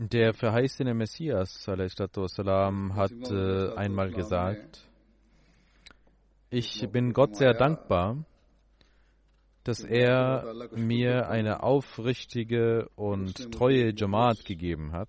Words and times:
Der 0.00 0.34
verheißene 0.34 0.92
Messias 0.92 1.66
والسلام, 1.66 2.94
hat 2.96 3.30
äh, 3.30 3.74
einmal 3.76 4.10
gesagt, 4.10 4.86
ich 6.50 6.86
bin 6.90 7.12
Gott 7.12 7.36
sehr 7.36 7.54
dankbar, 7.54 8.24
dass 9.64 9.82
er 9.82 10.54
mir 10.76 11.28
eine 11.28 11.62
aufrichtige 11.62 12.88
und 12.94 13.52
treue 13.52 13.92
Jamaat 13.96 14.44
gegeben 14.44 14.92
hat. 14.92 15.08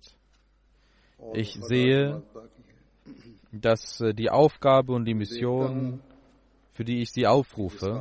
Ich 1.34 1.52
sehe, 1.60 2.22
dass 3.52 4.00
äh, 4.00 4.14
die 4.14 4.30
Aufgabe 4.30 4.92
und 4.92 5.04
die 5.04 5.14
Mission, 5.14 6.00
für 6.72 6.84
die 6.84 7.02
ich 7.02 7.12
sie 7.12 7.26
aufrufe, 7.26 8.00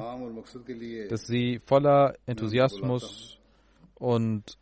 dass 1.09 1.27
sie 1.27 1.59
voller 1.65 2.15
Enthusiasmus 2.25 3.37
und 4.02 4.58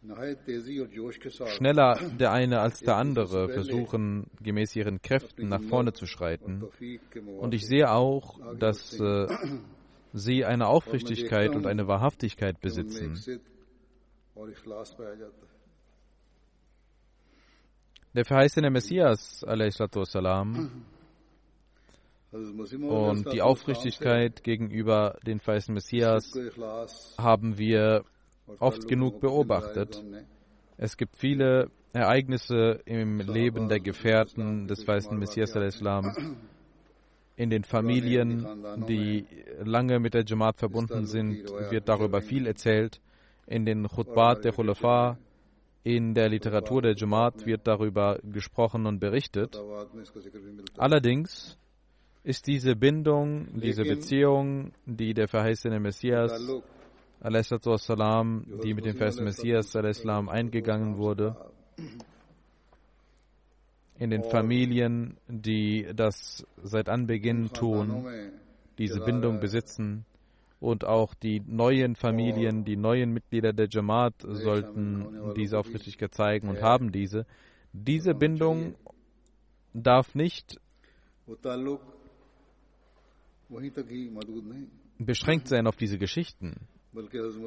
schneller 1.47 1.99
der 2.19 2.31
eine 2.31 2.61
als 2.61 2.81
der 2.81 2.97
andere 2.97 3.49
versuchen, 3.49 4.27
gemäß 4.43 4.77
ihren 4.77 5.01
Kräften 5.01 5.49
nach 5.49 5.63
vorne 5.63 5.95
zu 5.95 6.05
schreiten. 6.05 6.69
Und 7.39 7.55
ich 7.55 7.67
sehe 7.67 7.91
auch, 7.91 8.39
dass 8.59 9.01
äh, 9.01 9.29
sie 10.13 10.45
eine 10.45 10.67
Aufrichtigkeit 10.67 11.57
und 11.57 11.67
eine 11.67 11.89
Wahrhaftigkeit 11.89 12.61
besitzen. 12.61 13.41
Der 18.15 18.25
verheißene 18.27 18.71
Messias, 18.71 19.43
salam, 20.05 20.85
und 22.31 23.33
die 23.33 23.41
Aufrichtigkeit 23.41 24.45
gegenüber 24.45 25.17
den 25.27 25.41
verheißenen 25.41 25.77
Messias 25.77 26.31
haben 27.17 27.57
wir 27.57 28.05
oft 28.59 28.89
genug 28.89 29.21
beobachtet. 29.21 30.03
Es 30.77 30.97
gibt 30.97 31.17
viele 31.17 31.71
Ereignisse 31.93 32.81
im 32.85 33.21
Leben 33.21 33.69
der 33.69 33.81
Gefährten 33.81 34.67
des 34.69 34.87
weißen 34.87 35.19
Messias 35.19 35.57
al-Islam, 35.57 36.13
in 37.41 37.49
den 37.49 37.65
Familien, 37.65 38.47
die 38.87 39.25
lange 39.65 39.99
mit 39.99 40.13
der 40.13 40.25
Jamaat 40.27 40.59
verbunden 40.59 41.07
sind, 41.07 41.49
wird 41.71 41.89
darüber 41.89 42.21
viel 42.21 42.47
erzählt. 42.47 43.01
In 43.47 43.65
den 43.65 43.89
Khutbat 43.89 44.45
der 44.45 44.53
Khulafa, 44.53 45.17
in 45.83 46.13
der 46.13 46.29
Literatur 46.29 46.83
der 46.83 46.95
Jamaat 46.95 47.47
wird 47.47 47.67
darüber 47.67 48.19
gesprochen 48.23 48.85
und 48.85 49.01
berichtet. 49.01 49.59
Allerdings 50.77 51.57
ist 52.25 52.47
diese 52.47 52.77
Bindung, 52.77 53.49
diese 53.59 53.85
Beziehung, 53.85 54.73
die 54.85 55.15
der 55.15 55.27
verheißene 55.27 55.81
Messias 55.81 56.33
Salam, 57.23 58.45
die 58.65 58.73
mit 58.75 58.87
dem 58.87 58.97
Vers 58.97 59.21
Messias 59.21 59.75
Islam 59.75 60.29
eingegangen 60.29 60.97
wurde, 60.97 61.37
in 63.99 64.09
den 64.11 64.25
Familien, 64.25 65.19
die 65.29 65.87
das 65.95 66.47
seit 66.63 66.89
Anbeginn 66.89 67.51
tun, 67.53 68.07
diese 68.79 69.01
Bindung 69.01 69.41
besitzen 69.41 70.07
und 70.61 70.87
auch 70.87 71.13
die 71.15 71.41
neuen 71.47 71.95
Familien, 71.95 72.65
die 72.65 72.77
neuen 72.77 73.13
Mitglieder 73.13 73.53
der 73.53 73.69
Jamaat 73.71 74.15
sollten 74.23 75.35
diese 75.37 75.59
Aufrichtigkeit 75.59 76.15
zeigen 76.15 76.49
und 76.49 76.63
haben 76.63 76.91
diese. 76.91 77.27
Diese 77.75 78.15
Bindung 78.15 78.75
darf 79.75 80.15
nicht 80.15 80.59
beschränkt 84.99 85.49
sein 85.49 85.67
auf 85.67 85.77
diese 85.77 85.99
Geschichten. 85.99 86.57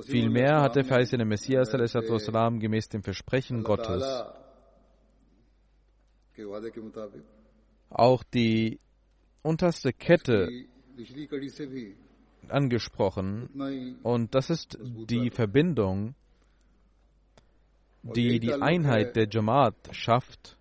Vielmehr 0.06 0.62
hat 0.62 0.76
der 0.76 0.86
verheißene 0.86 1.26
Messias 1.26 1.70
salam, 1.72 2.60
gemäß 2.60 2.88
dem 2.90 3.04
Versprechen 3.04 3.64
Gottes 3.64 4.04
auch 7.90 8.24
die 8.24 8.80
unterste 9.42 9.94
Kette 9.94 10.50
angesprochen. 12.48 14.00
und 14.04 14.36
das 14.36 14.50
ist 14.50 14.78
die 14.82 15.30
Verbindung, 15.30 16.16
die 18.04 18.40
die 18.40 18.54
Einheit 18.54 19.16
der 19.16 19.28
Jamaat 19.30 19.76
schafft 19.92 20.58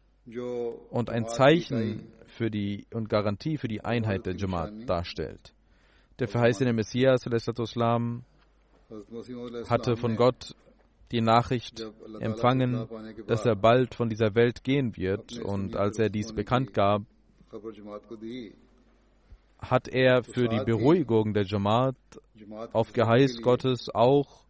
und 0.91 1.11
ein 1.11 1.27
Zeichen 1.27 2.13
für 2.27 2.51
die 2.51 2.87
und 2.93 3.09
Garantie 3.09 3.59
für 3.59 3.69
die 3.69 3.85
Einheit 3.85 4.27
der 4.27 4.37
Jamaat 4.37 4.89
darstellt. 4.89 5.55
Der 6.19 6.29
verheißene 6.29 6.73
Messias 6.73 7.23
salam, 7.23 8.25
hatte 9.69 9.97
von 9.97 10.17
Gott 10.17 10.55
die 11.11 11.21
Nachricht 11.21 11.87
empfangen, 12.21 12.89
dass 13.27 13.45
er 13.45 13.55
bald 13.55 13.95
von 13.95 14.09
dieser 14.09 14.35
Welt 14.35 14.65
gehen 14.65 14.97
wird. 14.97 15.39
Und 15.39 15.77
als 15.77 15.99
er 15.99 16.09
dies 16.09 16.33
bekannt 16.33 16.73
gab, 16.73 17.03
hat 19.59 19.89
er 19.89 20.25
für 20.25 20.49
die 20.49 20.65
Beruhigung 20.65 21.35
der 21.35 21.45
Jamaat 21.45 21.97
auf 22.73 22.93
Geheiß 22.93 23.43
Gottes 23.43 23.89
auch 23.95 24.43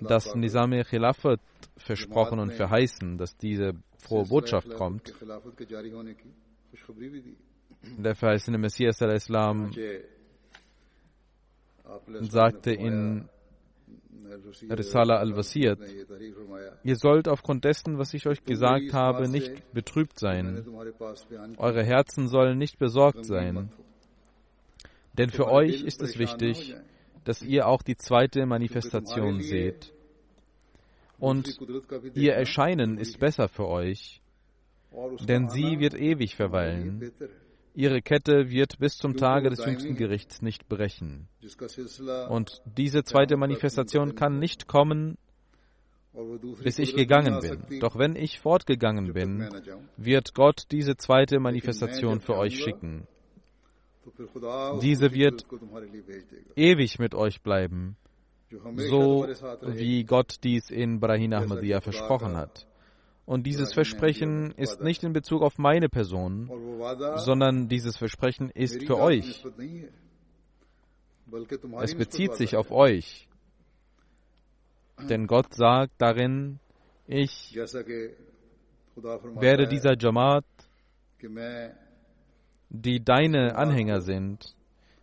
das 0.00 0.34
Nizam-e 0.34 0.82
Khilafat 0.84 1.40
versprochen 1.76 2.40
und 2.40 2.52
verheißen, 2.52 3.18
dass 3.18 3.36
diese 3.36 3.74
frohe 3.98 4.24
Botschaft 4.24 4.70
kommt. 4.74 5.14
Der 7.96 8.14
verheißene 8.16 8.58
Messias 8.58 9.00
al-Islam 9.02 9.70
sagte 12.20 12.72
in 12.72 13.28
Risala 14.70 15.16
al-Wasiyat, 15.16 15.78
ihr 16.84 16.96
sollt 16.96 17.28
aufgrund 17.28 17.64
dessen, 17.64 17.98
was 17.98 18.14
ich 18.14 18.26
euch 18.26 18.44
gesagt 18.44 18.92
habe, 18.92 19.28
nicht 19.28 19.72
betrübt 19.72 20.18
sein. 20.18 20.64
Eure 21.56 21.84
Herzen 21.84 22.28
sollen 22.28 22.58
nicht 22.58 22.78
besorgt 22.78 23.24
sein. 23.24 23.70
Denn 25.14 25.30
für 25.30 25.48
euch 25.48 25.82
ist 25.82 26.02
es 26.02 26.18
wichtig, 26.18 26.76
dass 27.24 27.42
ihr 27.42 27.66
auch 27.66 27.82
die 27.82 27.96
zweite 27.96 28.46
Manifestation 28.46 29.40
seht. 29.40 29.92
Und 31.18 31.58
ihr 32.14 32.34
Erscheinen 32.34 32.98
ist 32.98 33.18
besser 33.18 33.48
für 33.48 33.66
euch, 33.66 34.20
denn 35.26 35.48
sie 35.48 35.80
wird 35.80 35.94
ewig 35.94 36.36
verweilen. 36.36 37.12
Ihre 37.78 38.02
Kette 38.02 38.50
wird 38.50 38.80
bis 38.80 38.96
zum 38.96 39.16
Tage 39.16 39.50
des 39.50 39.64
jüngsten 39.64 39.94
Gerichts 39.94 40.42
nicht 40.42 40.68
brechen. 40.68 41.28
Und 42.28 42.60
diese 42.64 43.04
zweite 43.04 43.36
Manifestation 43.36 44.16
kann 44.16 44.40
nicht 44.40 44.66
kommen, 44.66 45.16
bis 46.64 46.80
ich 46.80 46.96
gegangen 46.96 47.38
bin. 47.38 47.78
Doch 47.78 47.96
wenn 47.96 48.16
ich 48.16 48.40
fortgegangen 48.40 49.12
bin, 49.12 49.48
wird 49.96 50.34
Gott 50.34 50.64
diese 50.72 50.96
zweite 50.96 51.38
Manifestation 51.38 52.20
für 52.20 52.36
euch 52.36 52.58
schicken. 52.58 53.06
Diese 54.82 55.12
wird 55.12 55.46
ewig 56.56 56.98
mit 56.98 57.14
euch 57.14 57.42
bleiben, 57.42 57.96
so 58.74 59.28
wie 59.62 60.02
Gott 60.02 60.38
dies 60.42 60.70
in 60.70 60.98
Brahim 60.98 61.32
Ahmadiyya 61.32 61.80
versprochen 61.80 62.34
hat. 62.34 62.67
Und 63.28 63.46
dieses 63.46 63.74
Versprechen 63.74 64.52
ist 64.52 64.80
nicht 64.80 65.04
in 65.04 65.12
Bezug 65.12 65.42
auf 65.42 65.58
meine 65.58 65.90
Person, 65.90 66.50
sondern 67.16 67.68
dieses 67.68 67.98
Versprechen 67.98 68.48
ist 68.48 68.82
für 68.86 68.96
euch. 68.96 69.44
Es 71.82 71.94
bezieht 71.94 72.36
sich 72.36 72.56
auf 72.56 72.70
euch. 72.70 73.28
Denn 75.10 75.26
Gott 75.26 75.52
sagt 75.52 75.92
darin, 75.98 76.58
ich 77.06 77.54
werde 77.54 78.16
dieser 79.68 79.94
Jamaat, 79.98 80.46
die 82.70 83.04
deine 83.04 83.56
Anhänger 83.56 84.00
sind, 84.00 84.56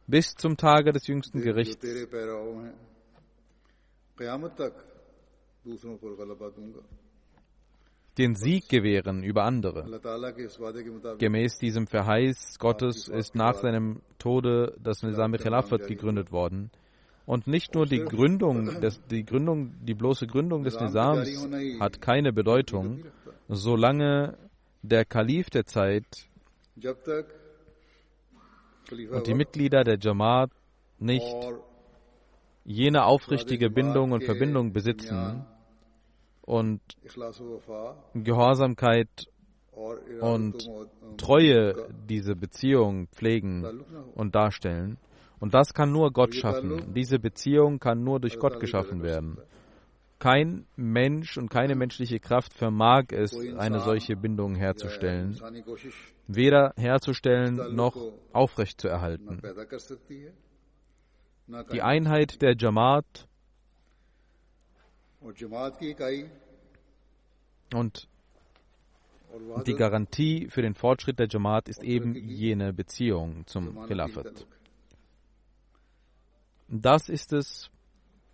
bis 0.08 0.34
zum 0.34 0.58
Tage 0.58 0.92
des 0.92 1.06
jüngsten 1.06 1.44
Gerichts 1.44 1.86
den 8.18 8.36
Sieg 8.36 8.70
gewähren 8.70 9.24
über 9.24 9.44
andere. 9.44 10.00
Gemäß 11.18 11.58
diesem 11.60 11.88
Verheiß 11.88 12.58
Gottes 12.60 13.08
ist 13.08 13.36
nach 13.36 13.56
seinem 13.56 14.02
Tode 14.20 14.76
das 14.82 15.04
Nizam 15.04 15.34
Khilafat 15.34 15.88
gegründet 15.88 16.32
worden. 16.32 16.72
Und 17.26 17.48
nicht 17.48 17.74
nur 17.74 17.88
die 17.88 18.04
Gründung, 18.04 18.80
des, 18.82 19.02
die 19.08 19.26
Gründung, 19.26 19.74
die 19.84 19.96
bloße 19.96 20.28
Gründung 20.28 20.64
des 20.64 20.80
Nizams 20.80 21.48
hat 21.80 22.00
keine 22.00 22.32
Bedeutung, 22.32 23.04
solange 23.48 24.38
der 24.84 25.06
Kalif 25.06 25.50
der 25.50 25.66
Zeit 25.66 26.06
und 29.12 29.28
die 29.28 29.34
Mitglieder 29.34 29.84
der 29.84 29.98
Jamaat 30.00 30.52
nicht 31.00 31.36
jene 32.64 33.06
aufrichtige 33.06 33.70
Bindung 33.72 34.12
und 34.12 34.24
Verbindung 34.24 34.72
besitzen, 34.72 35.46
und 36.46 36.82
Gehorsamkeit 38.14 39.28
und 40.22 40.70
Treue 41.18 41.90
diese 42.08 42.36
Beziehung 42.36 43.08
pflegen 43.08 43.84
und 44.16 44.36
darstellen. 44.36 44.98
Und 45.40 45.54
das 45.54 45.74
kann 45.74 45.92
nur 45.92 46.12
Gott 46.12 46.34
schaffen. 46.34 46.94
Diese 46.94 47.20
Beziehung 47.20 47.80
kann 47.80 48.04
nur 48.04 48.20
durch 48.20 48.40
Gott 48.40 48.60
geschaffen 48.60 49.04
werden. 49.04 49.38
Kein 50.18 50.66
Mensch 50.76 51.38
und 51.38 51.50
keine 51.50 51.76
menschliche 51.76 52.20
Kraft 52.20 52.54
vermag 52.54 53.12
es, 53.12 53.36
eine 53.58 53.82
solche 53.82 54.16
Bindung 54.16 54.56
herzustellen, 54.56 55.38
weder 56.28 56.74
herzustellen 56.78 57.76
noch 57.76 57.96
aufrechtzuerhalten. 58.32 59.42
Die 61.74 61.82
Einheit 61.82 62.42
der 62.42 62.56
Jamaat 62.58 63.28
und 67.74 68.08
die 69.66 69.74
Garantie 69.74 70.48
für 70.50 70.62
den 70.62 70.76
Fortschritt 70.76 71.20
der 71.20 71.28
Jamaat 71.28 71.68
ist 71.68 71.84
eben 71.84 72.16
jene 72.16 72.74
Beziehung 72.74 73.46
zum 73.48 73.86
Khilafat. 73.88 74.46
Das 76.68 77.10
ist 77.10 77.34
es, 77.34 77.70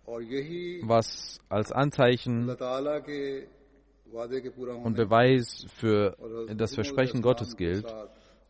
was 0.04 1.40
als 1.48 1.72
Anzeichen 1.72 2.48
und 2.50 2.58
Beweis 4.96 5.66
für 5.74 6.16
das 6.54 6.74
Versprechen 6.74 7.22
Gottes 7.22 7.56
gilt 7.56 7.86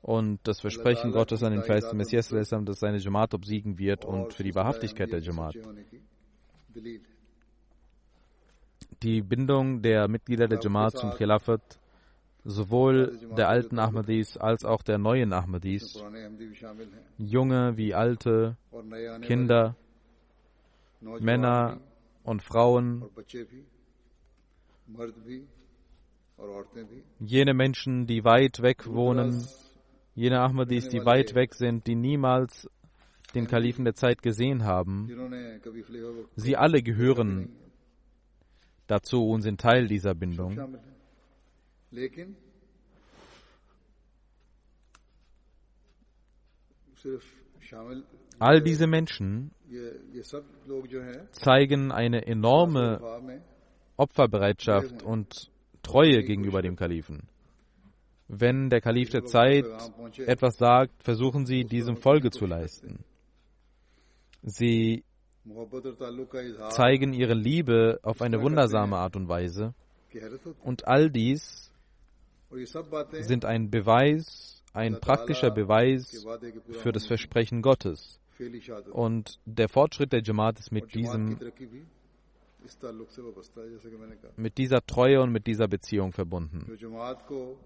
und 0.02 0.40
das 0.42 0.60
Versprechen 0.60 1.12
Gottes 1.12 1.42
an 1.42 1.52
den 1.52 1.62
feisten 1.62 1.96
Messias, 1.96 2.28
dass 2.28 2.80
seine 2.80 2.98
Jamaat 2.98 3.34
obsiegen 3.34 3.78
wird 3.78 4.04
und 4.04 4.34
für 4.34 4.42
die 4.42 4.54
Wahrhaftigkeit 4.54 5.12
der 5.12 5.20
Jamaat 5.20 5.56
die 9.02 9.22
Bindung 9.22 9.82
der 9.82 10.08
Mitglieder 10.08 10.48
der 10.48 10.60
Jamaat 10.60 10.96
zum 10.96 11.10
Khilafat, 11.12 11.78
sowohl 12.44 13.18
der 13.36 13.48
alten 13.48 13.78
Ahmadis 13.78 14.36
als 14.36 14.64
auch 14.64 14.82
der 14.82 14.98
neuen 14.98 15.32
Ahmadis, 15.32 16.02
junge 17.18 17.76
wie 17.76 17.94
alte, 17.94 18.56
Kinder, 19.22 19.76
Männer 21.00 21.80
und 22.24 22.42
Frauen, 22.42 23.04
jene 27.20 27.54
Menschen, 27.54 28.06
die 28.06 28.24
weit 28.24 28.62
weg 28.62 28.86
wohnen, 28.86 29.46
jene 30.14 30.40
Ahmadis, 30.40 30.88
die 30.88 31.04
weit 31.04 31.34
weg 31.34 31.54
sind, 31.54 31.86
die 31.86 31.94
niemals 31.94 32.68
den 33.34 33.46
Kalifen 33.46 33.84
der 33.84 33.94
Zeit 33.94 34.22
gesehen 34.22 34.64
haben, 34.64 35.08
sie 36.36 36.56
alle 36.56 36.82
gehören 36.82 37.56
dazu 38.86 39.28
und 39.28 39.42
sind 39.42 39.60
Teil 39.60 39.86
dieser 39.86 40.14
Bindung. 40.14 40.58
All 48.38 48.62
diese 48.62 48.86
Menschen 48.86 49.50
zeigen 51.32 51.92
eine 51.92 52.26
enorme 52.26 53.40
Opferbereitschaft 53.96 55.02
und 55.02 55.50
Treue 55.82 56.22
gegenüber 56.22 56.62
dem 56.62 56.76
Kalifen. 56.76 57.28
Wenn 58.28 58.70
der 58.70 58.80
Kalif 58.80 59.10
der 59.10 59.24
Zeit 59.24 59.66
etwas 60.18 60.56
sagt, 60.56 61.02
versuchen 61.02 61.44
sie, 61.44 61.64
diesem 61.64 61.96
Folge 61.96 62.30
zu 62.30 62.46
leisten. 62.46 63.04
Sie 64.42 65.04
zeigen 66.70 67.12
ihre 67.12 67.34
Liebe 67.34 67.98
auf 68.02 68.22
eine 68.22 68.40
wundersame 68.40 68.96
Art 68.96 69.16
und 69.16 69.28
Weise. 69.28 69.74
Und 70.62 70.86
all 70.86 71.10
dies 71.10 71.72
sind 73.20 73.44
ein 73.44 73.70
Beweis, 73.70 74.62
ein 74.72 75.00
praktischer 75.00 75.50
Beweis 75.50 76.24
für 76.70 76.92
das 76.92 77.06
Versprechen 77.06 77.62
Gottes. 77.62 78.20
Und 78.92 79.38
der 79.44 79.68
Fortschritt 79.68 80.12
der 80.12 80.22
Jamaat 80.22 80.58
ist 80.58 80.72
mit 80.72 80.94
diesem 80.94 81.38
mit 84.36 84.56
dieser 84.58 84.86
Treue 84.86 85.20
und 85.20 85.32
mit 85.32 85.48
dieser 85.48 85.66
Beziehung 85.66 86.12
verbunden. 86.12 86.78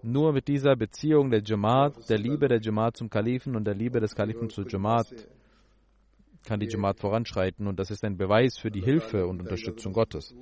Nur 0.03 0.33
mit 0.33 0.49
dieser 0.49 0.75
Beziehung 0.75 1.31
der 1.31 1.43
Jamaat, 1.43 2.09
der 2.09 2.19
Liebe 2.19 2.49
der 2.49 2.61
Jamaat 2.61 2.97
zum 2.97 3.11
Kalifen 3.11 3.57
und 3.57 3.65
der 3.65 3.75
Liebe 3.75 4.01
des 4.01 4.15
Kalifen 4.15 4.49
zur 4.49 4.67
Jamaat 4.67 5.09
kann 6.47 6.61
die 6.61 6.69
Jamaat 6.69 7.01
voranschreiten 7.01 7.67
und 7.67 7.79
das 7.79 7.91
ist 7.91 8.05
ein 8.05 8.17
Beweis 8.17 8.57
für 8.57 8.71
die 8.71 8.81
Hilfe 8.81 9.27
und 9.27 9.41
Unterstützung 9.41 9.93
Gottes. 9.93 10.35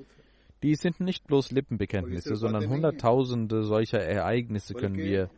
Dies 0.63 0.81
sind 0.81 1.01
nicht 1.01 1.27
bloß 1.27 1.51
Lippenbekenntnisse, 1.51 2.37
sondern 2.37 2.69
Hunderttausende 2.69 3.65
solcher 3.65 3.99
Ereignisse 4.01 4.75
können 4.75 4.97
wir 4.97 5.31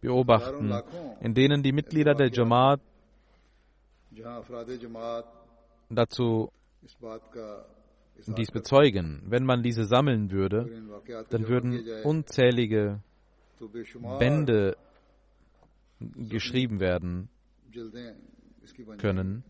beobachten, 0.00 0.72
in 1.20 1.34
denen 1.34 1.62
die 1.62 1.72
Mitglieder 1.72 2.14
der 2.14 2.30
Jamaat 2.30 2.80
dazu 5.90 6.50
dies 8.26 8.50
bezeugen. 8.50 9.22
Wenn 9.26 9.44
man 9.44 9.62
diese 9.62 9.84
sammeln 9.84 10.30
würde, 10.30 10.70
dann 11.30 11.48
würden 11.48 11.82
unzählige 12.04 13.02
Bände 14.18 14.76
geschrieben 16.00 16.80
werden 16.80 17.28
können 18.98 19.44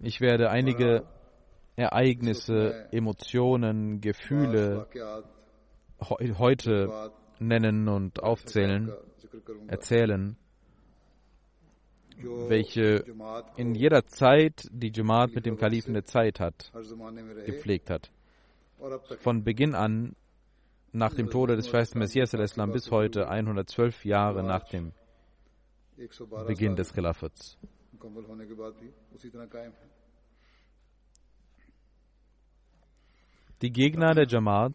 ich 0.00 0.20
werde 0.20 0.50
einige 0.50 1.04
Ereignisse, 1.76 2.88
Emotionen, 2.92 4.00
Gefühle 4.00 4.86
heute 6.38 7.10
nennen 7.38 7.88
und 7.88 8.22
aufzählen, 8.22 8.92
erzählen, 9.66 10.36
welche 12.48 13.04
in 13.56 13.74
jeder 13.74 14.06
Zeit 14.06 14.68
die 14.70 14.92
Jamaat 14.94 15.34
mit 15.34 15.46
dem 15.46 15.56
Kalifen 15.56 15.94
der 15.94 16.04
Zeit 16.04 16.38
hat, 16.38 16.72
gepflegt 17.44 17.90
hat. 17.90 18.10
Von 19.18 19.42
Beginn 19.42 19.74
an, 19.74 20.14
nach 20.92 21.14
dem 21.14 21.28
Tode 21.28 21.56
des 21.56 21.66
feisten 21.68 21.98
Messias 21.98 22.34
al-Islam 22.34 22.70
bis 22.70 22.90
heute, 22.90 23.28
112 23.28 24.04
Jahre 24.04 24.44
nach 24.44 24.68
dem 24.68 24.92
Beginn 26.46 26.76
des 26.76 26.92
Khilafats. 26.92 27.58
Die 33.62 33.70
Gegner 33.70 34.14
der 34.14 34.26
Jamaat 34.26 34.74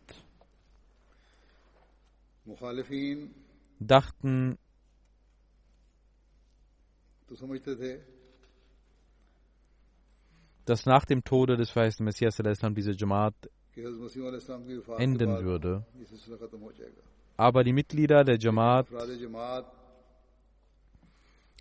dachten, 3.79 4.57
dass 10.65 10.85
nach 10.85 11.05
dem 11.05 11.23
Tode 11.23 11.57
des 11.57 11.69
verheißten 11.69 12.03
Messias 12.03 12.39
Islam 12.39 12.73
diese 12.73 12.91
Jamaat 12.93 13.35
enden 14.97 15.43
würde. 15.43 15.85
Aber 17.37 17.63
die 17.63 17.73
Mitglieder 17.73 18.23
der 18.23 18.37
Jamaat 18.37 18.87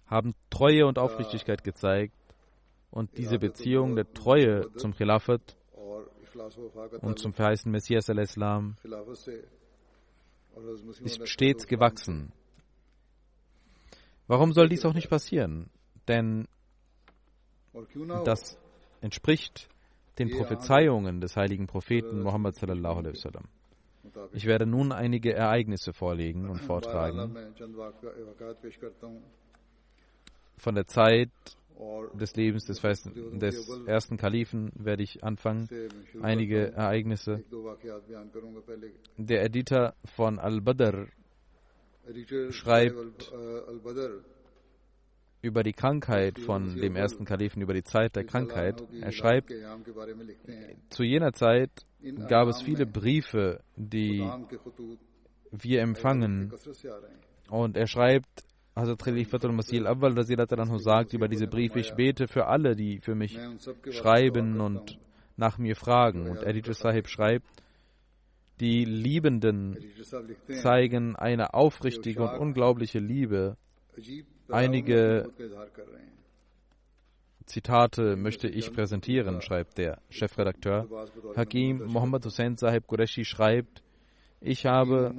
haben 0.08 0.34
Treue 0.50 0.86
und 0.86 0.98
Aufrichtigkeit 0.98 1.62
gezeigt 1.62 2.14
und 2.90 3.16
diese 3.18 3.38
Beziehung 3.38 3.94
der 3.94 4.12
Treue 4.12 4.72
zum 4.76 4.94
Khilafat 4.94 5.56
und 7.00 7.18
zum 7.18 7.32
verheißten 7.32 7.70
Messias 7.70 8.08
al-Islam 8.08 8.76
ist 11.04 11.28
stets 11.28 11.66
gewachsen. 11.66 12.32
Warum 14.26 14.52
soll 14.52 14.68
dies 14.68 14.84
auch 14.84 14.94
nicht 14.94 15.08
passieren? 15.08 15.70
Denn 16.06 16.46
das 18.24 18.58
entspricht 19.00 19.68
den 20.18 20.30
Prophezeiungen 20.30 21.20
des 21.20 21.36
heiligen 21.36 21.66
Propheten 21.66 22.22
Muhammad 22.22 22.56
sallallahu 22.56 22.98
alaihi 22.98 23.14
wasallam. 23.14 23.44
Ich 24.32 24.46
werde 24.46 24.66
nun 24.66 24.92
einige 24.92 25.32
Ereignisse 25.32 25.92
vorlegen 25.92 26.48
und 26.48 26.60
vortragen. 26.60 27.36
Von 30.58 30.74
der 30.74 30.86
Zeit 30.86 31.30
des 32.14 32.34
Lebens 32.34 32.64
des, 32.64 32.80
des 32.80 33.68
ersten 33.86 34.16
Kalifen 34.16 34.72
werde 34.74 35.02
ich 35.02 35.22
anfangen. 35.22 35.68
Einige 36.20 36.72
Ereignisse. 36.72 37.44
Der 39.16 39.44
Editor 39.44 39.94
von 40.16 40.38
Al-Badr 40.38 41.06
schreibt 42.50 43.32
über 45.40 45.62
die 45.62 45.72
Krankheit 45.72 46.38
von 46.40 46.74
dem 46.74 46.96
ersten 46.96 47.24
Kalifen, 47.24 47.62
über 47.62 47.74
die 47.74 47.84
Zeit 47.84 48.16
der 48.16 48.24
Krankheit. 48.24 48.82
Er 49.00 49.12
schreibt, 49.12 49.52
zu 50.90 51.04
jener 51.04 51.32
Zeit 51.32 51.70
gab 52.28 52.48
es 52.48 52.62
viele 52.62 52.86
Briefe, 52.86 53.60
die 53.76 54.28
wir 55.52 55.80
empfangen. 55.80 56.52
Und 57.50 57.76
er 57.76 57.86
schreibt, 57.86 58.44
Hazrat 58.78 58.98
Khalifatul 59.02 59.52
Masih 59.52 59.84
al-Awwal 59.84 60.78
sagt 60.78 61.12
über 61.12 61.28
diese 61.28 61.48
Briefe, 61.48 61.80
ich 61.80 61.94
bete 61.94 62.28
für 62.28 62.46
alle, 62.46 62.76
die 62.76 63.00
für 63.00 63.14
mich 63.14 63.36
schreiben 63.90 64.60
und 64.60 64.98
nach 65.36 65.58
mir 65.58 65.74
fragen. 65.74 66.28
Und 66.28 66.42
Editor 66.44 66.74
Sahib 66.74 67.08
schreibt, 67.08 67.46
die 68.60 68.84
Liebenden 68.84 69.76
zeigen 70.62 71.16
eine 71.16 71.54
aufrichtige 71.54 72.22
und 72.22 72.38
unglaubliche 72.38 72.98
Liebe. 72.98 73.56
Einige 74.48 75.28
Zitate 77.46 78.16
möchte 78.16 78.48
ich 78.48 78.72
präsentieren, 78.72 79.40
schreibt 79.42 79.78
der 79.78 80.00
Chefredakteur. 80.10 80.86
Hakim 81.36 81.84
Mohammed 81.86 82.24
Hussein 82.26 82.56
Sahib 82.56 82.86
Qureshi 82.86 83.24
schreibt, 83.24 83.82
ich 84.40 84.66
habe 84.66 85.14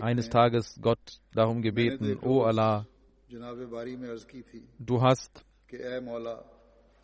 eines 0.00 0.28
Tages 0.28 0.78
Gott 0.80 1.20
darum 1.34 1.62
gebeten, 1.62 2.18
O 2.22 2.42
Allah, 2.42 2.86
du 4.78 5.02
hast 5.02 5.44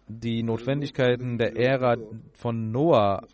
die 0.09 0.43
Notwendigkeiten 0.43 1.39
der 1.39 1.57
Ära 1.57 1.97
von 2.35 2.71
Noah 2.71 3.27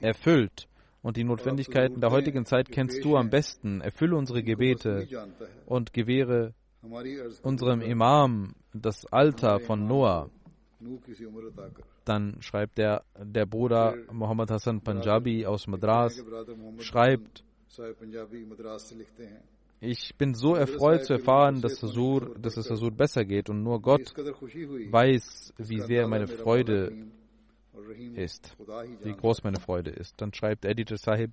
erfüllt 0.00 0.68
und 1.02 1.16
die 1.16 1.24
Notwendigkeiten 1.24 2.00
der 2.00 2.10
heutigen 2.10 2.46
Zeit 2.46 2.70
kennst 2.70 3.04
du 3.04 3.16
am 3.16 3.30
besten. 3.30 3.80
Erfülle 3.80 4.16
unsere 4.16 4.42
Gebete 4.42 5.06
und 5.66 5.92
gewähre 5.92 6.54
unserem 7.42 7.80
Imam 7.80 8.54
das 8.72 9.06
Alter 9.06 9.60
von 9.60 9.86
Noah. 9.86 10.30
Dann 12.04 12.36
schreibt 12.40 12.78
der, 12.78 13.04
der 13.18 13.46
Bruder 13.46 13.96
Muhammad 14.12 14.50
Hassan 14.50 14.80
Punjabi 14.80 15.46
aus 15.46 15.66
Madras, 15.66 16.22
schreibt, 16.78 17.44
ich 19.80 20.14
bin 20.16 20.34
so 20.34 20.54
erfreut 20.54 21.04
zu 21.04 21.14
erfahren, 21.14 21.60
dass, 21.60 21.82
Hasur, 21.82 22.36
dass 22.38 22.56
es 22.56 22.70
Hasur 22.70 22.90
besser 22.90 23.24
geht 23.24 23.50
und 23.50 23.62
nur 23.62 23.80
Gott 23.80 24.14
weiß, 24.16 25.54
wie 25.58 25.80
sehr 25.80 26.06
meine 26.08 26.26
Freude 26.26 26.92
ist, 28.14 28.56
wie 29.02 29.12
groß 29.12 29.42
meine 29.42 29.60
Freude 29.60 29.90
ist. 29.90 30.20
Dann 30.20 30.32
schreibt 30.32 30.64
Editor 30.64 30.98
Sahib, 30.98 31.32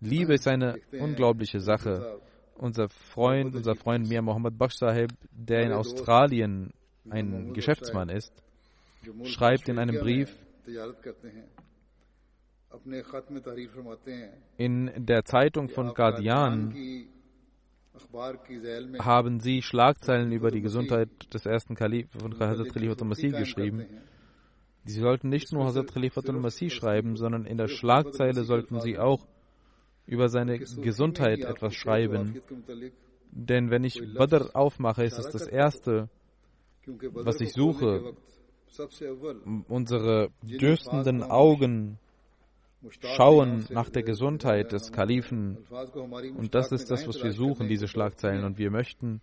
Liebe 0.00 0.34
ist 0.34 0.48
eine 0.48 0.80
unglaubliche 0.92 1.60
Sache. 1.60 2.20
Unser 2.56 2.88
Freund, 2.88 3.54
unser 3.54 3.74
Freund 3.74 4.08
Mir 4.08 4.22
Mohammed 4.22 4.58
Baksh 4.58 4.76
Sahib, 4.76 5.12
der 5.30 5.62
in 5.62 5.72
Australien 5.72 6.72
ein 7.08 7.52
Geschäftsmann 7.54 8.08
ist, 8.08 8.32
schreibt 9.24 9.68
in 9.68 9.78
einem 9.78 9.98
Brief, 9.98 10.36
in 14.56 14.90
der 14.96 15.24
Zeitung 15.24 15.68
von 15.68 15.94
Guardian 15.94 16.74
haben 18.98 19.40
sie 19.40 19.62
Schlagzeilen 19.62 20.32
über 20.32 20.50
die 20.50 20.60
Gesundheit 20.60 21.08
des 21.34 21.44
ersten 21.46 21.74
Kalifen 21.74 22.20
von 22.20 22.38
Hazrat 22.38 22.72
Khalifatul 22.72 23.08
Masih 23.08 23.30
geschrieben. 23.30 23.86
Sie 24.84 25.00
sollten 25.00 25.28
nicht 25.28 25.52
nur 25.52 25.64
Hazrat 25.66 25.92
Khalifatul 25.92 26.38
Masih 26.38 26.70
schreiben, 26.70 27.16
sondern 27.16 27.44
in 27.44 27.58
der 27.58 27.68
Schlagzeile 27.68 28.44
sollten 28.44 28.80
sie 28.80 28.98
auch 28.98 29.26
über 30.06 30.28
seine 30.28 30.58
Gesundheit 30.58 31.40
etwas 31.40 31.74
schreiben. 31.74 32.40
Denn 33.32 33.70
wenn 33.70 33.84
ich 33.84 34.00
Badr 34.14 34.50
aufmache, 34.54 35.04
ist 35.04 35.18
es 35.18 35.28
das 35.28 35.46
Erste, 35.46 36.08
was 36.86 37.40
ich 37.40 37.52
suche. 37.52 38.14
Unsere 39.68 40.30
dürstenden 40.42 41.22
Augen 41.22 41.98
schauen 43.16 43.66
nach 43.70 43.90
der 43.90 44.02
Gesundheit 44.02 44.72
des 44.72 44.92
Kalifen. 44.92 45.58
Und 46.36 46.54
das 46.54 46.72
ist 46.72 46.90
das, 46.90 47.06
was 47.06 47.22
wir 47.22 47.32
suchen, 47.32 47.68
diese 47.68 47.88
Schlagzeilen. 47.88 48.44
Und 48.44 48.58
wir 48.58 48.70
möchten, 48.70 49.20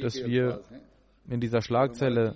dass 0.00 0.16
wir 0.16 0.62
in 1.28 1.40
dieser 1.40 1.62
Schlagzeile 1.62 2.34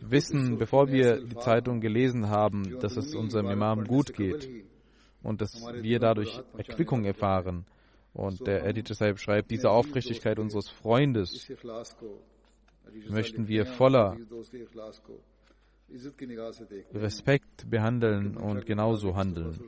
wissen, 0.00 0.58
bevor 0.58 0.88
wir 0.88 1.20
die 1.24 1.36
Zeitung 1.36 1.80
gelesen 1.80 2.28
haben, 2.28 2.78
dass 2.80 2.96
es 2.96 3.14
unserem 3.14 3.50
Imam 3.50 3.84
gut 3.84 4.14
geht 4.14 4.48
und 5.22 5.40
dass 5.40 5.54
wir 5.74 5.98
dadurch 5.98 6.40
Erquickung 6.56 7.04
erfahren. 7.04 7.66
Und 8.12 8.46
der 8.46 8.64
Editor 8.64 8.96
Sahib 8.96 9.18
schreibt, 9.18 9.50
diese 9.50 9.70
Aufrichtigkeit 9.70 10.38
unseres 10.38 10.68
Freundes 10.68 11.48
möchten 13.08 13.48
wir 13.48 13.66
voller 13.66 14.16
Respekt 16.94 17.68
behandeln 17.68 18.36
und 18.36 18.64
genauso 18.66 19.16
handeln. 19.16 19.58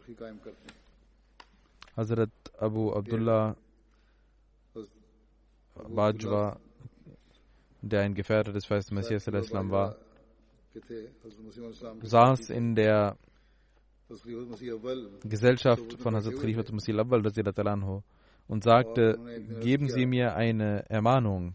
Hazrat 1.97 2.31
Abu 2.59 2.93
Abdullah 2.93 3.57
Bajwa, 5.75 6.61
der 7.81 8.01
ein 8.03 8.15
Gefährte 8.15 8.53
des 8.53 8.67
Feisten 8.67 8.95
Messias 8.95 9.27
war, 9.27 9.97
saß 12.03 12.51
in 12.51 12.75
der 12.75 13.17
Gesellschaft 15.25 16.01
von 16.01 16.15
Hazrat 16.15 16.37
Khalifa 16.37 16.63
Masih 16.73 16.95
Awwal 16.95 18.03
und 18.49 18.65
sagte, 18.65 19.19
geben 19.61 19.89
Sie 19.89 20.07
mir 20.07 20.35
eine 20.35 20.85
Ermahnung. 20.89 21.55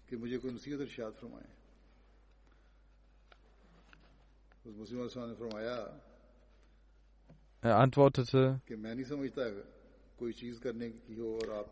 Er 7.61 7.77
antwortete, 7.77 8.61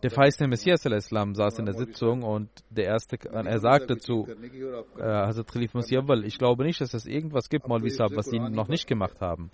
der 0.04 0.12
feiste 0.12 0.48
Messias 0.48 0.84
saß 0.84 1.60
in 1.60 1.66
der 1.66 1.74
Sitzung 1.74 2.24
und 2.24 2.50
der 2.70 2.86
erste, 2.86 3.18
er 3.18 3.60
sagte 3.60 3.98
zu 3.98 4.28
äh, 4.28 5.02
Hazrat 5.02 5.52
Khalif 5.52 5.74
Musiawal, 5.74 6.24
ich 6.26 6.38
glaube 6.38 6.64
nicht, 6.64 6.80
dass 6.80 6.94
es 6.94 7.06
irgendwas 7.06 7.50
gibt, 7.50 7.68
Maulvi 7.68 7.90
Saab, 7.90 8.16
was 8.16 8.28
sie 8.28 8.40
noch 8.40 8.68
nicht 8.68 8.88
gemacht 8.88 9.20
haben. 9.20 9.52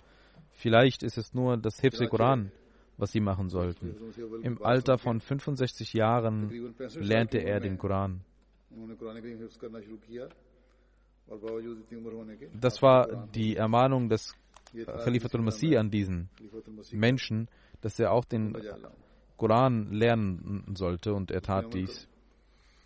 Vielleicht 0.52 1.02
ist 1.02 1.16
es 1.16 1.32
nur 1.32 1.56
das 1.56 1.80
Hifse 1.80 2.06
Koran, 2.06 2.52
was 2.96 3.12
sie 3.12 3.20
machen 3.20 3.48
sollten. 3.48 3.96
Im 4.42 4.62
Alter 4.62 4.98
von 4.98 5.20
65 5.20 5.94
Jahren 5.94 6.74
lernte 6.94 7.38
er 7.38 7.60
den 7.60 7.78
Koran. 7.78 8.20
Das 12.60 12.82
war 12.82 13.28
die 13.34 13.56
Ermahnung 13.56 14.08
des 14.08 14.34
Khalifatul 15.04 15.42
Masih 15.42 15.76
an 15.76 15.90
diesen 15.90 16.28
Menschen, 16.92 17.48
dass 17.80 17.98
er 17.98 18.12
auch 18.12 18.24
den 18.24 18.56
Koran 19.36 19.92
lernen 19.92 20.64
sollte 20.74 21.14
und 21.14 21.30
er 21.30 21.42
tat 21.42 21.74
dies. 21.74 22.08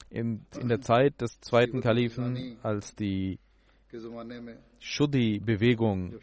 In, 0.08 0.46
in 0.60 0.68
der 0.68 0.80
Zeit 0.80 1.20
des 1.20 1.40
zweiten 1.40 1.80
Kalifen, 1.80 2.56
als 2.62 2.94
die 2.94 3.38
Shuddhi-Bewegung 4.78 6.14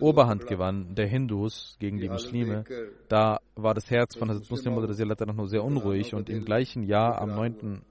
Oberhand 0.00 0.46
gewann, 0.46 0.94
der 0.94 1.06
Hindus 1.06 1.76
gegen 1.78 1.98
die 1.98 2.08
Muslime, 2.08 2.64
da 3.08 3.38
war 3.54 3.74
das 3.74 3.90
Herz 3.90 4.16
von 4.16 4.28
Hazrat 4.28 4.50
Muslim 4.50 5.46
sehr 5.46 5.64
unruhig 5.64 6.14
und 6.14 6.28
im 6.28 6.44
gleichen 6.44 6.82
Jahr, 6.82 7.20
am 7.20 7.30
9. 7.30 7.82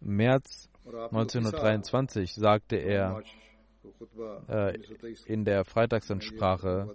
März 0.00 0.68
1923, 0.86 2.34
sagte 2.34 2.76
er, 2.76 3.22
äh, 4.48 4.78
in 5.26 5.44
der 5.44 5.64
Freitagsansprache 5.64 6.94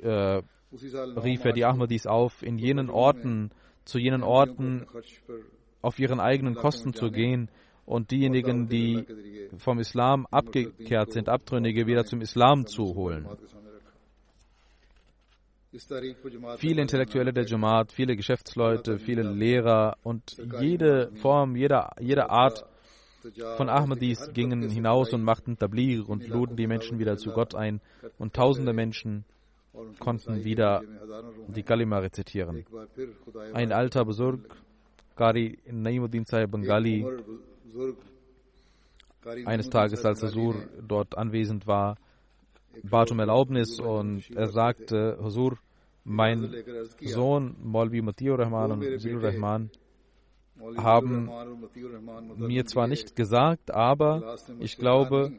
äh, 0.00 0.42
rief 1.20 1.44
er 1.44 1.52
die 1.52 1.64
Ahmadis 1.64 2.06
auf, 2.06 2.42
in 2.42 2.58
jenen 2.58 2.90
Orten, 2.90 3.50
zu 3.84 3.98
jenen 3.98 4.22
Orten 4.22 4.86
auf 5.80 5.98
ihren 5.98 6.20
eigenen 6.20 6.54
Kosten 6.54 6.92
zu 6.92 7.10
gehen 7.10 7.50
und 7.86 8.10
diejenigen, 8.10 8.68
die 8.68 9.06
vom 9.56 9.78
Islam 9.78 10.26
abgekehrt 10.30 11.12
sind, 11.12 11.28
Abtrünnige, 11.28 11.86
wieder 11.86 12.04
zum 12.04 12.20
Islam 12.20 12.66
zu 12.66 12.94
holen. 12.94 13.26
Viele 16.58 16.80
Intellektuelle 16.80 17.32
der 17.32 17.44
Jamaat, 17.44 17.92
viele 17.92 18.16
Geschäftsleute, 18.16 18.98
viele 18.98 19.22
Lehrer 19.22 19.98
und 20.02 20.36
jede 20.60 21.10
Form, 21.16 21.56
jede, 21.56 21.90
jede 22.00 22.30
Art 22.30 22.64
von 23.56 23.68
Ahmadis 23.68 24.30
gingen 24.32 24.70
hinaus 24.70 25.12
und 25.12 25.22
machten 25.22 25.58
Tablir 25.58 26.08
und 26.08 26.26
luden 26.26 26.56
die 26.56 26.66
Menschen 26.66 26.98
wieder 26.98 27.18
zu 27.18 27.32
Gott 27.32 27.54
ein 27.54 27.80
und 28.16 28.32
tausende 28.34 28.72
Menschen 28.72 29.24
konnten 29.98 30.44
wieder 30.44 30.82
die 31.48 31.62
Kalima 31.62 31.98
rezitieren. 31.98 32.64
Ein 33.52 33.72
alter 33.72 34.04
Besurg, 34.04 34.40
Kari 35.16 35.58
Naimuddin 35.70 36.24
Sahib 36.24 36.50
Bengali, 36.52 37.04
eines 39.44 39.68
Tages, 39.68 40.04
als 40.04 40.22
Husur 40.22 40.54
dort 40.86 41.18
anwesend 41.18 41.66
war, 41.66 41.96
bat 42.82 43.10
um 43.10 43.18
Erlaubnis 43.18 43.80
und 43.80 44.30
er 44.34 44.48
sagte, 44.48 45.18
Husur, 45.20 45.58
mein 46.04 46.54
Sohn 47.00 47.56
Maulvi 47.62 48.02
Matiur 48.02 48.38
Rahman 48.38 48.72
und 48.72 49.00
Zilur 49.00 49.22
Rahman 49.22 49.70
haben 50.76 51.30
mir 52.36 52.64
zwar 52.66 52.88
nicht 52.88 53.14
gesagt, 53.14 53.72
aber 53.72 54.36
ich 54.58 54.76
glaube, 54.76 55.32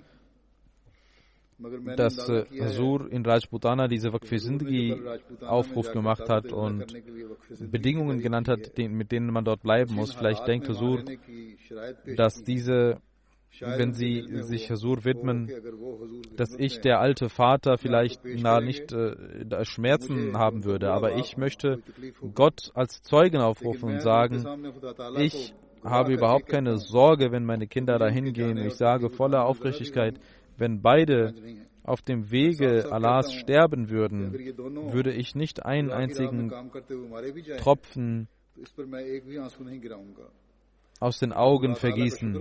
dass 1.97 2.29
äh, 2.29 2.45
Hazur 2.61 3.11
in 3.11 3.25
Rajputana 3.25 3.87
diese 3.89 4.13
Waqf 4.13 4.29
Sindhi 4.29 4.95
Aufruf 5.41 5.91
gemacht 5.91 6.29
hat 6.29 6.53
und 6.53 6.85
Bedingungen 7.59 8.21
genannt 8.21 8.47
hat, 8.47 8.77
mit 8.77 9.11
denen 9.11 9.31
man 9.31 9.43
dort 9.43 9.61
bleiben 9.61 9.93
muss. 9.93 10.13
Vielleicht 10.13 10.47
denkt 10.47 10.69
Hazur, 10.69 11.03
dass 12.15 12.43
diese 12.43 13.01
wenn 13.59 13.93
sie 13.93 14.23
sich 14.43 14.69
Hasur 14.69 15.03
widmen, 15.03 15.51
dass 16.35 16.55
ich, 16.57 16.81
der 16.81 16.99
alte 16.99 17.29
Vater, 17.29 17.77
vielleicht 17.77 18.21
na, 18.23 18.61
nicht 18.61 18.91
äh, 18.93 19.65
Schmerzen 19.65 20.37
haben 20.37 20.63
würde. 20.63 20.91
Aber 20.91 21.15
ich 21.17 21.37
möchte 21.37 21.81
Gott 22.33 22.71
als 22.73 23.01
Zeugen 23.01 23.37
aufrufen 23.37 23.93
und 23.93 24.01
sagen, 24.01 24.45
ich 25.17 25.53
habe 25.83 26.13
überhaupt 26.13 26.47
keine 26.47 26.77
Sorge, 26.77 27.31
wenn 27.31 27.45
meine 27.45 27.67
Kinder 27.67 27.97
dahin 27.97 28.33
gehen. 28.33 28.57
Ich 28.57 28.75
sage 28.75 29.09
voller 29.09 29.45
Aufrichtigkeit, 29.45 30.19
wenn 30.57 30.81
beide 30.81 31.33
auf 31.83 32.01
dem 32.01 32.31
Wege 32.31 32.91
Allahs 32.91 33.33
sterben 33.33 33.89
würden, 33.89 34.33
würde 34.93 35.11
ich 35.11 35.35
nicht 35.35 35.65
einen 35.65 35.89
einzigen 35.89 36.51
Tropfen 37.57 38.27
aus 40.99 41.19
den 41.19 41.33
Augen 41.33 41.75
vergießen. 41.75 42.33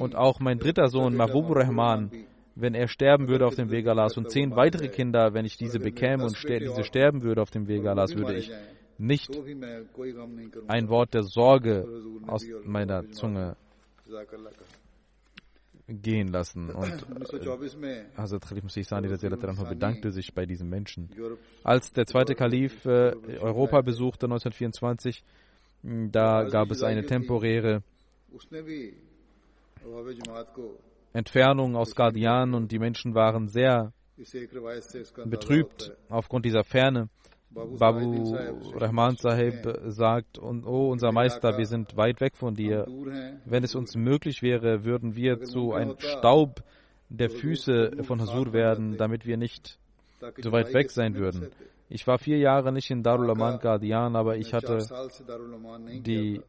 Und 0.00 0.14
auch 0.14 0.40
mein 0.40 0.58
dritter 0.58 0.88
Sohn, 0.88 1.14
Mahbub 1.16 1.54
Rahman, 1.54 2.10
wenn 2.54 2.74
er 2.74 2.88
sterben 2.88 3.28
würde 3.28 3.46
auf 3.46 3.54
dem 3.54 3.70
Weg 3.70 3.86
Allahs 3.86 4.16
und 4.16 4.30
zehn 4.30 4.56
weitere 4.56 4.88
Kinder, 4.88 5.32
wenn 5.34 5.44
ich 5.44 5.56
diese 5.56 5.78
bekäme 5.78 6.24
und 6.24 6.36
ster 6.36 6.58
diese 6.58 6.84
sterben 6.84 7.22
würde 7.22 7.42
auf 7.42 7.50
dem 7.50 7.68
Weg 7.68 7.86
Allahs, 7.86 8.16
würde 8.16 8.36
ich 8.36 8.50
nicht 8.98 9.30
ein 10.66 10.88
Wort 10.88 11.14
der 11.14 11.22
Sorge 11.22 11.86
aus 12.26 12.44
meiner 12.64 13.08
Zunge 13.12 13.56
gehen 15.88 16.28
lassen. 16.28 16.70
Und 16.74 17.06
äh, 17.82 18.04
Hazrat 18.16 18.42
Khalif 18.42 18.64
Masih 18.64 18.84
Sani 18.84 19.08
bedankte 19.08 20.10
sich 20.10 20.34
bei 20.34 20.44
diesen 20.44 20.68
Menschen. 20.68 21.08
Als 21.64 21.92
der 21.92 22.06
zweite 22.06 22.34
Kalif 22.34 22.84
äh, 22.84 23.14
Europa 23.40 23.80
besuchte 23.80 24.26
1924, 24.26 25.22
da 25.82 26.44
gab 26.44 26.70
es 26.70 26.82
eine 26.82 27.06
temporäre 27.06 27.82
Entfernung 31.12 31.76
aus 31.76 31.94
Guardian 31.94 32.54
und 32.54 32.70
die 32.70 32.78
Menschen 32.78 33.14
waren 33.14 33.48
sehr 33.48 33.92
betrübt 35.24 35.96
aufgrund 36.08 36.44
dieser 36.44 36.64
Ferne. 36.64 37.08
Babu 37.50 38.36
Rahman 38.74 39.16
Sahib 39.16 39.66
sagt, 39.86 40.38
oh 40.38 40.90
unser 40.90 41.12
Meister, 41.12 41.56
wir 41.56 41.66
sind 41.66 41.96
weit 41.96 42.20
weg 42.20 42.36
von 42.36 42.54
dir. 42.54 42.86
Wenn 43.46 43.64
es 43.64 43.74
uns 43.74 43.96
möglich 43.96 44.42
wäre, 44.42 44.84
würden 44.84 45.16
wir 45.16 45.40
zu 45.42 45.72
einem 45.72 45.98
Staub 45.98 46.62
der 47.08 47.30
Füße 47.30 48.02
von 48.02 48.20
Hasur 48.20 48.52
werden, 48.52 48.98
damit 48.98 49.24
wir 49.24 49.38
nicht 49.38 49.78
so 50.38 50.52
weit 50.52 50.74
weg 50.74 50.90
sein 50.90 51.14
würden. 51.14 51.48
Ich 51.88 52.06
war 52.06 52.18
vier 52.18 52.36
Jahre 52.38 52.70
nicht 52.70 52.90
in 52.90 53.02
Darul 53.02 53.30
Aman 53.30 53.60
Guardian, 53.60 54.14
aber 54.14 54.36
ich 54.36 54.52
hatte 54.52 54.78
die 56.02 56.42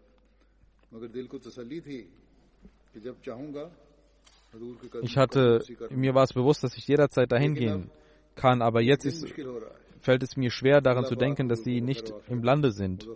ich 5.01 5.17
hatte, 5.17 5.63
mir 5.89 6.15
war 6.15 6.23
es 6.23 6.33
bewusst, 6.33 6.63
dass 6.63 6.75
ich 6.75 6.87
jederzeit 6.87 7.31
dahin 7.31 7.53
gehen 7.53 7.91
kann, 8.35 8.61
aber 8.61 8.81
jetzt 8.81 9.05
ist, 9.05 9.27
fällt 10.01 10.23
es 10.23 10.37
mir 10.37 10.49
schwer, 10.49 10.81
daran 10.81 11.05
zu 11.05 11.15
denken, 11.15 11.49
dass 11.49 11.63
sie 11.63 11.81
nicht 11.81 12.13
im 12.27 12.43
Lande 12.43 12.71
sind. 12.71 13.07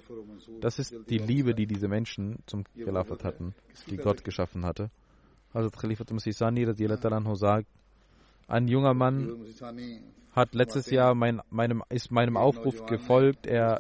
Das 0.62 0.80
ist 0.80 0.96
die 1.10 1.18
Liebe, 1.18 1.56
die 1.56 1.66
diese 1.66 1.88
Menschen 1.88 2.40
zum 2.46 2.66
Khilafat 2.76 3.24
hatten, 3.24 3.56
die 3.90 3.98
Gott 3.98 4.24
geschaffen 4.24 4.66
hatte. 4.66 4.92
Also 5.54 5.70
Khalifat 5.70 6.12
Musisani 6.12 6.66
sagt, 7.36 7.68
ein 8.48 8.68
junger 8.68 8.94
Mann 8.94 9.46
hat 10.32 10.56
letztes 10.56 10.90
Jahr 10.90 11.14
mein, 11.14 11.42
meinem, 11.50 11.84
ist 11.90 12.12
meinem 12.12 12.38
Aufruf 12.38 12.86
gefolgt. 12.86 13.46
Er 13.46 13.80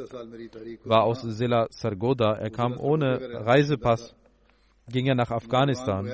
war 0.85 1.03
aus 1.03 1.21
Silla 1.21 1.67
Sargoda. 1.71 2.33
Er 2.33 2.51
kam 2.51 2.79
ohne 2.79 3.45
Reisepass 3.45 4.15
ging 4.89 5.07
er 5.07 5.15
nach 5.15 5.31
Afghanistan, 5.31 6.05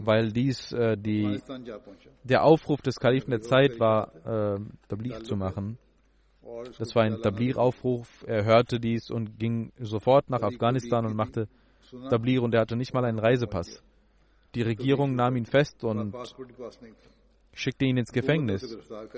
weil 0.00 0.32
dies 0.32 0.72
äh, 0.72 0.96
die, 0.96 1.40
der 2.22 2.44
Aufruf 2.44 2.80
des 2.82 2.98
Kalifen 2.98 3.30
der 3.30 3.40
Zeit 3.40 3.80
war, 3.80 4.14
äh, 4.24 4.60
Tabligh 4.88 5.22
zu 5.22 5.36
machen. 5.36 5.78
Das 6.78 6.94
war 6.94 7.02
ein 7.02 7.20
Tabligh-Aufruf. 7.20 8.24
Er 8.26 8.44
hörte 8.44 8.78
dies 8.78 9.10
und 9.10 9.38
ging 9.38 9.72
sofort 9.78 10.30
nach 10.30 10.42
Afghanistan 10.42 11.06
und 11.06 11.16
machte 11.16 11.48
Tabligh 12.10 12.40
und 12.40 12.54
er 12.54 12.60
hatte 12.60 12.76
nicht 12.76 12.94
mal 12.94 13.04
einen 13.04 13.18
Reisepass. 13.18 13.82
Die 14.54 14.62
Regierung 14.62 15.14
nahm 15.14 15.36
ihn 15.36 15.46
fest 15.46 15.82
und 15.82 16.14
schickte 17.52 17.84
ihn 17.86 17.96
ins 17.96 18.12
Gefängnis. 18.12 18.76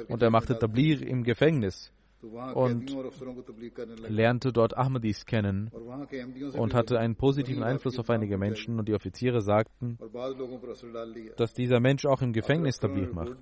Und 0.09 0.23
er 0.23 0.31
machte 0.31 0.59
Tabligh 0.59 1.05
im 1.05 1.25
Gefängnis 1.25 1.93
und 2.23 2.97
lernte 4.09 4.53
dort 4.53 4.77
Ahmadis 4.77 5.27
kennen 5.27 5.71
und 6.57 6.75
hatte 6.75 6.99
einen 6.99 7.17
positiven 7.17 7.63
Einfluss 7.63 7.99
auf 7.99 8.09
einige 8.11 8.39
Menschen 8.39 8.79
und 8.79 8.89
die 8.89 8.95
Offiziere 8.95 9.41
sagten, 9.41 9.99
dass 11.37 11.53
dieser 11.53 11.81
Mensch 11.81 12.07
auch 12.07 12.23
im 12.23 12.33
Gefängnis 12.33 12.77
stabil 12.77 13.09
macht. 13.09 13.37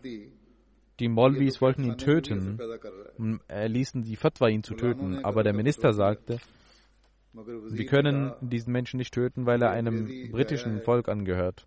Die 1.00 1.08
Molvis 1.08 1.60
wollten 1.60 1.84
ihn 1.84 1.96
töten, 1.96 2.58
erließen 3.48 4.02
die 4.02 4.16
Fatwa, 4.16 4.48
ihn 4.48 4.62
zu 4.62 4.74
töten, 4.74 5.24
aber 5.24 5.42
der 5.42 5.54
Minister 5.54 5.92
sagte, 5.92 6.38
wir 7.34 7.86
können 7.86 8.32
diesen 8.42 8.72
Menschen 8.72 8.98
nicht 8.98 9.14
töten, 9.14 9.46
weil 9.46 9.62
er 9.62 9.70
einem 9.70 10.30
britischen 10.30 10.82
Volk 10.82 11.08
angehört. 11.08 11.66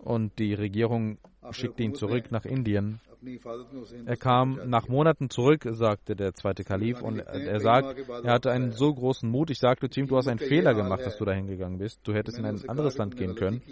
Und 0.00 0.38
die 0.38 0.54
Regierung 0.54 1.18
schickte 1.50 1.82
ihn 1.82 1.94
zurück 1.94 2.30
nach 2.30 2.46
Indien. 2.46 3.00
Er 4.06 4.16
kam 4.16 4.60
nach 4.66 4.88
Monaten 4.88 5.28
zurück, 5.28 5.66
sagte 5.70 6.16
der 6.16 6.32
zweite 6.34 6.64
Kalif, 6.64 7.02
und 7.02 7.18
er 7.18 7.60
sagt, 7.60 7.98
er 8.08 8.32
hatte 8.32 8.50
einen 8.50 8.72
so 8.72 8.94
großen 8.94 9.28
Mut. 9.28 9.50
Ich 9.50 9.58
sagte 9.58 9.90
zu 9.90 10.00
ihm, 10.00 10.06
du 10.06 10.16
hast 10.16 10.28
einen 10.28 10.38
Fehler 10.38 10.74
gemacht, 10.74 11.04
dass 11.04 11.18
du 11.18 11.24
dahin 11.26 11.46
gegangen 11.46 11.78
bist. 11.78 12.00
Du 12.04 12.14
hättest 12.14 12.38
in 12.38 12.46
ein 12.46 12.68
anderes 12.68 12.96
Land 12.96 13.16
gehen 13.16 13.34
können, 13.34 13.62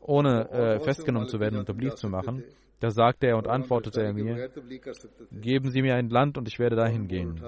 ohne 0.00 0.50
äh, 0.50 0.80
festgenommen 0.80 1.28
zu 1.28 1.38
werden 1.38 1.58
und 1.58 1.66
Tabligh 1.66 1.94
zu 1.94 2.08
machen. 2.08 2.42
Da 2.80 2.90
sagte 2.90 3.28
er 3.28 3.36
und 3.36 3.46
antwortete 3.46 4.02
er 4.02 4.12
mir, 4.12 4.50
geben 5.30 5.70
Sie 5.70 5.82
mir 5.82 5.94
ein 5.94 6.08
Land 6.08 6.36
und 6.36 6.48
ich 6.48 6.58
werde 6.58 6.74
dahin 6.74 7.06
gehen 7.06 7.40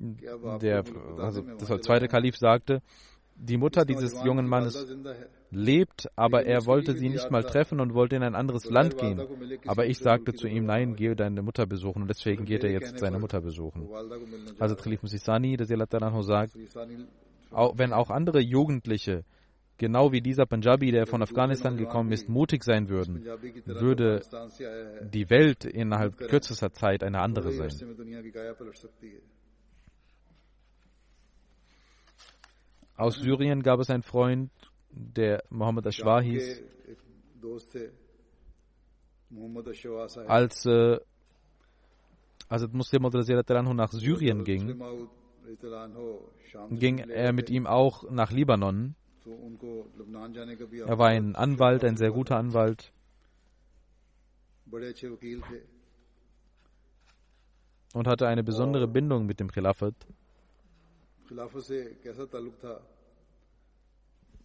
der, 0.00 0.84
also 1.18 1.42
das 1.42 1.68
zweite 1.82 2.08
Kalif 2.08 2.36
sagte, 2.36 2.82
die 3.36 3.56
Mutter 3.56 3.84
dieses 3.84 4.22
jungen 4.24 4.46
Mannes 4.46 4.86
lebt, 5.50 6.08
aber 6.16 6.44
er 6.44 6.66
wollte 6.66 6.94
sie 6.96 7.08
nicht 7.08 7.30
mal 7.30 7.42
treffen 7.42 7.80
und 7.80 7.94
wollte 7.94 8.16
in 8.16 8.22
ein 8.22 8.34
anderes 8.34 8.64
Land 8.66 8.98
gehen. 8.98 9.20
Aber 9.66 9.86
ich 9.86 9.98
sagte 9.98 10.34
zu 10.34 10.46
ihm, 10.46 10.64
nein, 10.66 10.94
gehe 10.94 11.16
deine 11.16 11.42
Mutter 11.42 11.66
besuchen 11.66 12.02
und 12.02 12.08
deswegen 12.08 12.44
geht 12.44 12.64
er 12.64 12.70
jetzt 12.70 12.98
seine 12.98 13.18
Mutter 13.18 13.40
besuchen. 13.40 13.88
Also 14.58 14.76
Khalif 14.76 15.02
Musisani, 15.02 15.56
der 15.56 15.66
Silatananho 15.66 16.22
sagt, 16.22 16.52
auch, 17.50 17.78
wenn 17.78 17.92
auch 17.92 18.10
andere 18.10 18.40
Jugendliche, 18.40 19.24
genau 19.78 20.12
wie 20.12 20.20
dieser 20.20 20.46
Punjabi, 20.46 20.92
der 20.92 21.06
von 21.06 21.22
Afghanistan 21.22 21.76
gekommen 21.76 22.12
ist, 22.12 22.28
mutig 22.28 22.62
sein 22.62 22.88
würden, 22.88 23.24
würde 23.64 24.20
die 25.12 25.30
Welt 25.30 25.64
innerhalb 25.64 26.16
kürzester 26.18 26.72
Zeit 26.72 27.02
eine 27.02 27.20
andere 27.20 27.52
sein. 27.52 27.70
Aus 33.00 33.14
Syrien 33.16 33.62
gab 33.62 33.80
es 33.80 33.88
einen 33.88 34.02
Freund, 34.02 34.50
der 34.90 35.42
Mohammed 35.48 35.86
Ashwa 35.86 36.20
hieß. 36.20 36.62
Als 40.26 40.66
äh, 40.66 40.98
Hazrat 42.50 42.74
Muslim 42.74 43.02
nach 43.02 43.92
Syrien 43.92 44.44
ging, 44.44 44.82
ging 46.70 46.98
er 46.98 47.32
mit 47.32 47.48
ihm 47.48 47.66
auch 47.66 48.10
nach 48.10 48.32
Libanon. 48.32 48.94
Er 50.86 50.98
war 50.98 51.08
ein 51.08 51.36
Anwalt, 51.36 51.84
ein 51.84 51.96
sehr 51.96 52.10
guter 52.10 52.36
Anwalt. 52.36 52.92
Und 57.94 58.06
hatte 58.06 58.28
eine 58.28 58.44
besondere 58.44 58.86
Bindung 58.86 59.24
mit 59.24 59.40
dem 59.40 59.50
Khilafat 59.50 59.94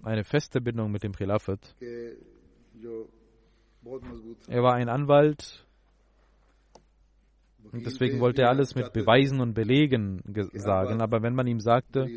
eine 0.04 0.24
feste 0.24 0.62
Bindung 0.62 0.92
mit 0.92 1.04
dem 1.04 1.14
Khilafat. 1.14 1.76
Er 4.48 4.64
war 4.64 4.76
ein 4.76 4.90
Anwalt 4.90 5.66
und 7.72 7.86
deswegen 7.86 8.20
wollte 8.20 8.44
er 8.44 8.50
alles 8.50 8.76
mit 8.76 8.94
Beweisen 8.94 9.42
und 9.42 9.54
Belegen 9.54 10.22
sagen. 10.54 11.02
Aber 11.02 11.22
wenn 11.24 11.34
man 11.36 11.48
ihm 11.48 11.60
sagte, 11.60 12.08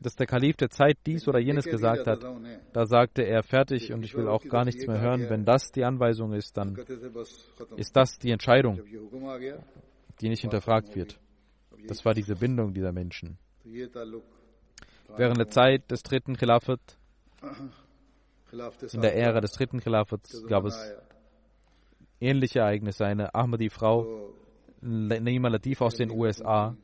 dass 0.00 0.14
der 0.14 0.26
Kalif 0.26 0.56
der 0.56 0.70
Zeit 0.70 0.96
dies 1.06 1.26
oder 1.26 1.40
jenes 1.40 1.64
gesagt 1.64 2.06
hat, 2.06 2.24
da 2.72 2.86
sagte 2.86 3.22
er 3.22 3.42
fertig 3.42 3.92
und 3.92 4.04
ich 4.04 4.14
will 4.14 4.28
auch 4.28 4.44
gar 4.44 4.64
nichts 4.64 4.86
mehr 4.86 5.00
hören. 5.00 5.28
Wenn 5.28 5.44
das 5.44 5.70
die 5.72 5.84
Anweisung 5.84 6.32
ist, 6.32 6.56
dann 6.56 6.76
ist 7.76 7.96
das 7.96 8.18
die 8.18 8.30
Entscheidung, 8.30 8.80
die 10.20 10.28
nicht 10.28 10.42
hinterfragt 10.42 10.94
wird. 10.94 11.18
Das 11.86 12.04
war 12.04 12.14
diese 12.14 12.36
Bindung 12.36 12.74
dieser 12.74 12.92
Menschen. 12.92 13.38
Während 15.16 15.38
der 15.38 15.48
Zeit 15.48 15.90
des 15.90 16.02
dritten 16.02 16.36
Khilafat, 16.36 16.80
in 18.92 19.00
der 19.00 19.16
Ära 19.16 19.40
des 19.40 19.52
dritten 19.52 19.80
Khilafats, 19.80 20.44
gab 20.46 20.64
es 20.64 20.94
ähnliche 22.20 22.60
Ereignisse. 22.60 23.04
Eine 23.04 23.34
Ahmadi-Frau, 23.34 24.32
Naima 24.80 25.48
Latif 25.48 25.80
aus 25.80 25.96
den 25.96 26.10
USA, 26.10 26.76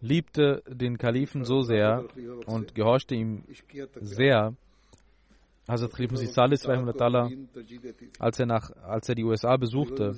liebte 0.00 0.62
den 0.66 0.96
Kalifen 0.96 1.44
so 1.44 1.62
sehr 1.62 2.06
und 2.46 2.74
gehorchte 2.74 3.14
ihm 3.14 3.44
sehr, 4.00 4.54
Hazrat 5.68 5.92
Khalif 5.92 6.10
Musi 6.10 6.26
Salih 6.26 6.58
als 8.18 8.38
er, 8.40 8.46
nach, 8.46 8.70
als 8.82 9.08
er 9.08 9.14
die 9.14 9.24
USA 9.24 9.56
besuchte 9.56 10.16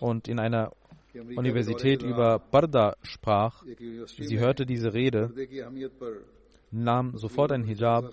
und 0.00 0.28
in 0.28 0.38
einer 0.38 0.72
Universität 1.14 2.02
über 2.02 2.38
Barda 2.38 2.96
sprach. 3.02 3.64
Sie 4.06 4.38
hörte 4.38 4.66
diese 4.66 4.92
Rede, 4.92 5.32
nahm 6.70 7.16
sofort 7.16 7.52
ein 7.52 7.64
Hijab 7.64 8.12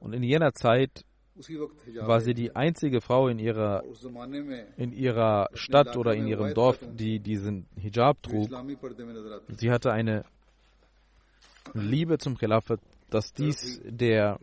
und 0.00 0.12
in 0.12 0.22
jener 0.22 0.52
Zeit 0.52 1.04
war 2.00 2.20
sie 2.20 2.34
die 2.34 2.56
einzige 2.56 3.00
Frau 3.00 3.28
in 3.28 3.38
ihrer, 3.38 3.84
in 4.76 4.92
ihrer 4.92 5.48
Stadt 5.52 5.96
oder 5.96 6.14
in 6.14 6.26
ihrem 6.26 6.54
Dorf, 6.54 6.78
die 6.94 7.20
diesen 7.20 7.66
Hijab 7.76 8.22
trug. 8.22 8.48
Sie 9.56 9.70
hatte 9.70 9.92
eine 9.92 10.24
Liebe 11.74 12.18
zum 12.18 12.36
Khilafat, 12.38 12.80
dass 13.10 13.32
dies 13.32 13.80
der 13.84 14.38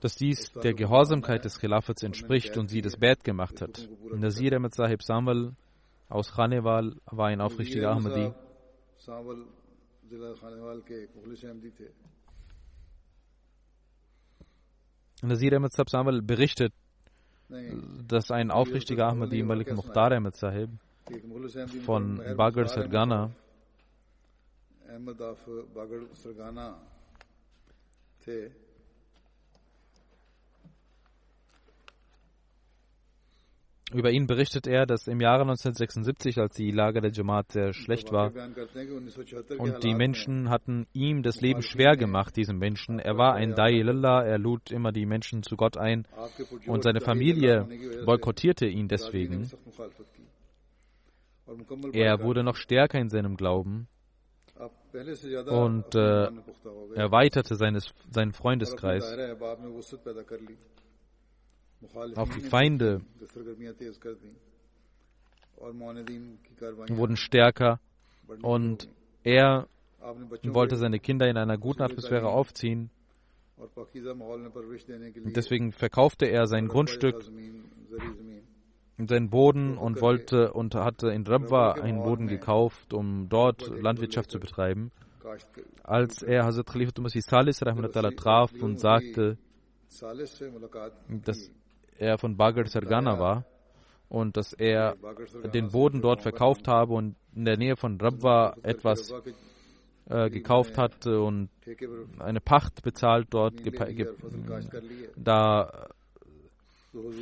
dass 0.00 0.16
dies 0.16 0.52
der 0.52 0.74
Gehorsamkeit 0.74 1.44
des 1.44 1.58
Khilafats 1.58 2.02
entspricht 2.02 2.56
und 2.56 2.68
sie 2.68 2.82
das 2.82 2.96
Bad 2.96 3.24
gemacht 3.24 3.60
hat. 3.60 3.88
Nasir 4.12 4.52
Ahmed 4.54 4.74
Sahib 4.74 5.02
Samwal 5.02 5.54
aus 6.08 6.32
Khanewal 6.32 6.96
war 7.06 7.28
ein 7.28 7.40
aufrichtiger 7.40 7.90
Ahmadi. 7.90 8.32
Nasir 15.22 15.52
Ahmed 15.54 15.72
Sahib 15.72 15.90
Samwal 15.90 16.22
berichtet, 16.22 16.72
dass 18.08 18.30
ein 18.30 18.50
aufrichtiger 18.50 19.06
Ahmadi 19.06 19.42
Malik 19.42 19.72
Mukhtar 19.74 20.12
Ahmed 20.12 20.36
Sahib 20.36 20.70
von 21.84 22.20
Bagar 22.36 22.68
Sargana 22.68 23.30
Über 33.92 34.10
ihn 34.10 34.26
berichtet 34.26 34.66
er, 34.66 34.86
dass 34.86 35.06
im 35.06 35.20
Jahre 35.20 35.42
1976, 35.42 36.38
als 36.38 36.56
die 36.56 36.70
Lage 36.70 37.00
der 37.00 37.12
Jamaat 37.12 37.52
sehr 37.52 37.74
schlecht 37.74 38.12
war 38.12 38.32
und 39.58 39.84
die 39.84 39.94
Menschen 39.94 40.48
hatten 40.48 40.86
ihm 40.94 41.22
das 41.22 41.40
Leben 41.42 41.62
schwer 41.62 41.96
gemacht, 41.96 42.34
diesen 42.36 42.58
Menschen. 42.58 42.98
Er 42.98 43.18
war 43.18 43.34
ein 43.34 43.54
Dai 43.54 43.82
Lillah, 43.82 44.24
er 44.24 44.38
lud 44.38 44.70
immer 44.70 44.90
die 44.90 45.04
Menschen 45.04 45.42
zu 45.42 45.56
Gott 45.56 45.76
ein 45.76 46.06
und 46.66 46.82
seine 46.82 47.00
Familie 47.00 47.68
boykottierte 48.06 48.66
ihn 48.66 48.88
deswegen. 48.88 49.50
Er 51.92 52.22
wurde 52.22 52.42
noch 52.42 52.56
stärker 52.56 52.98
in 52.98 53.10
seinem 53.10 53.36
Glauben 53.36 53.86
und 55.46 55.94
äh, 55.94 56.30
erweiterte 56.94 57.56
seines, 57.56 57.92
seinen 58.10 58.32
Freundeskreis. 58.32 59.04
Auch 62.16 62.28
die 62.28 62.40
Feinde 62.40 63.00
wurden 66.88 67.16
stärker 67.16 67.80
und 68.42 68.88
er 69.22 69.68
wollte 70.42 70.76
seine 70.76 70.98
Kinder 70.98 71.28
in 71.28 71.36
einer 71.36 71.58
guten 71.58 71.82
Atmosphäre 71.82 72.28
aufziehen. 72.28 72.90
Deswegen 75.36 75.72
verkaufte 75.72 76.26
er 76.26 76.46
sein 76.46 76.68
Grundstück, 76.68 77.24
und 78.96 79.08
seinen 79.08 79.28
Boden 79.28 79.76
und 79.76 80.00
wollte 80.00 80.52
und 80.52 80.74
hatte 80.74 81.08
in 81.10 81.26
Rabwa 81.26 81.72
einen 81.72 82.02
Boden 82.02 82.28
gekauft, 82.28 82.92
um 82.92 83.28
dort 83.28 83.68
Landwirtschaft 83.68 84.30
zu 84.30 84.38
betreiben. 84.38 84.92
Als 85.82 86.22
er 86.22 86.44
Hazrat 86.44 86.66
Khalifa 86.66 87.00
Masih 87.00 87.22
Salis 87.22 87.58
traf 87.58 88.52
und 88.60 88.78
sagte, 88.78 89.38
dass 91.08 91.50
er 91.98 92.18
von 92.18 92.36
Bagar 92.36 92.66
Sargana 92.66 93.18
war 93.18 93.44
und 94.08 94.36
dass 94.36 94.52
er 94.52 94.96
den 95.52 95.70
Boden 95.70 96.00
dort 96.00 96.22
verkauft 96.22 96.68
habe 96.68 96.94
und 96.94 97.16
in 97.34 97.44
der 97.44 97.56
Nähe 97.56 97.76
von 97.76 98.00
Rabwa 98.00 98.56
etwas 98.62 99.12
äh, 100.06 100.30
gekauft 100.30 100.76
hat 100.78 101.06
und 101.06 101.48
eine 102.18 102.40
Pacht 102.40 102.82
bezahlt 102.82 103.28
dort. 103.30 103.54
Da 105.16 105.88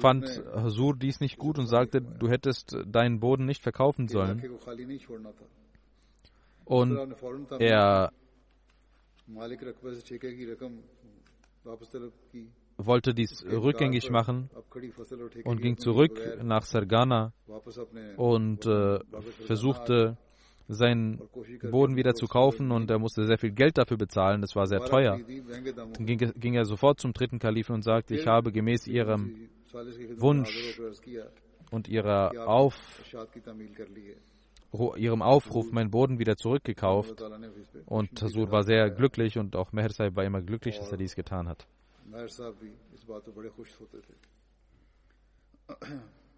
fand 0.00 0.26
Hasur 0.54 0.96
dies 0.96 1.20
nicht 1.20 1.38
gut 1.38 1.58
und 1.58 1.66
sagte, 1.66 2.02
du 2.02 2.28
hättest 2.28 2.76
deinen 2.86 3.20
Boden 3.20 3.46
nicht 3.46 3.62
verkaufen 3.62 4.08
sollen. 4.08 4.42
Und 6.64 6.98
er 7.58 8.12
wollte 12.86 13.14
dies 13.14 13.44
rückgängig 13.44 14.10
machen 14.10 14.50
und 15.44 15.60
ging 15.60 15.76
zurück 15.78 16.18
nach 16.42 16.62
Sargana 16.62 17.32
und 18.16 18.66
äh, 18.66 18.98
versuchte, 19.46 20.16
seinen 20.68 21.20
Boden 21.70 21.96
wieder 21.96 22.14
zu 22.14 22.26
kaufen 22.26 22.70
und 22.70 22.90
er 22.90 22.98
musste 22.98 23.26
sehr 23.26 23.38
viel 23.38 23.52
Geld 23.52 23.78
dafür 23.78 23.96
bezahlen, 23.96 24.40
das 24.40 24.54
war 24.54 24.66
sehr 24.66 24.80
teuer. 24.80 25.18
Dann 25.74 26.06
ging, 26.06 26.18
ging 26.18 26.54
er 26.54 26.64
sofort 26.64 27.00
zum 27.00 27.12
dritten 27.12 27.38
Kalifen 27.38 27.74
und 27.74 27.82
sagte, 27.82 28.14
ich 28.14 28.26
habe 28.26 28.52
gemäß 28.52 28.86
ihrem 28.86 29.48
Wunsch 30.18 30.80
und 31.70 31.88
ihrer 31.88 32.46
Auf, 32.46 32.74
ihrem 34.96 35.22
Aufruf 35.22 35.72
meinen 35.72 35.90
Boden 35.90 36.18
wieder 36.18 36.36
zurückgekauft. 36.36 37.22
Und 37.86 38.14
Tasur 38.16 38.50
war 38.50 38.62
sehr 38.62 38.90
glücklich 38.90 39.38
und 39.38 39.56
auch 39.56 39.72
Meher 39.72 39.90
war 39.90 40.24
immer 40.24 40.42
glücklich, 40.42 40.78
dass 40.78 40.90
er 40.92 40.98
dies 40.98 41.14
getan 41.14 41.48
hat. 41.48 41.66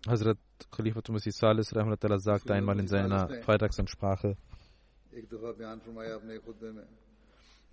Hazrat 0.07 0.39
Khalifa 0.71 1.01
Masih 1.09 1.33
Salis 1.33 1.71
sagte 1.71 2.55
einmal 2.55 2.79
in 2.79 2.87
seiner 2.87 3.29
Freitagsansprache, 3.43 4.37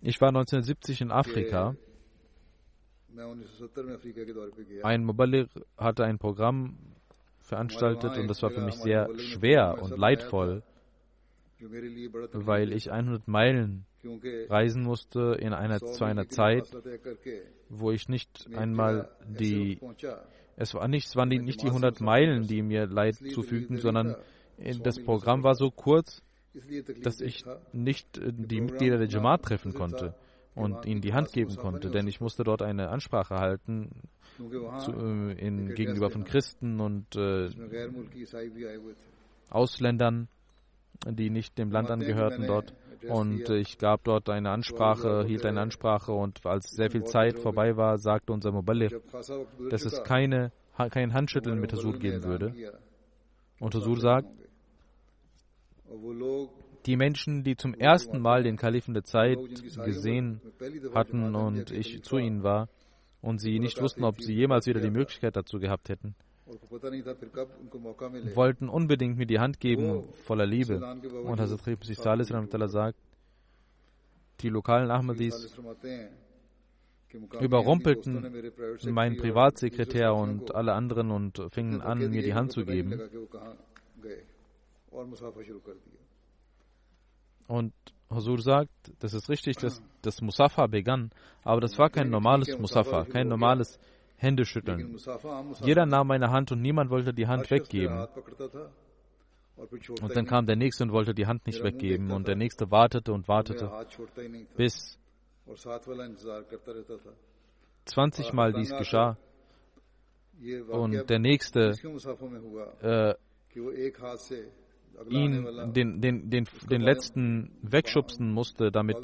ich 0.02 0.22
war 0.22 0.30
1970 0.30 1.02
in 1.02 1.12
Afrika. 1.12 1.76
Ein 4.84 5.04
Muballir 5.04 5.50
hatte 5.78 6.06
ein 6.06 6.18
Programm 6.18 6.78
veranstaltet 7.40 8.18
und 8.18 8.28
das 8.28 8.42
war 8.42 8.52
für 8.52 8.62
mich 8.62 8.76
sehr 8.76 9.10
schwer 9.20 9.82
und 9.82 9.98
leidvoll, 9.98 10.64
weil 12.32 12.72
ich 12.72 12.92
100 12.92 13.28
Meilen 13.28 13.86
reisen 14.50 14.84
musste 14.84 15.38
in 15.40 15.54
einer, 15.54 15.80
zu 15.80 16.04
einer 16.04 16.28
Zeit, 16.28 16.66
wo 17.70 17.92
ich 17.92 18.10
nicht 18.10 18.48
einmal 18.56 19.10
die, 19.28 19.80
es, 20.56 20.74
war 20.74 20.88
nicht, 20.88 21.08
es 21.08 21.16
waren 21.16 21.30
die, 21.30 21.40
nicht 21.40 21.62
die 21.62 21.68
100 21.68 22.02
Meilen, 22.02 22.48
die 22.48 22.62
mir 22.62 22.88
Leid 22.88 23.16
zufügten, 23.16 23.78
sondern 23.78 24.16
das 24.84 25.00
Programm 25.00 25.44
war 25.44 25.56
so 25.56 25.72
kurz, 25.72 26.22
dass 27.02 27.22
ich 27.22 27.44
nicht 27.72 28.18
äh, 28.18 28.32
die 28.34 28.62
Mitglieder 28.62 28.98
der 28.98 29.08
Jamaat 29.08 29.44
treffen 29.44 29.74
konnte 29.74 30.14
und 30.54 30.86
ihnen 30.86 31.02
die 31.02 31.14
Hand 31.14 31.32
geben 31.32 31.56
konnte, 31.56 31.90
denn 31.90 32.08
ich 32.08 32.20
musste 32.20 32.44
dort 32.44 32.62
eine 32.62 32.90
Ansprache 32.90 33.36
halten 33.36 33.90
zu, 34.38 34.92
ähm, 34.92 35.30
in, 35.38 35.74
gegenüber 35.76 36.10
von 36.10 36.26
Christen 36.26 36.80
und 36.80 37.16
äh, 37.16 37.50
Ausländern 39.50 40.28
die 41.08 41.30
nicht 41.30 41.58
dem 41.58 41.72
Land 41.72 41.90
angehörten 41.90 42.48
dort. 42.48 42.74
Und 43.08 43.50
ich 43.50 43.78
gab 43.80 44.04
dort 44.04 44.30
eine 44.30 44.52
Ansprache, 44.52 45.26
hielt 45.26 45.46
eine 45.46 45.62
Ansprache 45.62 46.12
und 46.12 46.46
als 46.46 46.70
sehr 46.70 46.92
viel 46.92 47.04
Zeit 47.04 47.40
vorbei 47.40 47.76
war, 47.76 47.98
sagte 47.98 48.32
unser 48.32 48.52
Muballigh, 48.52 48.96
dass 49.70 49.86
es 49.86 50.04
keine, 50.04 50.52
kein 50.92 51.14
Handschütteln 51.14 51.60
mit 51.60 51.74
Hasur 51.74 51.98
geben 51.98 52.24
würde. 52.24 52.54
Und 53.60 53.74
Hasur 53.74 54.00
sagt, 54.00 54.28
die 56.86 56.96
Menschen, 56.96 57.44
die 57.44 57.56
zum 57.56 57.74
ersten 57.74 58.20
Mal 58.20 58.44
den 58.44 58.58
Kalifen 58.58 58.94
der 58.94 59.04
Zeit 59.04 59.40
gesehen 59.84 60.42
hatten 60.94 61.36
und 61.36 61.72
ich 61.72 62.04
zu 62.04 62.18
ihnen 62.18 62.44
war 62.44 62.70
und 63.22 63.40
sie 63.40 63.60
nicht 63.60 63.82
wussten, 63.82 64.04
ob 64.04 64.22
sie 64.22 64.34
jemals 64.34 64.68
wieder 64.68 64.80
die 64.80 64.90
Möglichkeit 64.92 65.36
dazu 65.36 65.60
gehabt 65.60 65.90
hätten, 65.90 66.16
wollten 68.36 68.70
unbedingt 68.70 69.18
mir 69.18 69.26
die 69.26 69.40
Hand 69.40 69.60
geben, 69.60 70.04
voller 70.26 70.46
Liebe. 70.46 70.76
Und 71.24 71.40
Hazrat 71.40 71.84
Salis 71.84 72.28
sagt, 72.72 72.98
die 74.42 74.50
lokalen 74.50 74.92
Ahmadis 74.92 75.56
überrumpelten 77.40 78.26
meinen 78.90 79.18
Privatsekretär 79.18 80.16
und 80.16 80.56
alle 80.56 80.74
anderen 80.74 81.12
und 81.12 81.42
fingen 81.52 81.82
an, 81.82 82.00
mir 82.10 82.22
die 82.24 82.34
Hand 82.34 82.52
zu 82.52 82.66
geben. 82.66 83.00
Und 87.48 87.74
Huzur 88.10 88.42
sagt, 88.42 88.72
das 89.00 89.14
ist 89.14 89.30
richtig, 89.30 89.58
dass 89.58 89.82
das 90.02 90.22
Musafa 90.22 90.68
begann, 90.68 91.12
aber 91.44 91.62
das 91.62 91.78
war 91.78 91.90
kein 91.90 92.10
normales 92.10 92.58
Musafa, 92.58 93.06
kein 93.06 93.28
normales 93.28 93.80
Händeschütteln. 94.22 94.98
Jeder 95.62 95.86
nahm 95.88 96.08
meine 96.08 96.30
Hand 96.30 96.52
und 96.52 96.62
niemand 96.62 96.92
wollte 96.92 97.12
die 97.14 97.28
Hand 97.28 97.50
weggeben. 97.50 98.08
Und 100.02 100.16
dann 100.16 100.26
kam 100.28 100.46
der 100.46 100.56
Nächste 100.56 100.84
und 100.84 100.92
wollte 100.92 101.14
die 101.14 101.26
Hand 101.26 101.48
nicht 101.48 101.64
weggeben. 101.64 102.12
Und 102.12 102.28
der 102.28 102.36
Nächste 102.36 102.70
wartete 102.70 103.14
und 103.14 103.28
wartete, 103.28 103.72
bis 104.56 105.00
20 107.86 108.34
Mal 108.34 108.54
dies 108.54 108.70
geschah. 108.78 109.18
Und 110.70 111.10
der 111.10 111.20
Nächste 111.20 111.74
äh, 112.82 113.16
ihn, 115.10 115.46
den, 115.74 116.02
den, 116.02 116.30
den, 116.30 116.48
den 116.70 116.82
letzten 116.82 117.52
wegschubsen 117.62 118.32
musste, 118.32 118.72
damit 118.72 118.98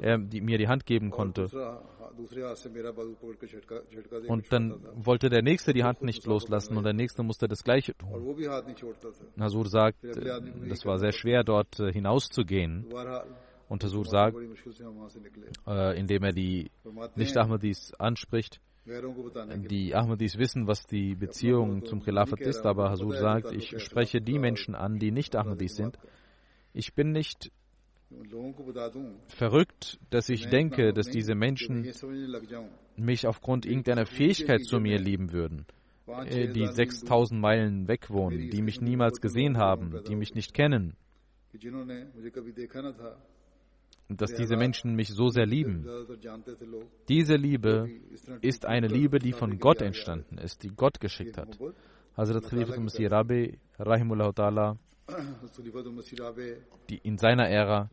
er 0.00 0.18
die, 0.18 0.40
mir 0.40 0.58
die 0.58 0.68
Hand 0.68 0.86
geben 0.86 1.10
konnte. 1.10 1.48
Und 4.28 4.52
dann 4.52 4.80
wollte 4.94 5.28
der 5.28 5.42
Nächste 5.42 5.72
die 5.72 5.84
Hand 5.84 6.02
nicht 6.02 6.26
loslassen 6.26 6.76
und 6.76 6.84
der 6.84 6.92
Nächste 6.92 7.22
musste 7.22 7.48
das 7.48 7.64
Gleiche 7.64 7.94
tun. 7.96 8.36
Nasur 9.36 9.66
sagt, 9.66 9.98
das 10.04 10.84
war 10.84 10.98
sehr 10.98 11.12
schwer, 11.12 11.44
dort 11.44 11.80
äh, 11.80 11.92
hinauszugehen. 11.92 12.86
Und 13.68 13.82
Nasur 13.82 14.04
sagt, 14.04 14.36
äh, 15.66 15.98
indem 15.98 16.22
er 16.22 16.32
die 16.32 16.70
Nicht-Ahmadis 17.16 17.92
anspricht, 17.98 18.60
die 18.86 19.94
Ahmadis 19.94 20.36
wissen, 20.38 20.66
was 20.66 20.86
die 20.86 21.14
Beziehung 21.14 21.84
zum 21.86 22.02
Khilafat 22.02 22.40
ist, 22.40 22.66
aber 22.66 22.90
Hasur 22.90 23.14
sagt, 23.14 23.52
ich 23.52 23.80
spreche 23.80 24.20
die 24.20 24.38
Menschen 24.38 24.74
an, 24.74 24.98
die 24.98 25.10
nicht 25.10 25.36
Ahmadis 25.36 25.76
sind. 25.76 25.98
Ich 26.72 26.94
bin 26.94 27.12
nicht 27.12 27.50
verrückt, 29.28 29.98
dass 30.10 30.28
ich 30.28 30.48
denke, 30.48 30.92
dass 30.92 31.08
diese 31.08 31.34
Menschen 31.34 31.90
mich 32.96 33.26
aufgrund 33.26 33.66
irgendeiner 33.66 34.06
Fähigkeit 34.06 34.64
zu 34.64 34.78
mir 34.78 34.98
lieben 34.98 35.32
würden, 35.32 35.66
äh, 36.06 36.48
die 36.48 36.66
6000 36.66 37.40
Meilen 37.40 37.88
weg 37.88 38.10
wohnen, 38.10 38.50
die 38.50 38.62
mich 38.62 38.80
niemals 38.80 39.20
gesehen 39.20 39.56
haben, 39.56 40.02
die 40.06 40.14
mich 40.14 40.34
nicht 40.34 40.52
kennen 40.54 40.96
dass 44.08 44.34
diese 44.34 44.56
Menschen 44.56 44.94
mich 44.94 45.08
so 45.08 45.28
sehr 45.28 45.46
lieben. 45.46 45.86
Diese 47.08 47.36
Liebe 47.36 47.88
ist 48.40 48.66
eine 48.66 48.86
Liebe, 48.86 49.18
die 49.18 49.32
von 49.32 49.58
Gott 49.58 49.82
entstanden 49.82 50.38
ist, 50.38 50.62
die 50.62 50.68
Gott 50.68 51.00
geschickt 51.00 51.38
hat. 51.38 51.58
Hazrat 52.16 52.44
Khalifa 52.44 52.78
Masih 52.78 53.10
Rabi, 53.10 53.58
Rahimullah 53.78 54.28
Ta'ala, 54.28 54.76
die 56.88 56.98
in 56.98 57.18
seiner 57.18 57.48
Ära, 57.48 57.90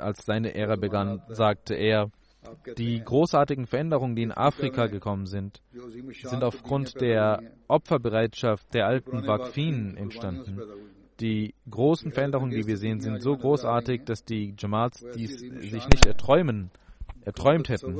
als 0.00 0.24
seine 0.24 0.54
Ära 0.54 0.76
begann, 0.76 1.22
sagte 1.28 1.74
er, 1.74 2.10
die 2.76 3.02
großartigen 3.02 3.66
Veränderungen, 3.66 4.16
die 4.16 4.22
in 4.22 4.32
Afrika 4.32 4.86
gekommen 4.86 5.26
sind, 5.26 5.62
sind 6.22 6.44
aufgrund 6.44 7.00
der 7.00 7.42
Opferbereitschaft 7.68 8.72
der 8.74 8.86
alten 8.86 9.26
Wakfin 9.26 9.96
entstanden, 9.96 10.60
die 11.20 11.54
großen 11.70 12.12
Veränderungen, 12.12 12.50
die 12.50 12.66
wir 12.66 12.76
sehen, 12.76 13.00
sind 13.00 13.22
so 13.22 13.36
großartig, 13.36 14.04
dass 14.04 14.24
die 14.24 14.54
Jamaats 14.58 15.04
dies 15.14 15.38
sich 15.38 15.88
nicht 15.88 16.06
erträumen, 16.06 16.70
erträumt 17.24 17.68
hätten, 17.68 17.96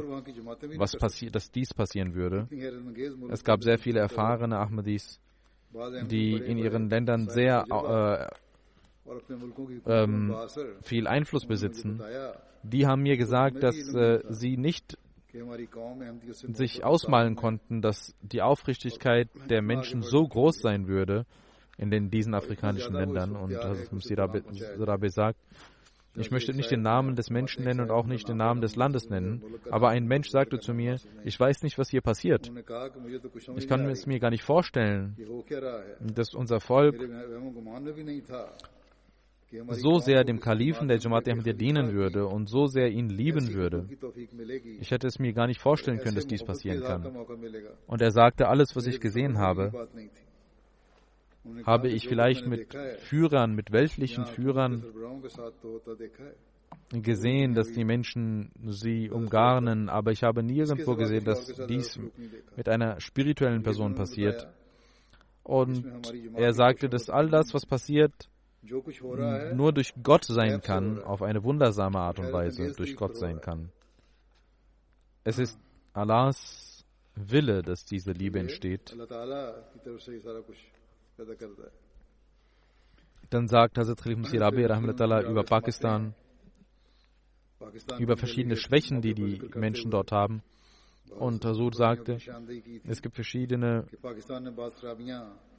was 0.76 0.92
dass 0.92 1.50
dies 1.50 1.74
passieren 1.74 2.14
würde. 2.14 2.48
Es 3.30 3.44
gab 3.44 3.62
sehr 3.62 3.78
viele 3.78 4.00
erfahrene 4.00 4.58
Ahmadis, 4.58 5.20
die 6.08 6.34
in 6.34 6.58
ihren 6.58 6.88
Ländern 6.88 7.28
sehr 7.28 7.64
äh, 7.70 8.26
ähm, 9.86 10.34
viel 10.82 11.06
Einfluss 11.06 11.46
besitzen. 11.46 12.02
Die 12.62 12.86
haben 12.86 13.02
mir 13.02 13.16
gesagt, 13.16 13.62
dass 13.62 13.94
äh, 13.94 14.20
sie 14.28 14.56
nicht 14.56 14.98
sich 16.52 16.82
ausmalen 16.82 17.36
konnten, 17.36 17.82
dass 17.82 18.14
die 18.22 18.42
Aufrichtigkeit 18.42 19.28
der 19.50 19.60
Menschen 19.60 20.02
so 20.02 20.26
groß 20.26 20.60
sein 20.60 20.88
würde, 20.88 21.26
in 21.78 21.90
den, 21.90 22.10
diesen 22.10 22.34
afrikanischen 22.34 22.94
Ländern. 22.94 23.36
Und 23.36 23.52
Sirabe 24.02 25.10
sagt, 25.10 25.38
ich 26.18 26.30
möchte 26.30 26.54
nicht 26.54 26.70
den 26.70 26.82
Namen 26.82 27.14
des 27.14 27.30
Menschen 27.30 27.64
nennen 27.64 27.80
und 27.80 27.90
auch 27.90 28.06
nicht 28.06 28.28
den 28.28 28.38
Namen 28.38 28.60
des 28.60 28.76
Landes 28.76 29.10
nennen, 29.10 29.42
aber 29.70 29.90
ein 29.90 30.06
Mensch 30.06 30.30
sagte 30.30 30.58
zu 30.58 30.72
mir, 30.72 30.96
ich 31.24 31.38
weiß 31.38 31.62
nicht, 31.62 31.78
was 31.78 31.90
hier 31.90 32.00
passiert. 32.00 32.50
Ich 33.56 33.68
kann 33.68 33.88
es 33.90 34.06
mir 34.06 34.18
gar 34.18 34.30
nicht 34.30 34.42
vorstellen, 34.42 35.16
dass 36.00 36.34
unser 36.34 36.60
Volk 36.60 36.96
so 39.70 39.98
sehr 39.98 40.24
dem 40.24 40.40
Kalifen 40.40 40.88
der 40.88 40.98
Jamaat 40.98 41.28
Ahmadiyya 41.28 41.56
dienen 41.56 41.92
würde 41.92 42.26
und 42.26 42.48
so 42.48 42.66
sehr 42.66 42.88
ihn 42.88 43.08
lieben 43.08 43.54
würde. 43.54 43.88
Ich 44.80 44.90
hätte 44.90 45.06
es 45.06 45.18
mir 45.18 45.32
gar 45.32 45.46
nicht 45.46 45.60
vorstellen 45.60 45.98
können, 45.98 46.16
dass 46.16 46.26
dies 46.26 46.44
passieren 46.44 46.82
kann. 46.82 47.06
Und 47.86 48.02
er 48.02 48.10
sagte, 48.10 48.48
alles, 48.48 48.74
was 48.74 48.86
ich 48.86 49.00
gesehen 49.00 49.38
habe, 49.38 49.88
habe 51.64 51.88
ich 51.88 52.08
vielleicht 52.08 52.46
mit 52.46 52.74
Führern, 52.98 53.54
mit 53.54 53.72
weltlichen 53.72 54.26
Führern 54.26 54.84
gesehen, 56.90 57.54
dass 57.54 57.72
die 57.72 57.84
Menschen 57.84 58.50
sie 58.66 59.10
umgarnen, 59.10 59.88
aber 59.88 60.12
ich 60.12 60.22
habe 60.22 60.42
nirgendwo 60.42 60.94
gesehen, 60.94 61.24
dass 61.24 61.46
dies 61.68 61.98
mit 62.56 62.68
einer 62.68 63.00
spirituellen 63.00 63.62
Person 63.62 63.94
passiert. 63.94 64.46
Und 65.42 65.84
er 66.34 66.52
sagte, 66.52 66.88
dass 66.88 67.08
all 67.08 67.28
das, 67.28 67.54
was 67.54 67.66
passiert, 67.66 68.12
nur 68.62 69.72
durch 69.72 69.94
Gott 70.02 70.24
sein 70.24 70.60
kann, 70.60 71.02
auf 71.02 71.22
eine 71.22 71.44
wundersame 71.44 71.98
Art 71.98 72.18
und 72.18 72.32
Weise 72.32 72.72
durch 72.72 72.96
Gott 72.96 73.16
sein 73.16 73.40
kann. 73.40 73.70
Es 75.24 75.38
ist 75.38 75.58
Allahs 75.92 76.84
Wille, 77.14 77.62
dass 77.62 77.84
diese 77.84 78.12
Liebe 78.12 78.38
entsteht. 78.38 78.94
Dann 83.30 83.48
sagt 83.48 83.78
Hazrat 83.78 84.02
Khalif 84.02 84.18
Musir 84.18 84.40
Rabi 84.40 84.62
über 84.62 85.42
Pakistan, 85.44 86.14
über 87.98 88.16
verschiedene 88.16 88.56
Schwächen, 88.56 89.00
die 89.00 89.14
die 89.14 89.40
Menschen 89.54 89.90
dort 89.90 90.12
haben. 90.12 90.42
Und 91.18 91.44
Hazur 91.44 91.72
sagte, 91.72 92.18
es 92.84 93.00
gibt 93.00 93.14
verschiedene 93.14 93.86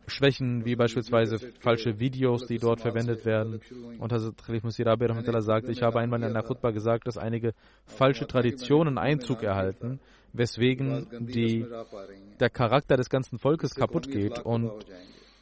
Schwächen, 0.08 0.66
wie 0.66 0.76
beispielsweise 0.76 1.40
falsche 1.60 2.00
Videos, 2.00 2.46
die 2.46 2.60
dort 2.60 2.82
verwendet 2.82 3.26
werden. 3.26 3.60
Und 4.00 4.14
Hazrat 4.14 4.38
Khalif 4.38 4.64
Musir 4.64 4.86
Rabi 4.86 5.08
sagte, 5.42 5.72
ich 5.72 5.82
habe 5.82 6.00
einmal 6.00 6.20
in 6.20 6.30
einer 6.30 6.44
Khutbah 6.44 6.72
gesagt, 6.72 7.08
dass 7.08 7.18
einige 7.18 7.54
falsche 7.86 8.28
Traditionen 8.28 8.98
Einzug 8.98 9.44
erhalten, 9.44 10.00
weswegen 10.34 11.28
die, 11.28 11.66
der 12.40 12.50
Charakter 12.50 12.96
des 12.96 13.10
ganzen 13.10 13.40
Volkes 13.40 13.74
kaputt 13.74 14.08
geht 14.08 14.40
und 14.40 14.86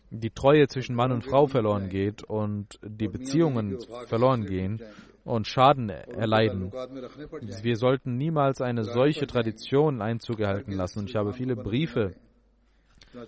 die 0.09 0.29
Treue 0.29 0.67
zwischen 0.67 0.95
Mann 0.95 1.11
und 1.11 1.23
Frau 1.23 1.47
verloren 1.47 1.89
geht 1.89 2.23
und 2.23 2.79
die 2.83 3.07
Beziehungen 3.07 3.77
verloren 4.07 4.45
gehen 4.45 4.81
und 5.23 5.47
Schaden 5.47 5.89
erleiden. 5.89 6.71
Wir 7.61 7.77
sollten 7.77 8.17
niemals 8.17 8.61
eine 8.61 8.83
solche 8.83 9.27
Tradition 9.27 10.01
Einzug 10.01 10.39
erhalten 10.39 10.71
lassen. 10.71 10.99
Und 10.99 11.09
ich 11.09 11.15
habe 11.15 11.33
viele 11.33 11.55
Briefe 11.55 12.13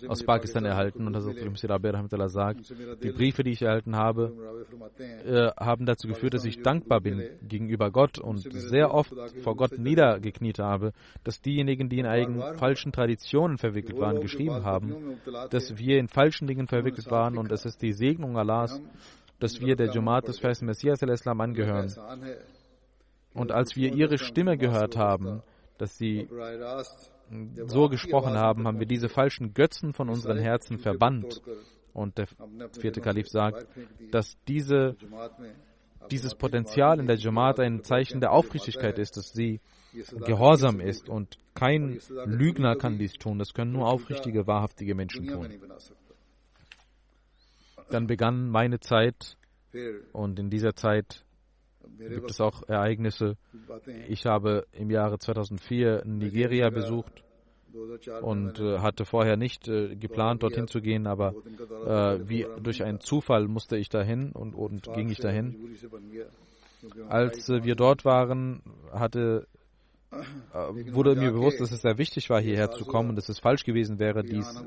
aus 0.07 0.23
Pakistan 0.23 0.65
erhalten 0.65 1.05
und 1.07 1.15
Hazrat. 1.15 1.69
Rabir 1.69 1.93
Rahmatullah 1.93 2.29
sagt, 2.29 2.73
die 3.03 3.11
Briefe, 3.11 3.43
die 3.43 3.51
ich 3.51 3.61
erhalten 3.61 3.95
habe, 3.95 4.33
äh, 4.99 5.51
haben 5.57 5.85
dazu 5.85 6.07
geführt, 6.07 6.33
dass 6.33 6.45
ich 6.45 6.61
dankbar 6.61 7.01
bin 7.01 7.23
gegenüber 7.41 7.91
Gott 7.91 8.19
und 8.19 8.39
sehr 8.51 8.93
oft 8.93 9.13
vor 9.43 9.55
Gott 9.55 9.77
niedergekniet 9.77 10.59
habe, 10.59 10.93
dass 11.23 11.41
diejenigen, 11.41 11.89
die 11.89 11.99
in 11.99 12.05
eigenen 12.05 12.57
falschen 12.57 12.91
Traditionen 12.91 13.57
verwickelt 13.57 13.99
waren, 13.99 14.21
geschrieben 14.21 14.63
haben, 14.63 15.17
dass 15.49 15.77
wir 15.77 15.97
in 15.97 16.07
falschen 16.07 16.47
Dingen 16.47 16.67
verwickelt 16.67 17.09
waren 17.11 17.37
und 17.37 17.51
es 17.51 17.65
ist 17.65 17.81
die 17.81 17.93
Segnung 17.93 18.37
Allahs, 18.37 18.81
dass 19.39 19.59
wir 19.61 19.75
der 19.75 19.91
Jamaat 19.93 20.27
des 20.27 20.39
Festen 20.39 20.65
Messias 20.65 21.03
al-Islam 21.03 21.41
angehören. 21.41 21.93
Und 23.33 23.51
als 23.51 23.75
wir 23.75 23.93
ihre 23.93 24.17
Stimme 24.17 24.57
gehört 24.57 24.97
haben, 24.97 25.43
dass 25.77 25.97
sie 25.97 26.27
so 27.65 27.89
gesprochen 27.89 28.35
haben, 28.35 28.67
haben 28.67 28.79
wir 28.79 28.85
diese 28.87 29.09
falschen 29.09 29.53
Götzen 29.53 29.93
von 29.93 30.09
unseren 30.09 30.37
Herzen 30.37 30.79
verbannt. 30.79 31.41
Und 31.93 32.17
der 32.17 32.27
vierte 32.79 33.01
Kalif 33.01 33.27
sagt, 33.27 33.65
dass 34.11 34.37
diese, 34.47 34.95
dieses 36.11 36.35
Potenzial 36.35 36.99
in 36.99 37.07
der 37.07 37.17
Jamaat 37.17 37.59
ein 37.59 37.83
Zeichen 37.83 38.21
der 38.21 38.31
Aufrichtigkeit 38.31 38.99
ist, 38.99 39.17
dass 39.17 39.31
sie 39.31 39.59
gehorsam 40.25 40.79
ist 40.79 41.09
und 41.09 41.37
kein 41.55 41.99
Lügner 42.25 42.75
kann 42.75 42.99
dies 42.99 43.13
tun. 43.13 43.39
Das 43.39 43.53
können 43.53 43.71
nur 43.71 43.87
aufrichtige, 43.87 44.45
wahrhaftige 44.45 44.93
Menschen 44.93 45.27
tun. 45.27 45.49
Dann 47.89 48.05
begann 48.05 48.49
meine 48.49 48.79
Zeit 48.79 49.37
und 50.13 50.39
in 50.39 50.49
dieser 50.49 50.75
Zeit 50.75 51.25
gibt 51.97 52.31
es 52.31 52.41
auch 52.41 52.63
Ereignisse. 52.67 53.35
Ich 54.07 54.25
habe 54.25 54.65
im 54.71 54.89
Jahre 54.89 55.19
2004 55.19 56.03
Nigeria 56.05 56.69
besucht 56.69 57.23
und 58.21 58.59
äh, 58.59 58.79
hatte 58.79 59.05
vorher 59.05 59.37
nicht 59.37 59.67
äh, 59.67 59.95
geplant, 59.95 60.43
dorthin 60.43 60.67
zu 60.67 60.81
gehen, 60.81 61.05
aber 61.07 61.33
äh, 61.85 62.27
wie 62.27 62.45
durch 62.61 62.83
einen 62.83 62.99
Zufall 62.99 63.47
musste 63.47 63.77
ich 63.77 63.89
dahin 63.89 64.31
und, 64.31 64.55
und 64.55 64.91
ging 64.93 65.09
ich 65.09 65.19
dahin. 65.19 65.55
Als 67.09 67.49
äh, 67.49 67.63
wir 67.63 67.75
dort 67.75 68.05
waren, 68.05 68.61
hatte, 68.91 69.47
äh, 70.11 70.93
wurde 70.93 71.15
mir 71.15 71.31
bewusst, 71.31 71.59
dass 71.59 71.71
es 71.71 71.81
sehr 71.81 71.97
wichtig 71.97 72.29
war, 72.29 72.41
hierher 72.41 72.71
zu 72.71 72.85
kommen 72.85 73.09
und 73.09 73.15
dass 73.15 73.29
es 73.29 73.39
falsch 73.39 73.63
gewesen 73.63 73.99
wäre, 73.99 74.23
dies 74.23 74.63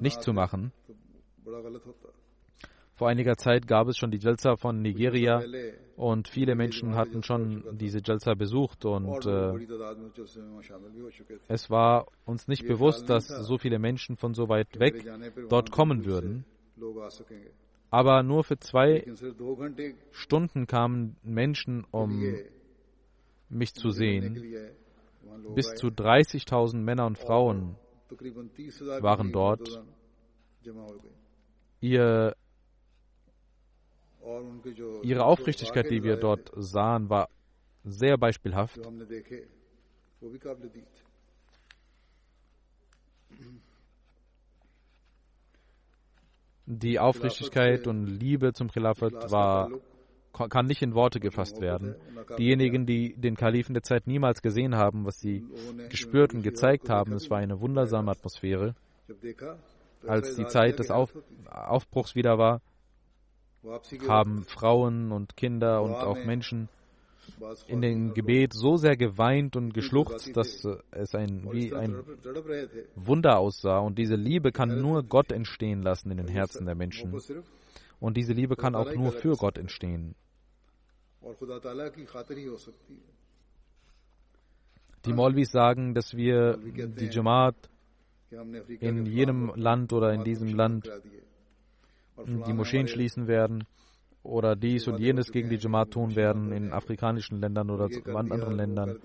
nicht 0.00 0.22
zu 0.22 0.32
machen. 0.32 0.72
Vor 2.94 3.08
einiger 3.08 3.36
Zeit 3.36 3.66
gab 3.66 3.88
es 3.88 3.96
schon 3.96 4.12
die 4.12 4.18
Jalsa 4.18 4.56
von 4.56 4.80
Nigeria 4.80 5.42
und 5.96 6.28
viele 6.28 6.54
Menschen 6.54 6.94
hatten 6.94 7.24
schon 7.24 7.64
diese 7.72 8.00
Jalsa 8.04 8.34
besucht 8.34 8.84
und 8.84 9.26
äh, 9.26 9.52
es 11.48 11.70
war 11.70 12.06
uns 12.24 12.46
nicht 12.46 12.66
bewusst, 12.66 13.08
dass 13.10 13.26
so 13.26 13.58
viele 13.58 13.80
Menschen 13.80 14.16
von 14.16 14.34
so 14.34 14.48
weit 14.48 14.78
weg 14.78 15.04
dort 15.48 15.72
kommen 15.72 16.04
würden. 16.04 16.44
Aber 17.90 18.22
nur 18.22 18.44
für 18.44 18.58
zwei 18.58 19.04
Stunden 20.12 20.66
kamen 20.66 21.16
Menschen, 21.22 21.84
um 21.90 22.34
mich 23.48 23.74
zu 23.74 23.90
sehen. 23.90 24.40
Bis 25.54 25.74
zu 25.74 25.88
30.000 25.88 26.76
Männer 26.76 27.06
und 27.06 27.18
Frauen 27.18 27.76
waren 29.00 29.32
dort. 29.32 29.82
Ihr 31.80 32.34
Ihre 35.02 35.24
Aufrichtigkeit, 35.24 35.90
die 35.90 36.02
wir 36.02 36.16
dort 36.16 36.50
sahen, 36.56 37.10
war 37.10 37.28
sehr 37.84 38.16
beispielhaft. 38.16 38.80
Die 46.66 46.98
Aufrichtigkeit 46.98 47.86
und 47.86 48.06
Liebe 48.06 48.54
zum 48.54 48.70
Khilafat 48.70 49.30
war, 49.30 49.70
kann 50.32 50.66
nicht 50.66 50.80
in 50.80 50.94
Worte 50.94 51.20
gefasst 51.20 51.60
werden. 51.60 51.94
Diejenigen, 52.38 52.86
die 52.86 53.14
den 53.14 53.36
Kalifen 53.36 53.74
der 53.74 53.82
Zeit 53.82 54.06
niemals 54.06 54.40
gesehen 54.40 54.74
haben, 54.74 55.04
was 55.04 55.18
sie 55.18 55.44
gespürt 55.90 56.32
und 56.32 56.42
gezeigt 56.42 56.88
haben, 56.88 57.12
es 57.12 57.28
war 57.28 57.38
eine 57.38 57.60
wundersame 57.60 58.10
Atmosphäre. 58.10 58.74
Als 60.06 60.36
die 60.36 60.46
Zeit 60.46 60.78
des 60.78 60.90
Auf 60.90 61.14
Aufbruchs 61.50 62.14
wieder 62.14 62.38
war, 62.38 62.62
haben 64.08 64.44
Frauen 64.44 65.12
und 65.12 65.36
Kinder 65.36 65.82
und 65.82 65.94
auch 65.94 66.24
Menschen 66.24 66.68
in 67.66 67.80
dem 67.80 68.14
Gebet 68.14 68.52
so 68.52 68.76
sehr 68.76 68.96
geweint 68.96 69.56
und 69.56 69.72
geschluchzt, 69.72 70.36
dass 70.36 70.64
es 70.90 71.14
ein, 71.14 71.50
wie 71.52 71.74
ein 71.74 72.02
Wunder 72.94 73.38
aussah. 73.38 73.78
Und 73.78 73.98
diese 73.98 74.14
Liebe 74.14 74.52
kann 74.52 74.80
nur 74.80 75.02
Gott 75.02 75.32
entstehen 75.32 75.82
lassen 75.82 76.10
in 76.10 76.18
den 76.18 76.28
Herzen 76.28 76.66
der 76.66 76.74
Menschen. 76.74 77.14
Und 78.00 78.16
diese 78.16 78.32
Liebe 78.32 78.56
kann 78.56 78.74
auch 78.74 78.92
nur 78.94 79.12
für 79.12 79.36
Gott 79.36 79.58
entstehen. 79.58 80.14
Die 85.06 85.12
Molvis 85.12 85.50
sagen, 85.50 85.94
dass 85.94 86.14
wir 86.14 86.56
die 86.58 87.08
Jamaat 87.10 87.56
in 88.80 89.06
jedem 89.06 89.52
Land 89.54 89.92
oder 89.92 90.12
in 90.12 90.24
diesem 90.24 90.54
Land 90.54 90.90
die 92.46 92.52
Moscheen 92.52 92.88
schließen 92.88 93.26
werden 93.26 93.64
oder 94.22 94.56
dies 94.56 94.88
und 94.88 94.98
jenes 94.98 95.30
gegen 95.30 95.50
die 95.50 95.56
Jamaat 95.56 95.90
tun 95.90 96.16
werden 96.16 96.50
in 96.50 96.72
afrikanischen 96.72 97.40
Ländern 97.40 97.70
oder 97.70 97.88
anderen 98.06 98.56
Ländern. 98.56 98.98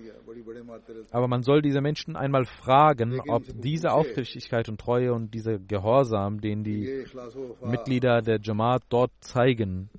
Aber 1.12 1.28
man 1.28 1.44
soll 1.44 1.62
diese 1.62 1.82
Menschen 1.82 2.16
einmal 2.16 2.46
fragen, 2.46 3.20
ob 3.28 3.44
diese 3.62 3.92
Aufrichtigkeit 3.92 4.70
und 4.70 4.80
Treue 4.80 5.14
und 5.14 5.34
dieser 5.34 5.60
Gehorsam, 5.60 6.40
den 6.40 6.64
die 6.64 7.06
Mitglieder 7.62 8.22
der 8.22 8.40
Jamaat 8.42 8.84
dort 8.90 9.12
zeigen, 9.20 9.90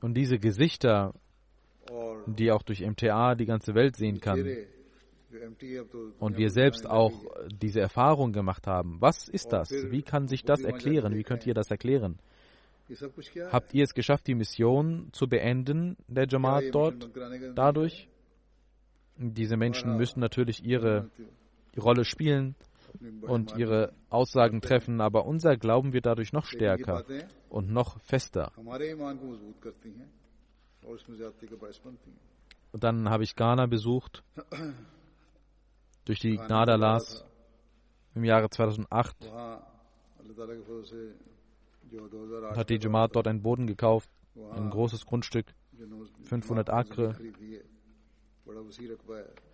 und 0.00 0.14
diese 0.14 0.38
Gesichter, 0.38 1.14
die 2.26 2.50
auch 2.50 2.62
durch 2.62 2.80
MTA 2.80 3.34
die 3.36 3.46
ganze 3.46 3.74
Welt 3.74 3.96
sehen 3.96 4.20
kann, 4.20 4.44
und 6.18 6.36
wir 6.36 6.50
selbst 6.50 6.88
auch 6.88 7.12
diese 7.50 7.80
Erfahrung 7.80 8.32
gemacht 8.32 8.66
haben. 8.66 9.00
Was 9.00 9.28
ist 9.28 9.52
das? 9.52 9.70
Wie 9.70 10.02
kann 10.02 10.28
sich 10.28 10.44
das 10.44 10.60
erklären? 10.62 11.14
Wie 11.14 11.22
könnt 11.24 11.46
ihr 11.46 11.54
das 11.54 11.70
erklären? 11.70 12.18
Habt 13.50 13.74
ihr 13.74 13.84
es 13.84 13.94
geschafft, 13.94 14.26
die 14.26 14.34
Mission 14.34 15.08
zu 15.12 15.26
beenden, 15.26 15.96
der 16.08 16.26
Jamaat 16.28 16.64
dort, 16.72 17.10
dadurch? 17.54 18.08
Diese 19.16 19.56
Menschen 19.56 19.96
müssen 19.96 20.20
natürlich 20.20 20.64
ihre 20.64 21.10
Rolle 21.78 22.04
spielen 22.04 22.54
und 23.22 23.56
ihre 23.56 23.92
Aussagen 24.10 24.60
treffen, 24.60 25.00
aber 25.00 25.26
unser 25.26 25.56
Glauben 25.56 25.92
wird 25.92 26.06
dadurch 26.06 26.32
noch 26.32 26.44
stärker 26.44 27.04
und 27.48 27.70
noch 27.70 28.00
fester. 28.00 28.52
Dann 32.72 33.08
habe 33.10 33.22
ich 33.22 33.36
Ghana 33.36 33.66
besucht 33.66 34.22
durch 36.04 36.20
die 36.20 36.36
Gnade 36.36 36.72
Allahs 36.72 37.24
im 38.14 38.24
Jahre 38.24 38.50
2008 38.50 39.16
hat 42.54 42.70
die 42.70 42.78
Jamaat 42.78 43.14
dort 43.16 43.28
einen 43.28 43.42
Boden 43.42 43.66
gekauft, 43.66 44.10
ein 44.54 44.70
großes 44.70 45.06
Grundstück, 45.06 45.46
500 46.24 46.70
Akre. 46.70 47.16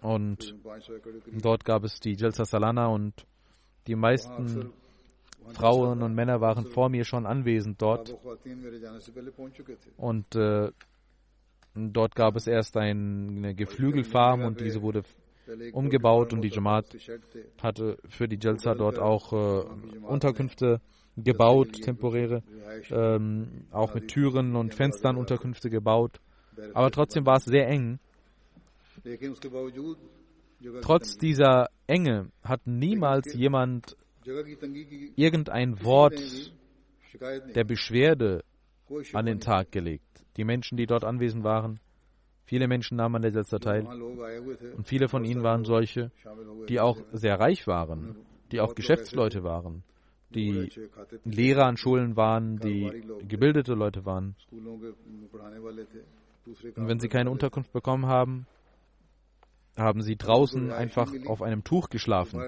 Und 0.00 0.54
dort 1.42 1.64
gab 1.64 1.84
es 1.84 2.00
die 2.00 2.14
Jalsa 2.14 2.44
Salana 2.44 2.86
und 2.86 3.26
die 3.86 3.96
meisten 3.96 4.72
Frauen 5.52 6.02
und 6.02 6.14
Männer 6.14 6.40
waren 6.40 6.66
vor 6.66 6.88
mir 6.88 7.04
schon 7.04 7.26
anwesend 7.26 7.80
dort. 7.80 8.16
Und 9.96 10.34
äh, 10.36 10.70
dort 11.74 12.14
gab 12.14 12.36
es 12.36 12.46
erst 12.46 12.76
eine 12.76 13.54
Geflügelfarm 13.54 14.42
und 14.42 14.60
diese 14.60 14.82
wurde 14.82 15.02
umgebaut 15.72 16.32
und 16.32 16.42
die 16.42 16.48
Jamaat 16.48 16.86
hatte 17.62 17.98
für 18.08 18.28
die 18.28 18.38
Jalsa 18.40 18.74
dort 18.74 18.98
auch 18.98 19.32
äh, 19.32 19.64
Unterkünfte 20.06 20.80
gebaut, 21.16 21.72
temporäre, 21.82 22.42
ähm, 22.90 23.66
auch 23.70 23.94
mit 23.94 24.08
Türen 24.08 24.56
und 24.56 24.74
Fenstern 24.74 25.16
Unterkünfte 25.16 25.70
gebaut. 25.70 26.20
Aber 26.74 26.90
trotzdem 26.90 27.26
war 27.26 27.36
es 27.36 27.44
sehr 27.44 27.68
eng. 27.68 27.98
Trotz 30.82 31.16
dieser 31.16 31.68
Enge 31.86 32.30
hat 32.42 32.66
niemals 32.66 33.34
jemand 33.34 33.96
irgendein 35.16 35.82
Wort 35.84 36.52
der 37.54 37.64
Beschwerde 37.64 38.44
an 39.12 39.26
den 39.26 39.40
Tag 39.40 39.72
gelegt. 39.72 40.04
Die 40.36 40.44
Menschen, 40.44 40.76
die 40.76 40.86
dort 40.86 41.04
anwesend 41.04 41.44
waren, 41.44 41.80
Viele 42.48 42.66
Menschen 42.66 42.96
nahmen 42.96 43.16
an 43.16 43.22
der 43.22 43.30
Jalsa 43.30 43.58
teil. 43.58 43.86
und 43.86 44.86
viele 44.86 45.08
von 45.08 45.26
ihnen 45.26 45.42
waren 45.42 45.66
solche, 45.66 46.10
die 46.70 46.80
auch 46.80 46.96
sehr 47.12 47.38
reich 47.38 47.66
waren, 47.66 48.16
die 48.52 48.62
auch 48.62 48.74
Geschäftsleute 48.74 49.44
waren, 49.44 49.82
die 50.30 50.70
Lehrer 51.24 51.66
an 51.66 51.76
Schulen 51.76 52.16
waren, 52.16 52.58
die 52.58 53.04
gebildete 53.28 53.74
Leute 53.74 54.06
waren. 54.06 54.34
Und 54.50 54.82
wenn 56.88 56.98
sie 56.98 57.08
keine 57.08 57.30
Unterkunft 57.30 57.70
bekommen 57.70 58.06
haben, 58.06 58.46
haben 59.76 60.00
sie 60.00 60.16
draußen 60.16 60.72
einfach 60.72 61.12
auf 61.26 61.42
einem 61.42 61.64
Tuch 61.64 61.90
geschlafen. 61.90 62.40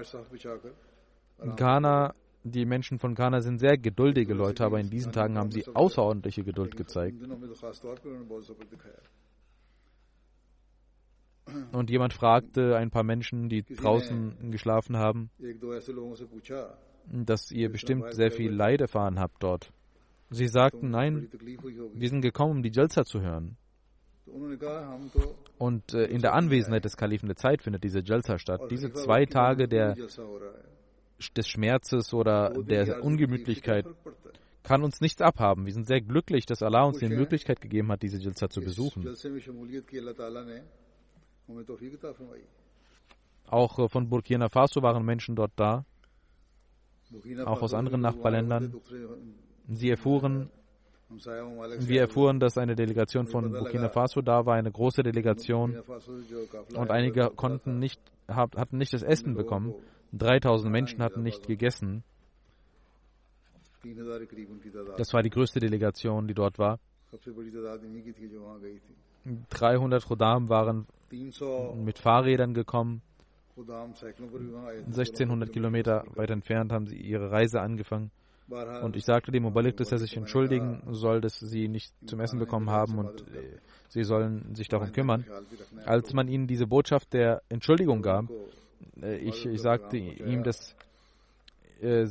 In 1.43 1.55
Ghana, 1.55 2.15
die 2.43 2.65
Menschen 2.65 2.97
von 2.97 3.13
Ghana 3.13 3.41
sind 3.41 3.59
sehr 3.59 3.77
geduldige 3.77 4.33
Leute, 4.33 4.65
aber 4.65 4.79
in 4.79 4.89
diesen 4.89 5.11
Tagen 5.11 5.37
haben 5.37 5.51
sie 5.51 5.63
außerordentliche 5.67 6.43
Geduld 6.43 6.75
gezeigt. 6.75 7.17
Und 11.71 11.89
jemand 11.89 12.13
fragte 12.13 12.75
ein 12.75 12.91
paar 12.91 13.03
Menschen, 13.03 13.49
die 13.49 13.63
draußen 13.63 14.51
geschlafen 14.51 14.97
haben, 14.97 15.29
dass 17.07 17.51
ihr 17.51 17.71
bestimmt 17.71 18.13
sehr 18.13 18.31
viel 18.31 18.51
Leid 18.51 18.81
erfahren 18.81 19.19
habt 19.19 19.41
dort. 19.43 19.71
Sie 20.29 20.47
sagten, 20.47 20.89
nein, 20.89 21.27
wir 21.93 22.09
sind 22.09 22.21
gekommen, 22.21 22.57
um 22.57 22.63
die 22.63 22.71
Jalsa 22.71 23.03
zu 23.03 23.21
hören. 23.21 23.57
Und 25.57 25.93
äh, 25.93 26.05
in 26.05 26.21
der 26.21 26.33
Anwesenheit 26.33 26.85
des 26.85 26.95
Kalifen 26.95 27.27
der 27.27 27.35
Zeit 27.35 27.61
findet 27.61 27.83
diese 27.83 27.99
Jalsa 27.99 28.39
statt. 28.39 28.61
Diese 28.69 28.93
zwei 28.93 29.25
Tage 29.25 29.67
der, 29.67 29.95
des 31.35 31.47
Schmerzes 31.47 32.13
oder 32.13 32.51
der 32.63 33.03
Ungemütlichkeit 33.03 33.85
kann 34.63 34.83
uns 34.83 35.01
nichts 35.01 35.21
abhaben. 35.21 35.65
Wir 35.65 35.73
sind 35.73 35.87
sehr 35.87 36.01
glücklich, 36.01 36.45
dass 36.45 36.61
Allah 36.63 36.83
uns 36.83 36.99
die 36.99 37.09
Möglichkeit 37.09 37.59
gegeben 37.61 37.91
hat, 37.91 38.01
diese 38.03 38.19
Jalsa 38.19 38.49
zu 38.49 38.61
besuchen. 38.61 39.03
Auch 43.47 43.79
äh, 43.79 43.87
von 43.89 44.09
Burkina 44.09 44.49
Faso 44.49 44.81
waren 44.81 45.03
Menschen 45.05 45.35
dort 45.35 45.51
da, 45.55 45.85
auch 47.45 47.61
aus 47.61 47.73
anderen 47.73 48.01
Nachbarländern. 48.01 48.73
Sie 49.67 49.89
erfuhren, 49.89 50.49
wir 51.09 52.01
erfuhren, 52.01 52.39
dass 52.39 52.57
eine 52.57 52.75
Delegation 52.75 53.27
von 53.27 53.51
Burkina 53.51 53.89
Faso 53.89 54.21
da 54.21 54.45
war, 54.45 54.55
eine 54.55 54.71
große 54.71 55.03
Delegation, 55.03 55.77
und 56.75 56.89
einige 56.91 57.29
konnten 57.31 57.79
nicht, 57.79 57.99
hatten 58.27 58.77
nicht 58.77 58.93
das 58.93 59.03
Essen 59.03 59.35
bekommen. 59.35 59.73
3000 60.13 60.71
Menschen 60.71 61.01
hatten 61.03 61.23
nicht 61.23 61.47
gegessen. 61.47 62.03
Das 64.97 65.13
war 65.13 65.21
die 65.23 65.29
größte 65.29 65.59
Delegation, 65.59 66.27
die 66.27 66.33
dort 66.33 66.59
war. 66.59 66.79
300 69.49 70.05
Khodam 70.05 70.49
waren 70.49 70.87
mit 71.75 71.99
Fahrrädern 71.99 72.53
gekommen. 72.53 73.01
1600 73.57 75.51
Kilometer 75.51 76.05
weit 76.15 76.29
entfernt 76.31 76.71
haben 76.71 76.87
sie 76.87 76.97
ihre 76.97 77.31
Reise 77.31 77.61
angefangen. 77.61 78.11
Und 78.81 78.95
ich 78.95 79.05
sagte 79.05 79.31
dem 79.31 79.43
Mubalik, 79.43 79.77
dass 79.77 79.91
er 79.91 79.97
sich 79.97 80.17
entschuldigen 80.17 80.81
soll, 80.91 81.21
dass 81.21 81.39
sie 81.39 81.67
nicht 81.69 81.93
zum 82.05 82.19
Essen 82.19 82.37
bekommen 82.39 82.69
haben 82.69 82.97
und 82.97 83.21
äh, 83.33 83.57
sie 83.87 84.03
sollen 84.03 84.55
sich 84.55 84.67
darum 84.67 84.91
kümmern. 84.91 85.25
Als 85.85 86.13
man 86.13 86.27
ihnen 86.27 86.47
diese 86.47 86.67
Botschaft 86.67 87.13
der 87.13 87.43
Entschuldigung 87.47 88.01
gab, 88.01 88.25
äh, 89.01 89.17
ich, 89.17 89.45
ich 89.45 89.61
sagte 89.61 89.97
ihm, 89.97 90.43
dass 90.43 90.75
äh, 91.81 92.07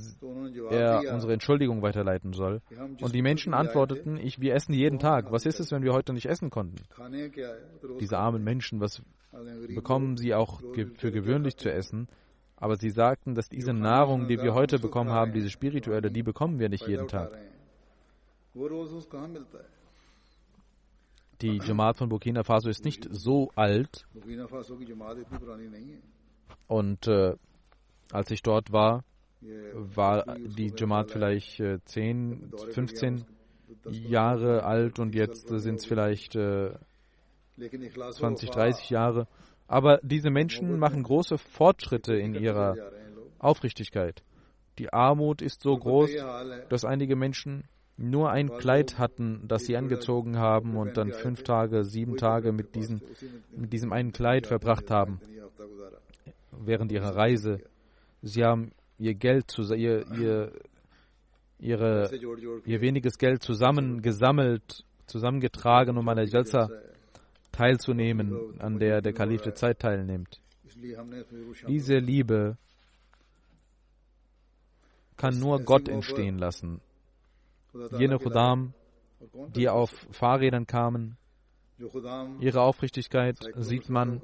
er 0.70 1.14
unsere 1.14 1.32
Entschuldigung 1.32 1.82
weiterleiten 1.82 2.32
soll. 2.32 2.60
Und 3.00 3.14
die 3.14 3.22
Menschen 3.22 3.54
antworteten, 3.54 4.16
ich, 4.16 4.40
wir 4.40 4.54
essen 4.54 4.72
jeden 4.72 4.98
Tag. 4.98 5.30
Was 5.30 5.46
ist 5.46 5.60
es, 5.60 5.70
wenn 5.70 5.82
wir 5.82 5.92
heute 5.92 6.12
nicht 6.12 6.26
essen 6.26 6.50
konnten? 6.50 6.76
Diese 8.00 8.18
armen 8.18 8.42
Menschen, 8.42 8.80
was 8.80 9.02
bekommen 9.68 10.16
sie 10.16 10.34
auch 10.34 10.60
für 10.96 11.12
gewöhnlich 11.12 11.56
zu 11.56 11.72
essen? 11.72 12.08
Aber 12.56 12.76
sie 12.76 12.90
sagten, 12.90 13.34
dass 13.34 13.48
diese 13.48 13.72
Nahrung, 13.72 14.28
die 14.28 14.42
wir 14.42 14.54
heute 14.54 14.78
bekommen 14.78 15.10
haben, 15.10 15.32
diese 15.32 15.50
spirituelle, 15.50 16.10
die 16.10 16.22
bekommen 16.22 16.58
wir 16.58 16.68
nicht 16.68 16.86
jeden 16.86 17.08
Tag. 17.08 17.30
Die 21.40 21.56
Jamaat 21.56 21.96
von 21.96 22.10
Burkina 22.10 22.42
Faso 22.42 22.68
ist 22.68 22.84
nicht 22.84 23.08
so 23.10 23.50
alt. 23.54 24.06
Und 26.66 27.06
äh, 27.06 27.36
als 28.12 28.30
ich 28.30 28.42
dort 28.42 28.72
war, 28.72 29.04
war 29.72 30.36
die 30.38 30.72
Jamaat 30.76 31.10
vielleicht 31.10 31.60
äh, 31.60 31.78
10, 31.84 32.52
15 32.72 33.24
Jahre 33.90 34.64
alt 34.64 34.98
und 34.98 35.14
jetzt 35.14 35.48
sind 35.48 35.76
es 35.76 35.86
vielleicht 35.86 36.36
äh, 36.36 36.72
20, 37.58 38.50
30 38.50 38.90
Jahre. 38.90 39.26
Aber 39.66 40.00
diese 40.02 40.30
Menschen 40.30 40.78
machen 40.78 41.02
große 41.02 41.38
Fortschritte 41.38 42.14
in 42.14 42.34
ihrer 42.34 42.74
Aufrichtigkeit. 43.38 44.22
Die 44.78 44.92
Armut 44.92 45.42
ist 45.42 45.62
so 45.62 45.76
groß, 45.76 46.10
dass 46.68 46.84
einige 46.84 47.16
Menschen 47.16 47.64
nur 47.96 48.30
ein 48.30 48.48
Kleid 48.48 48.98
hatten, 48.98 49.44
das 49.46 49.66
sie 49.66 49.76
angezogen 49.76 50.38
haben 50.38 50.76
und 50.76 50.96
dann 50.96 51.12
fünf 51.12 51.42
Tage, 51.42 51.84
sieben 51.84 52.16
Tage 52.16 52.52
mit, 52.52 52.74
diesen, 52.74 53.02
mit 53.54 53.72
diesem 53.72 53.92
einen 53.92 54.12
Kleid 54.12 54.46
verbracht 54.46 54.90
haben 54.90 55.20
während 56.50 56.92
ihrer 56.92 57.14
Reise. 57.14 57.60
Sie 58.22 58.42
haben 58.44 58.72
ihr 59.00 59.14
Geld, 59.14 59.56
ihr, 59.58 60.06
ihr, 60.12 60.52
ihre, 61.58 62.10
ihr 62.66 62.80
weniges 62.80 63.16
Geld 63.18 63.42
zusammengesammelt, 63.42 64.84
zusammengetragen, 65.06 65.96
um 65.96 66.08
an 66.08 66.16
der 66.16 66.26
Jalsa 66.26 66.68
teilzunehmen, 67.50 68.60
an 68.60 68.78
der 68.78 69.00
der 69.00 69.12
Kalif 69.12 69.40
der 69.42 69.54
Zeit 69.54 69.80
teilnimmt. 69.80 70.40
Diese 71.66 71.96
Liebe 71.96 72.56
kann 75.16 75.38
nur 75.38 75.60
Gott 75.60 75.88
entstehen 75.88 76.38
lassen. 76.38 76.80
Jene 77.98 78.18
Khudam, 78.18 78.74
die 79.54 79.68
auf 79.68 79.90
Fahrrädern 80.10 80.66
kamen, 80.66 81.16
ihre 82.40 82.60
Aufrichtigkeit 82.60 83.38
sieht 83.56 83.88
man, 83.88 84.20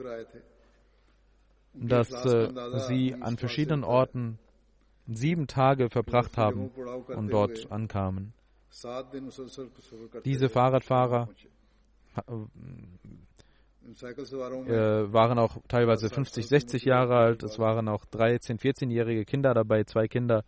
dass 1.72 2.11
äh, 2.24 2.51
sie 2.89 3.14
an 3.14 3.37
verschiedenen 3.37 3.85
Orten 3.85 4.39
sieben 5.09 5.47
Tage 5.47 5.89
verbracht 5.91 6.37
haben 6.37 6.71
und 7.09 7.33
dort 7.33 7.71
ankamen. 7.71 8.33
Diese 10.25 10.49
Fahrradfahrer 10.49 11.29
äh, 13.87 15.13
waren 15.13 15.39
auch 15.39 15.57
teilweise 15.69 16.09
50, 16.11 16.47
60 16.47 16.85
Jahre 16.85 17.17
alt. 17.17 17.43
Es 17.43 17.59
waren 17.59 17.89
auch 17.89 18.05
13, 18.07 18.59
14-jährige 18.59 19.25
Kinder 19.25 19.55
dabei, 19.55 19.85
zwei 19.85 20.09
Kinder. 20.09 20.45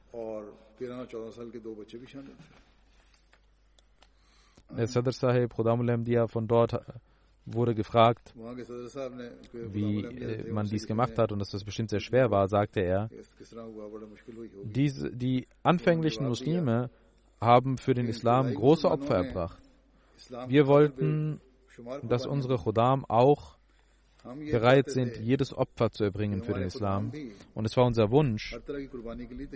Der 4.70 4.86
Sadr 4.86 5.12
Sahib 5.12 5.54
Khodamul 5.54 5.90
Ahmadiyya 5.90 6.26
von 6.26 6.46
dort 6.46 6.74
wurde 7.52 7.74
gefragt, 7.74 8.34
wie 9.52 10.04
äh, 10.04 10.50
man 10.50 10.66
dies 10.66 10.86
gemacht 10.86 11.18
hat 11.18 11.32
und 11.32 11.38
dass 11.38 11.50
das 11.50 11.64
bestimmt 11.64 11.90
sehr 11.90 12.00
schwer 12.00 12.30
war, 12.30 12.48
sagte 12.48 12.80
er. 12.80 13.10
Diese, 14.64 15.10
die 15.10 15.46
anfänglichen 15.62 16.26
Muslime 16.26 16.90
haben 17.40 17.78
für 17.78 17.94
den 17.94 18.06
Islam 18.06 18.52
große 18.54 18.90
Opfer 18.90 19.16
erbracht. 19.16 19.62
Wir 20.48 20.66
wollten, 20.66 21.40
dass 22.02 22.26
unsere 22.26 22.56
Khodam 22.56 23.04
auch 23.04 23.57
bereit 24.50 24.90
sind, 24.90 25.16
jedes 25.18 25.56
Opfer 25.56 25.90
zu 25.90 26.04
erbringen 26.04 26.42
für 26.42 26.54
den 26.54 26.64
Islam. 26.64 27.12
Und 27.54 27.64
es 27.64 27.76
war 27.76 27.86
unser 27.86 28.10
Wunsch, 28.10 28.58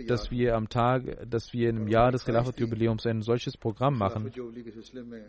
dass 0.07 0.31
wir 0.31 0.55
am 0.55 0.69
Tag, 0.69 1.29
dass 1.29 1.53
wir 1.53 1.69
im 1.69 1.87
Jahr 1.87 2.11
des 2.11 2.25
Khilafat-Jubiläums 2.25 3.05
ein 3.05 3.21
solches 3.21 3.57
Programm 3.57 3.97
machen, 3.97 4.31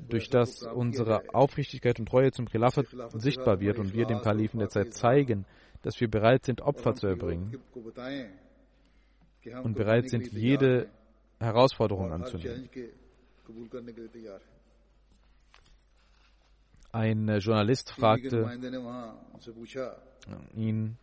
durch 0.09 0.31
das 0.31 0.63
unsere 0.63 1.35
Aufrichtigkeit 1.35 1.99
und 2.01 2.09
Treue 2.09 2.33
zum 2.33 2.49
Khilafat 2.49 2.87
sichtbar 3.15 3.61
wird 3.61 3.79
und 3.79 3.95
wir 3.95 4.07
dem 4.07 4.21
Kalifen 4.21 4.59
der 4.59 4.69
Zeit 4.69 4.95
zeigen, 4.95 5.47
dass 5.83 6.01
wir 6.01 6.09
bereit 6.09 6.45
sind, 6.45 6.63
Opfer 6.63 6.95
zu 6.95 7.07
erbringen 7.07 7.59
und 9.63 9.77
bereit 9.77 10.09
sind, 10.09 10.33
jede 10.33 10.89
Herausforderung 11.39 12.13
anzunehmen. 12.13 12.69
Ein 16.95 17.29
äh, 17.29 17.39
Journalist 17.39 17.91
fragte 17.91 18.49
ihn, 20.55 20.97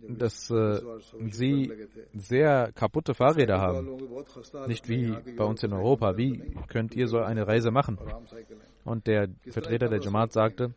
dass 0.00 0.48
äh, 0.48 0.80
sie 1.28 1.72
sehr 2.12 2.70
kaputte 2.72 3.14
Fahrräder 3.14 3.58
haben. 3.60 3.98
Nicht 4.68 4.88
wie 4.88 5.10
bei 5.36 5.42
uns 5.42 5.64
in 5.64 5.72
Europa. 5.72 6.16
Wie 6.16 6.54
könnt 6.68 6.94
ihr 6.94 7.08
so 7.08 7.18
eine 7.18 7.48
Reise 7.48 7.72
machen? 7.72 7.98
Und 8.84 9.08
der 9.08 9.28
Vertreter 9.50 9.88
der 9.88 10.00
Jamaat 10.00 10.32
sagte, 10.32 10.72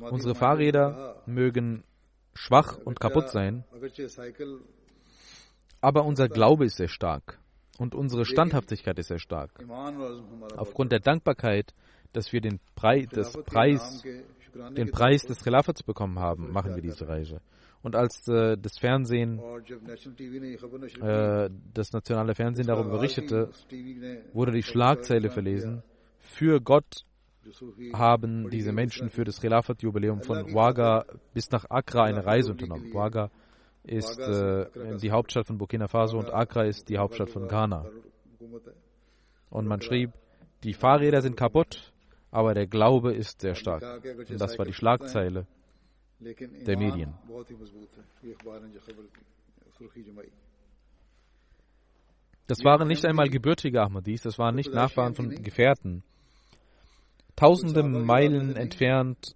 unsere 0.00 0.34
Fahrräder 0.34 1.22
mögen 1.26 1.84
schwach 2.34 2.78
und 2.78 2.98
kaputt 2.98 3.30
sein, 3.30 3.64
aber 5.80 6.04
unser 6.04 6.28
Glaube 6.28 6.64
ist 6.64 6.78
sehr 6.78 6.88
stark 6.88 7.38
und 7.78 7.94
unsere 7.94 8.24
Standhaftigkeit 8.24 8.98
ist 8.98 9.08
sehr 9.08 9.18
stark. 9.18 9.50
Aufgrund 10.56 10.92
der 10.92 11.00
Dankbarkeit 11.00 11.74
dass 12.12 12.32
wir 12.32 12.40
den, 12.40 12.60
Preis, 12.74 13.08
des 13.08 13.32
Preis, 13.44 14.02
den 14.76 14.90
Preis 14.90 15.22
des 15.22 15.42
Khilafats 15.42 15.82
bekommen 15.82 16.18
haben, 16.18 16.52
machen 16.52 16.74
wir 16.74 16.82
diese 16.82 17.08
Reise. 17.08 17.40
Und 17.82 17.96
als 17.96 18.28
äh, 18.28 18.56
das 18.56 18.78
Fernsehen, 18.78 19.40
äh, 21.00 21.50
das 21.74 21.92
nationale 21.92 22.34
Fernsehen 22.34 22.66
darüber 22.66 22.90
berichtete, 22.90 23.50
wurde 24.32 24.52
die 24.52 24.62
Schlagzeile 24.62 25.30
verlesen, 25.30 25.82
für 26.18 26.60
Gott 26.60 27.04
haben 27.92 28.50
diese 28.50 28.70
Menschen 28.72 29.10
für 29.10 29.24
das 29.24 29.40
Khilafat-Jubiläum 29.40 30.22
von 30.22 30.54
Ouaga 30.54 31.06
bis 31.34 31.50
nach 31.50 31.68
Accra 31.70 32.04
eine 32.04 32.24
Reise 32.24 32.52
unternommen. 32.52 32.92
Ouaga 32.94 33.30
ist 33.84 34.18
äh, 34.18 34.66
die 34.98 35.10
Hauptstadt 35.10 35.46
von 35.46 35.58
Burkina 35.58 35.88
Faso 35.88 36.18
und 36.18 36.32
Accra 36.32 36.64
ist 36.64 36.88
die 36.88 36.98
Hauptstadt 36.98 37.30
von 37.30 37.48
Ghana. 37.48 37.86
Und 39.50 39.66
man 39.66 39.82
schrieb, 39.82 40.12
die 40.62 40.74
Fahrräder 40.74 41.20
sind 41.20 41.36
kaputt, 41.36 41.92
aber 42.30 42.54
der 42.54 42.66
Glaube 42.66 43.12
ist 43.12 43.40
sehr 43.40 43.54
stark. 43.54 43.82
Und 44.04 44.40
das 44.40 44.58
war 44.58 44.64
die 44.64 44.72
Schlagzeile 44.72 45.46
der 46.20 46.78
Medien. 46.78 47.14
Das 52.46 52.64
waren 52.64 52.88
nicht 52.88 53.04
einmal 53.04 53.28
gebürtige 53.28 53.82
Ahmadis, 53.82 54.22
das 54.22 54.38
waren 54.38 54.54
nicht 54.54 54.72
Nachfahren 54.72 55.14
von 55.14 55.30
Gefährten. 55.42 56.02
Tausende 57.34 57.82
Meilen 57.82 58.56
entfernt 58.56 59.34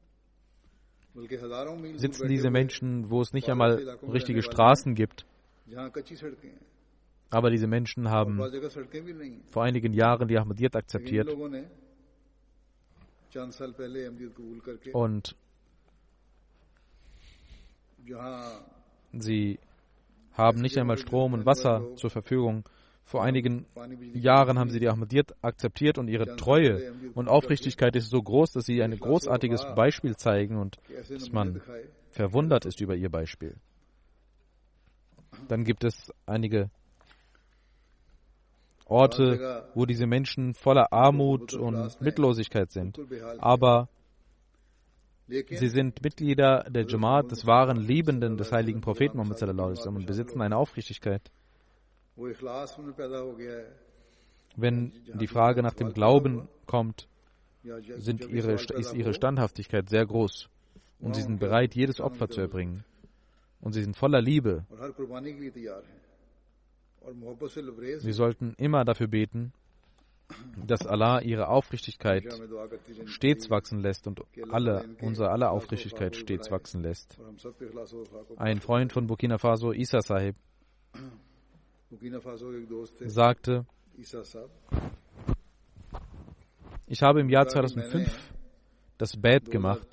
sitzen 1.96 2.28
diese 2.28 2.50
Menschen, 2.50 3.10
wo 3.10 3.20
es 3.20 3.32
nicht 3.32 3.48
einmal 3.48 3.98
richtige 4.12 4.42
Straßen 4.42 4.94
gibt. 4.94 5.26
Aber 7.30 7.50
diese 7.50 7.66
Menschen 7.66 8.10
haben 8.10 8.40
vor 9.50 9.64
einigen 9.64 9.92
Jahren 9.92 10.28
die 10.28 10.38
Ahmadiyyat 10.38 10.76
akzeptiert. 10.76 11.28
Und 14.92 15.36
sie 19.12 19.58
haben 20.32 20.60
nicht 20.60 20.78
einmal 20.78 20.98
Strom 20.98 21.32
und 21.32 21.46
Wasser 21.46 21.96
zur 21.96 22.10
Verfügung. 22.10 22.64
Vor 23.06 23.22
einigen 23.22 23.66
Jahren 24.14 24.58
haben 24.58 24.70
sie 24.70 24.80
die 24.80 24.88
Ahmadiyyat 24.88 25.36
akzeptiert 25.40 25.96
und 25.96 26.08
ihre 26.08 26.34
Treue 26.34 26.92
und 27.14 27.28
Aufrichtigkeit 27.28 27.94
ist 27.94 28.10
so 28.10 28.20
groß, 28.20 28.50
dass 28.50 28.66
sie 28.66 28.82
ein 28.82 28.98
großartiges 28.98 29.64
Beispiel 29.76 30.16
zeigen 30.16 30.56
und 30.56 30.78
dass 31.08 31.30
man 31.30 31.62
verwundert 32.10 32.66
ist 32.66 32.80
über 32.80 32.96
ihr 32.96 33.08
Beispiel. 33.08 33.54
Dann 35.46 35.62
gibt 35.62 35.84
es 35.84 36.12
einige 36.26 36.68
Orte, 38.86 39.70
wo 39.74 39.86
diese 39.86 40.08
Menschen 40.08 40.54
voller 40.54 40.92
Armut 40.92 41.54
und 41.54 42.00
Mittellosigkeit 42.00 42.72
sind. 42.72 42.98
Aber 43.38 43.88
sie 45.28 45.68
sind 45.68 46.02
Mitglieder 46.02 46.64
der 46.68 46.86
Jamaat 46.86 47.30
des 47.30 47.46
wahren 47.46 47.76
Liebenden 47.76 48.36
des 48.36 48.50
heiligen 48.50 48.80
Propheten 48.80 49.18
Muhammad 49.18 49.86
und 49.86 50.06
besitzen 50.06 50.42
eine 50.42 50.56
Aufrichtigkeit. 50.56 51.22
Wenn 54.56 54.92
die 55.14 55.26
Frage 55.26 55.62
nach 55.62 55.74
dem 55.74 55.92
Glauben 55.92 56.48
kommt, 56.66 57.08
ihre, 57.62 58.52
ist 58.52 58.94
ihre 58.94 59.12
Standhaftigkeit 59.12 59.88
sehr 59.88 60.06
groß 60.06 60.48
und 61.00 61.14
sie 61.14 61.22
sind 61.22 61.38
bereit, 61.38 61.74
jedes 61.74 62.00
Opfer 62.00 62.28
zu 62.28 62.40
erbringen. 62.40 62.84
Und 63.60 63.72
sie 63.72 63.82
sind 63.82 63.96
voller 63.96 64.20
Liebe. 64.20 64.64
Sie 67.98 68.12
sollten 68.12 68.54
immer 68.58 68.84
dafür 68.84 69.08
beten, 69.08 69.52
dass 70.66 70.86
Allah 70.86 71.20
ihre 71.20 71.48
Aufrichtigkeit 71.48 72.24
stets 73.04 73.50
wachsen 73.50 73.80
lässt 73.80 74.06
und 74.06 74.22
alle, 74.50 74.84
unsere 75.00 75.30
aller 75.30 75.50
Aufrichtigkeit 75.50 76.16
stets 76.16 76.50
wachsen 76.50 76.82
lässt. 76.82 77.18
Ein 78.36 78.60
Freund 78.60 78.92
von 78.92 79.06
Burkina 79.06 79.38
Faso, 79.38 79.72
Isa 79.72 80.00
Sahib, 80.00 80.34
sagte, 83.06 83.66
ich 86.86 87.02
habe 87.02 87.20
im 87.20 87.28
Jahr 87.28 87.46
2005 87.46 88.32
das 88.98 89.16
Bad 89.16 89.50
gemacht 89.50 89.86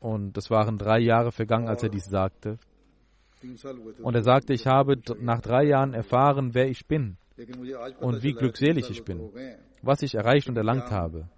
und 0.00 0.36
es 0.36 0.50
waren 0.50 0.78
drei 0.78 1.00
Jahre 1.00 1.32
vergangen, 1.32 1.68
als 1.68 1.82
er 1.82 1.88
dies 1.88 2.04
sagte. 2.04 2.58
Und 4.02 4.14
er 4.14 4.22
sagte, 4.22 4.52
ich 4.52 4.66
habe 4.66 5.00
nach 5.20 5.40
drei 5.40 5.64
Jahren 5.64 5.92
erfahren, 5.92 6.54
wer 6.54 6.68
ich 6.68 6.86
bin 6.86 7.16
und 8.00 8.22
wie 8.22 8.32
glückselig 8.32 8.90
ich 8.90 9.04
bin, 9.04 9.30
was 9.82 10.02
ich 10.02 10.14
erreicht 10.14 10.48
und 10.48 10.56
erlangt 10.56 10.90
habe. 10.90 11.28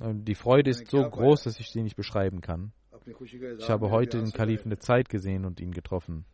Die 0.00 0.34
Freude 0.34 0.70
ist 0.70 0.88
so 0.88 1.02
groß, 1.08 1.44
dass 1.44 1.58
ich 1.58 1.70
sie 1.70 1.82
nicht 1.82 1.96
beschreiben 1.96 2.40
kann. 2.40 2.72
Ich 3.58 3.70
habe 3.70 3.90
heute 3.90 4.18
den 4.18 4.32
Kalifen 4.32 4.70
der 4.70 4.80
Zeit 4.80 5.08
gesehen 5.08 5.44
und 5.44 5.60
ihn 5.60 5.72
getroffen. 5.72 6.24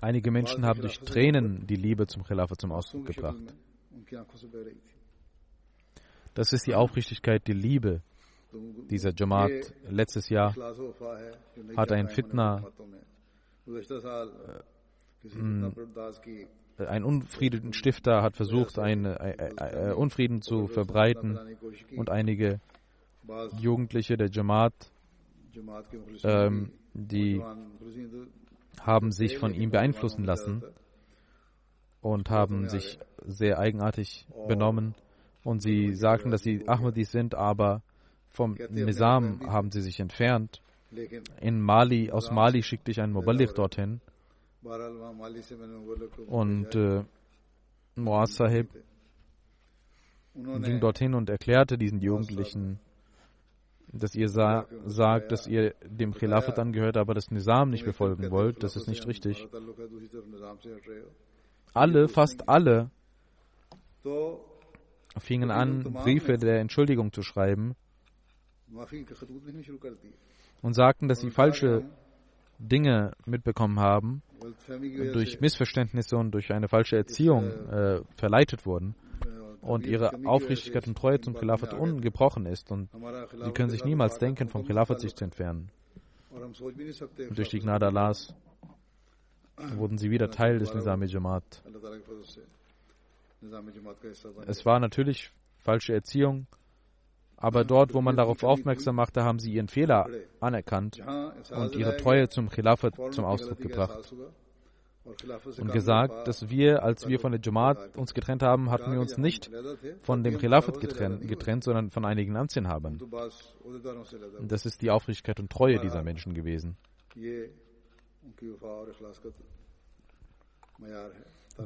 Einige 0.00 0.30
Menschen 0.30 0.66
haben 0.66 0.80
durch 0.80 0.98
Tränen 0.98 1.66
die 1.66 1.76
Liebe 1.76 2.06
zum 2.06 2.24
Khilafah 2.24 2.56
zum 2.56 2.72
Ausdruck 2.72 3.06
gebracht. 3.06 3.54
Das 6.34 6.52
ist 6.52 6.66
die 6.66 6.74
Aufrichtigkeit, 6.74 7.46
die 7.46 7.52
Liebe 7.52 8.02
dieser 8.90 9.12
Jamaat. 9.14 9.72
Letztes 9.88 10.28
Jahr 10.28 10.54
hat 11.76 11.92
ein 11.92 12.08
Fitna, 12.08 12.64
äh, 16.78 16.84
ein 16.86 17.04
Unfriedenstifter 17.04 18.22
hat 18.22 18.36
versucht, 18.36 18.78
einen 18.78 19.04
äh, 19.04 19.90
äh, 19.90 19.92
Unfrieden 19.92 20.42
zu 20.42 20.66
verbreiten. 20.66 21.38
und 21.96 22.10
einige 22.10 22.60
Jugendliche 23.60 24.16
der 24.16 24.30
Jamaat 24.30 24.74
ähm, 26.24 26.72
die 26.94 27.42
haben 28.80 29.12
sich 29.12 29.38
von 29.38 29.54
ihm 29.54 29.70
beeinflussen 29.70 30.24
lassen 30.24 30.62
und 32.00 32.30
haben 32.30 32.68
sich 32.68 32.98
sehr 33.24 33.58
eigenartig 33.58 34.26
benommen. 34.48 34.94
Und 35.44 35.60
sie 35.60 35.94
sagten, 35.94 36.30
dass 36.30 36.42
sie 36.42 36.68
Ahmadis 36.68 37.10
sind, 37.10 37.34
aber 37.34 37.82
vom 38.28 38.56
Nizam 38.70 39.40
haben 39.50 39.70
sie 39.70 39.80
sich 39.80 40.00
entfernt. 40.00 40.62
In 41.40 41.60
Mali, 41.60 42.10
aus 42.10 42.30
Mali 42.30 42.62
schickte 42.62 42.90
ich 42.90 43.00
einen 43.00 43.12
Moballich 43.12 43.52
dorthin. 43.52 44.00
Und 46.26 46.74
äh, 46.74 47.04
Moaz 47.96 48.36
Sahib 48.36 48.68
ging 50.34 50.80
dorthin 50.80 51.14
und 51.14 51.28
erklärte 51.28 51.76
diesen 51.76 52.00
Jugendlichen, 52.00 52.78
dass 53.92 54.14
ihr 54.14 54.28
sa 54.28 54.66
sagt, 54.86 55.32
dass 55.32 55.46
ihr 55.46 55.74
dem 55.84 56.14
Khilafat 56.14 56.58
angehört, 56.58 56.96
aber 56.96 57.14
das 57.14 57.30
Nizam 57.30 57.70
nicht 57.70 57.84
befolgen 57.84 58.30
wollt. 58.30 58.62
Das 58.62 58.76
ist 58.76 58.88
nicht 58.88 59.06
richtig. 59.06 59.46
Alle, 61.74 62.08
fast 62.08 62.48
alle, 62.48 62.90
fingen 65.18 65.50
an, 65.50 65.82
Briefe 65.82 66.38
der 66.38 66.60
Entschuldigung 66.60 67.12
zu 67.12 67.22
schreiben 67.22 67.74
und 70.62 70.74
sagten, 70.74 71.08
dass 71.08 71.20
sie 71.20 71.30
falsche 71.30 71.84
Dinge 72.58 73.12
mitbekommen 73.26 73.78
haben, 73.80 74.22
durch 75.12 75.40
Missverständnisse 75.40 76.16
und 76.16 76.32
durch 76.32 76.52
eine 76.52 76.68
falsche 76.68 76.96
Erziehung 76.96 77.50
äh, 77.68 78.00
verleitet 78.16 78.66
wurden 78.66 78.94
und 79.62 79.86
ihre 79.86 80.12
Aufrichtigkeit 80.26 80.86
und 80.88 80.98
Treue 80.98 81.20
zum 81.20 81.34
Khilafat 81.34 81.72
ungebrochen 81.72 82.46
ist 82.46 82.70
und 82.70 82.90
sie 83.42 83.52
können 83.52 83.70
sich 83.70 83.84
niemals 83.84 84.18
denken, 84.18 84.48
vom 84.48 84.66
Khilafat 84.66 85.00
sich 85.00 85.14
zu 85.14 85.24
entfernen. 85.24 85.70
Und 86.30 87.38
durch 87.38 87.48
die 87.48 87.60
Gnade 87.60 87.86
Allahs 87.86 88.34
wurden 89.76 89.98
sie 89.98 90.10
wieder 90.10 90.30
Teil 90.30 90.58
des 90.58 90.74
Nizami 90.74 91.06
Jamaat. 91.06 91.62
Es 94.46 94.66
war 94.66 94.80
natürlich 94.80 95.30
falsche 95.58 95.92
Erziehung, 95.94 96.46
aber 97.36 97.64
dort, 97.64 97.94
wo 97.94 98.00
man 98.00 98.16
darauf 98.16 98.42
aufmerksam 98.42 98.96
machte, 98.96 99.22
haben 99.22 99.38
sie 99.38 99.52
ihren 99.52 99.68
Fehler 99.68 100.08
anerkannt 100.40 101.00
und 101.50 101.76
ihre 101.76 101.96
Treue 101.96 102.28
zum 102.28 102.48
Khilafat 102.48 102.94
zum 103.12 103.24
Ausdruck 103.24 103.58
gebracht 103.58 104.12
und 105.04 105.72
gesagt, 105.72 106.28
dass 106.28 106.48
wir, 106.48 106.82
als 106.82 107.08
wir 107.08 107.18
von 107.18 107.32
der 107.32 107.40
Jamaat 107.42 107.96
uns 107.96 108.14
getrennt 108.14 108.42
haben, 108.42 108.70
hatten 108.70 108.92
wir 108.92 109.00
uns 109.00 109.18
nicht 109.18 109.50
von 110.02 110.22
dem 110.22 110.38
Khilafat 110.38 110.80
getrennt, 110.80 111.26
getrennt 111.26 111.64
sondern 111.64 111.90
von 111.90 112.04
einigen 112.04 112.36
Amtsinhabern. 112.36 113.00
Das 114.42 114.64
ist 114.64 114.80
die 114.82 114.90
Aufrichtigkeit 114.90 115.40
und 115.40 115.50
Treue 115.50 115.80
dieser 115.80 116.02
Menschen 116.02 116.34
gewesen. 116.34 116.76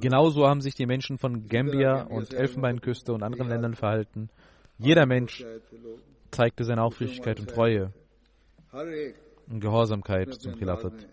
Genauso 0.00 0.46
haben 0.46 0.60
sich 0.60 0.74
die 0.74 0.86
Menschen 0.86 1.18
von 1.18 1.46
Gambia 1.46 2.02
und 2.04 2.32
Elfenbeinküste 2.32 3.12
und 3.12 3.22
anderen 3.22 3.48
Ländern 3.48 3.74
verhalten. 3.74 4.30
Jeder 4.78 5.06
Mensch 5.06 5.44
zeigte 6.30 6.64
seine 6.64 6.82
Aufrichtigkeit 6.82 7.38
und 7.40 7.50
Treue 7.50 7.92
und 9.48 9.60
Gehorsamkeit 9.60 10.34
zum 10.34 10.56
Khilafat. 10.56 11.06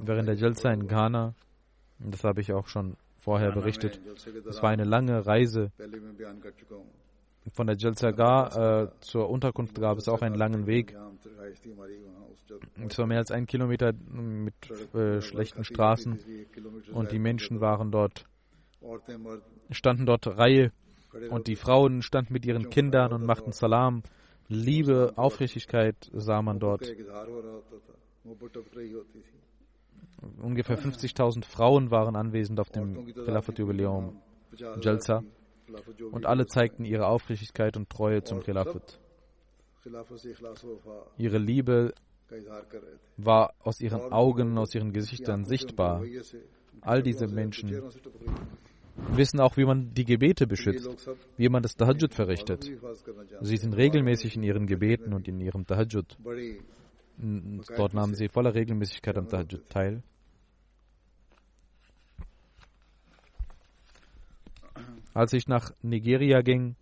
Während 0.00 0.28
der 0.28 0.36
Jalsa 0.36 0.72
in 0.72 0.86
Ghana, 0.86 1.34
das 1.98 2.24
habe 2.24 2.40
ich 2.40 2.52
auch 2.52 2.66
schon 2.66 2.96
vorher 3.18 3.52
berichtet, 3.52 4.00
es 4.48 4.62
war 4.62 4.70
eine 4.70 4.84
lange 4.84 5.26
Reise. 5.26 5.70
Von 7.52 7.66
der 7.66 7.76
Jalsagar 7.76 8.84
äh, 8.84 8.88
zur 9.00 9.28
Unterkunft 9.28 9.74
gab 9.80 9.98
es 9.98 10.08
auch 10.08 10.22
einen 10.22 10.36
langen 10.36 10.66
Weg. 10.66 10.96
Es 12.86 12.98
war 12.98 13.06
mehr 13.06 13.18
als 13.18 13.30
ein 13.30 13.46
Kilometer 13.46 13.92
mit 13.92 14.54
äh, 14.94 15.20
schlechten 15.20 15.64
Straßen. 15.64 16.18
und 16.92 17.12
die 17.12 17.18
Menschen 17.18 17.60
waren 17.60 17.90
dort, 17.90 18.24
standen 19.70 20.06
dort 20.06 20.26
Reihe. 20.26 20.72
Und 21.30 21.46
die 21.46 21.56
Frauen 21.56 22.02
standen 22.02 22.32
mit 22.32 22.46
ihren 22.46 22.70
Kindern 22.70 23.12
und 23.12 23.26
machten 23.26 23.52
Salam. 23.52 24.02
Liebe, 24.48 25.12
Aufrichtigkeit 25.16 25.96
sah 26.12 26.42
man 26.42 26.58
dort. 26.58 26.90
Ungefähr 30.40 30.78
50.000 30.78 31.44
Frauen 31.44 31.90
waren 31.90 32.16
anwesend 32.16 32.60
auf 32.60 32.70
dem 32.70 33.06
Khilafat-Jubiläum 33.06 34.20
Jalsa 34.80 35.24
und 36.10 36.26
alle 36.26 36.46
zeigten 36.46 36.84
ihre 36.84 37.06
Aufrichtigkeit 37.06 37.76
und 37.76 37.88
Treue 37.90 38.22
zum 38.22 38.40
Khilafat. 38.40 39.00
Ihre 41.18 41.38
Liebe 41.38 41.94
war 43.16 43.54
aus 43.60 43.80
ihren 43.80 44.12
Augen, 44.12 44.58
aus 44.58 44.74
ihren 44.74 44.92
Gesichtern 44.92 45.44
sichtbar. 45.44 46.04
All 46.80 47.02
diese 47.02 47.26
Menschen 47.26 47.82
wissen 49.12 49.40
auch, 49.40 49.56
wie 49.56 49.64
man 49.64 49.94
die 49.94 50.04
Gebete 50.04 50.46
beschützt, 50.46 51.08
wie 51.36 51.48
man 51.48 51.62
das 51.62 51.74
Tahajjud 51.74 52.14
verrichtet. 52.14 52.70
Sie 53.40 53.56
sind 53.56 53.74
regelmäßig 53.74 54.36
in 54.36 54.42
ihren 54.42 54.66
Gebeten 54.66 55.12
und 55.12 55.28
in 55.28 55.40
ihrem 55.40 55.66
Tahajjud. 55.66 56.16
Dort 57.18 57.94
nahmen 57.94 58.14
sie 58.14 58.28
voller 58.28 58.54
Regelmäßigkeit 58.54 59.16
am 59.16 59.28
Tahajjud 59.28 59.68
teil. 59.68 60.02
Als 65.14 65.32
ich 65.34 65.46
nach 65.46 65.72
Nigeria 65.82 66.40
ging, 66.40 66.74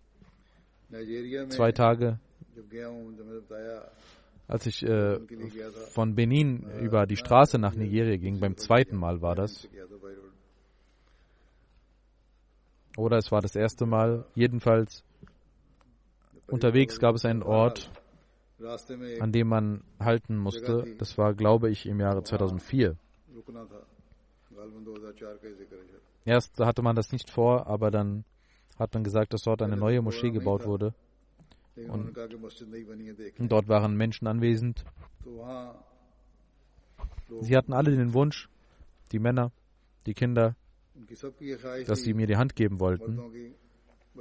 zwei 1.49 1.71
Tage, 1.71 2.19
als 4.47 4.65
ich 4.65 4.83
äh, 4.83 5.19
von 5.91 6.15
Benin 6.15 6.65
über 6.81 7.05
die 7.05 7.17
Straße 7.17 7.57
nach 7.57 7.75
Nigeria 7.75 8.17
ging, 8.17 8.39
beim 8.39 8.57
zweiten 8.57 8.95
Mal 8.95 9.21
war 9.21 9.35
das, 9.35 9.67
oder 12.97 13.17
es 13.17 13.31
war 13.31 13.41
das 13.41 13.55
erste 13.55 13.85
Mal, 13.85 14.25
jedenfalls 14.35 15.03
unterwegs 16.47 16.99
gab 16.99 17.15
es 17.15 17.25
einen 17.25 17.43
Ort, 17.43 17.91
an 19.19 19.31
dem 19.31 19.47
man 19.47 19.83
halten 19.99 20.37
musste. 20.37 20.85
Das 20.97 21.17
war, 21.17 21.33
glaube 21.33 21.69
ich, 21.69 21.85
im 21.85 21.99
Jahre 21.99 22.23
2004. 22.23 22.97
Erst 26.25 26.59
hatte 26.59 26.81
man 26.81 26.95
das 26.95 27.11
nicht 27.11 27.29
vor, 27.29 27.67
aber 27.67 27.91
dann 27.91 28.23
hat 28.77 28.93
man 28.93 29.03
gesagt, 29.03 29.33
dass 29.33 29.43
dort 29.43 29.61
eine 29.61 29.77
neue 29.77 30.01
Moschee 30.01 30.31
gebaut 30.31 30.65
wurde. 30.65 30.93
Und, 31.87 32.15
dort 33.39 33.67
waren 33.67 33.95
Menschen 33.95 34.27
anwesend. 34.27 34.83
Sie 37.41 37.55
hatten 37.55 37.73
alle 37.73 37.91
den 37.95 38.13
Wunsch, 38.13 38.49
die 39.11 39.19
Männer, 39.19 39.51
die 40.05 40.13
Kinder, 40.13 40.55
dass 41.87 42.01
sie 42.03 42.13
mir 42.13 42.27
die 42.27 42.37
Hand 42.37 42.55
geben 42.55 42.79
wollten. 42.79 43.19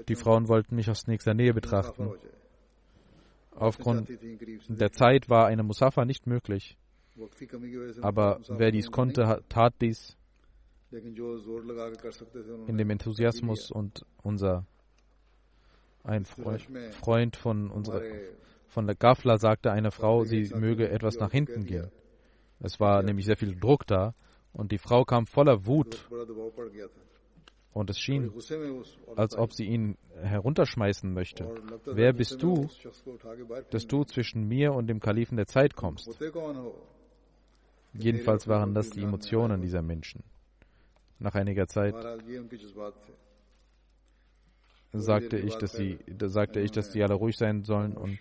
Die 0.08 0.14
Frauen 0.14 0.48
wollten 0.48 0.76
mich 0.76 0.88
aus 0.88 1.06
nächster 1.06 1.34
Nähe 1.34 1.52
betrachten. 1.52 2.12
Aufgrund 3.60 4.08
der 4.68 4.90
Zeit 4.92 5.28
war 5.28 5.46
eine 5.46 5.62
Musafa 5.62 6.04
nicht 6.04 6.26
möglich. 6.26 6.78
Aber 8.00 8.40
wer 8.48 8.70
dies 8.70 8.90
konnte, 8.90 9.44
tat 9.48 9.74
dies 9.80 10.16
in 10.90 12.78
dem 12.78 12.90
Enthusiasmus 12.90 13.70
und 13.70 14.04
unser 14.22 14.66
ein 16.02 16.24
Freund 16.24 17.36
von 17.36 17.70
unserer 17.70 18.00
von 18.68 18.86
der 18.86 18.96
Gafla 18.96 19.36
sagte 19.36 19.72
eine 19.72 19.90
Frau, 19.90 20.24
sie 20.24 20.50
möge 20.54 20.88
etwas 20.88 21.18
nach 21.18 21.30
hinten 21.30 21.66
gehen. 21.66 21.90
Es 22.60 22.80
war 22.80 23.02
nämlich 23.02 23.26
sehr 23.26 23.36
viel 23.36 23.54
Druck 23.58 23.86
da 23.86 24.14
und 24.52 24.72
die 24.72 24.78
Frau 24.78 25.04
kam 25.04 25.26
voller 25.26 25.66
Wut 25.66 26.08
und 27.72 27.90
es 27.90 27.98
schien, 27.98 28.32
als 29.16 29.36
ob 29.36 29.52
sie 29.52 29.64
ihn 29.64 29.96
herunterschmeißen 30.20 31.12
möchte. 31.12 31.48
Wer 31.84 32.12
bist 32.12 32.42
du, 32.42 32.68
dass 33.70 33.86
du 33.86 34.04
zwischen 34.04 34.48
mir 34.48 34.72
und 34.72 34.88
dem 34.88 35.00
Kalifen 35.00 35.36
der 35.36 35.46
Zeit 35.46 35.76
kommst? 35.76 36.08
Jedenfalls 37.92 38.48
waren 38.48 38.74
das 38.74 38.90
die 38.90 39.02
Emotionen 39.02 39.60
dieser 39.60 39.82
Menschen. 39.82 40.22
Nach 41.18 41.34
einiger 41.34 41.66
Zeit 41.66 41.94
sagte 44.92 45.38
ich, 45.38 45.54
dass 45.56 45.72
sie, 45.72 45.98
sagte 46.24 46.60
ich, 46.60 46.70
dass 46.72 46.92
sie 46.92 47.02
alle 47.02 47.14
ruhig 47.14 47.36
sein 47.36 47.62
sollen 47.62 47.96
und 47.96 48.18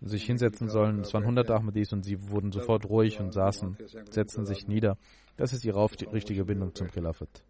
sich 0.00 0.24
hinsetzen 0.24 0.68
sollen. 0.68 1.00
Es 1.00 1.12
waren 1.12 1.24
100 1.24 1.50
Ahmadis 1.50 1.92
und 1.92 2.04
sie 2.04 2.30
wurden 2.30 2.52
sofort 2.52 2.88
ruhig 2.88 3.20
und 3.20 3.32
saßen, 3.32 3.76
setzten 4.10 4.46
sich 4.46 4.68
nieder. 4.68 4.96
Das 5.36 5.52
ist 5.52 5.64
ihre 5.64 5.84
richtige 6.12 6.44
Bindung 6.44 6.74
zum 6.74 6.88
Khilafat. 6.88 7.42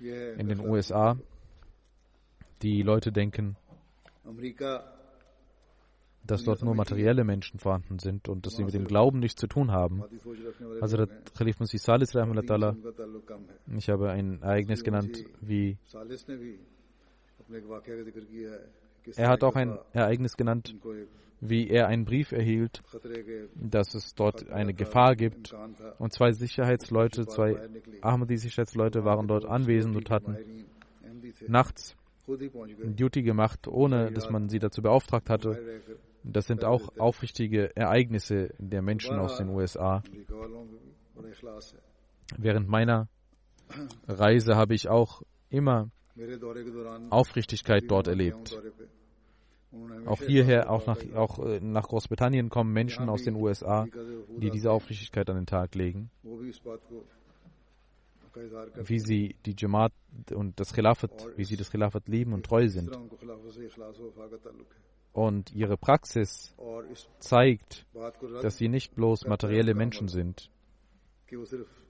In 0.00 0.48
den 0.48 0.60
USA, 0.60 1.18
die 2.62 2.82
Leute 2.82 3.10
denken, 3.10 3.56
dass 6.24 6.44
dort 6.44 6.62
nur 6.62 6.74
materielle 6.74 7.24
Menschen 7.24 7.58
vorhanden 7.58 7.98
sind 7.98 8.28
und 8.28 8.46
dass 8.46 8.54
sie 8.56 8.64
mit 8.64 8.74
dem 8.74 8.86
Glauben 8.86 9.18
nichts 9.18 9.40
zu 9.40 9.46
tun 9.46 9.72
haben. 9.72 10.04
Also 10.80 10.96
der 10.98 11.08
Khalif 11.36 11.58
Musi 11.58 11.78
Salis 11.78 12.14
ich 12.14 13.88
habe 13.88 14.10
ein 14.10 14.42
Ereignis 14.42 14.84
genannt, 14.84 15.24
wie 15.40 15.78
er 19.16 19.28
hat 19.28 19.44
auch 19.44 19.56
ein 19.56 19.78
Ereignis 19.92 20.36
genannt, 20.36 20.74
wie 21.40 21.68
er 21.68 21.86
einen 21.86 22.04
Brief 22.04 22.32
erhielt, 22.32 22.82
dass 23.54 23.94
es 23.94 24.14
dort 24.14 24.50
eine 24.50 24.74
Gefahr 24.74 25.14
gibt. 25.14 25.54
Und 25.98 26.12
zwei 26.12 26.32
Sicherheitsleute, 26.32 27.26
zwei 27.26 27.56
Ahmadi-Sicherheitsleute 28.00 29.04
waren 29.04 29.28
dort 29.28 29.44
anwesend 29.44 29.96
und 29.96 30.10
hatten 30.10 30.36
nachts 31.46 31.96
Duty 32.26 33.22
gemacht, 33.22 33.68
ohne 33.68 34.12
dass 34.12 34.30
man 34.30 34.48
sie 34.48 34.58
dazu 34.58 34.82
beauftragt 34.82 35.30
hatte. 35.30 35.80
Das 36.24 36.46
sind 36.46 36.64
auch 36.64 36.90
aufrichtige 36.98 37.74
Ereignisse 37.76 38.52
der 38.58 38.82
Menschen 38.82 39.18
aus 39.18 39.38
den 39.38 39.48
USA. 39.48 40.02
Während 42.36 42.68
meiner 42.68 43.08
Reise 44.06 44.56
habe 44.56 44.74
ich 44.74 44.88
auch 44.88 45.22
immer 45.48 45.90
Aufrichtigkeit 47.10 47.84
dort 47.88 48.08
erlebt. 48.08 48.60
Auch 50.06 50.22
hierher, 50.22 50.70
auch 50.70 50.86
nach, 50.86 50.98
auch 51.14 51.38
äh, 51.40 51.60
nach 51.60 51.88
Großbritannien 51.88 52.48
kommen 52.48 52.72
Menschen 52.72 53.08
aus 53.08 53.22
den 53.22 53.34
USA, 53.34 53.86
die 54.38 54.50
diese 54.50 54.70
Aufrichtigkeit 54.70 55.28
an 55.28 55.36
den 55.36 55.46
Tag 55.46 55.74
legen. 55.74 56.10
Wie 58.76 58.98
sie 58.98 59.36
die 59.44 59.54
Jamaat 59.58 59.92
und 60.32 60.58
das 60.58 60.72
Khilafat, 60.72 61.36
wie 61.36 61.44
sie 61.44 61.56
das 61.56 61.70
Khilafat 61.70 62.08
lieben 62.08 62.32
und 62.32 62.46
treu 62.46 62.68
sind. 62.68 62.96
Und 65.12 65.52
ihre 65.52 65.76
Praxis 65.76 66.54
zeigt, 67.18 67.84
dass 68.42 68.56
sie 68.56 68.68
nicht 68.68 68.94
bloß 68.94 69.26
materielle 69.26 69.74
Menschen 69.74 70.08
sind. 70.08 70.50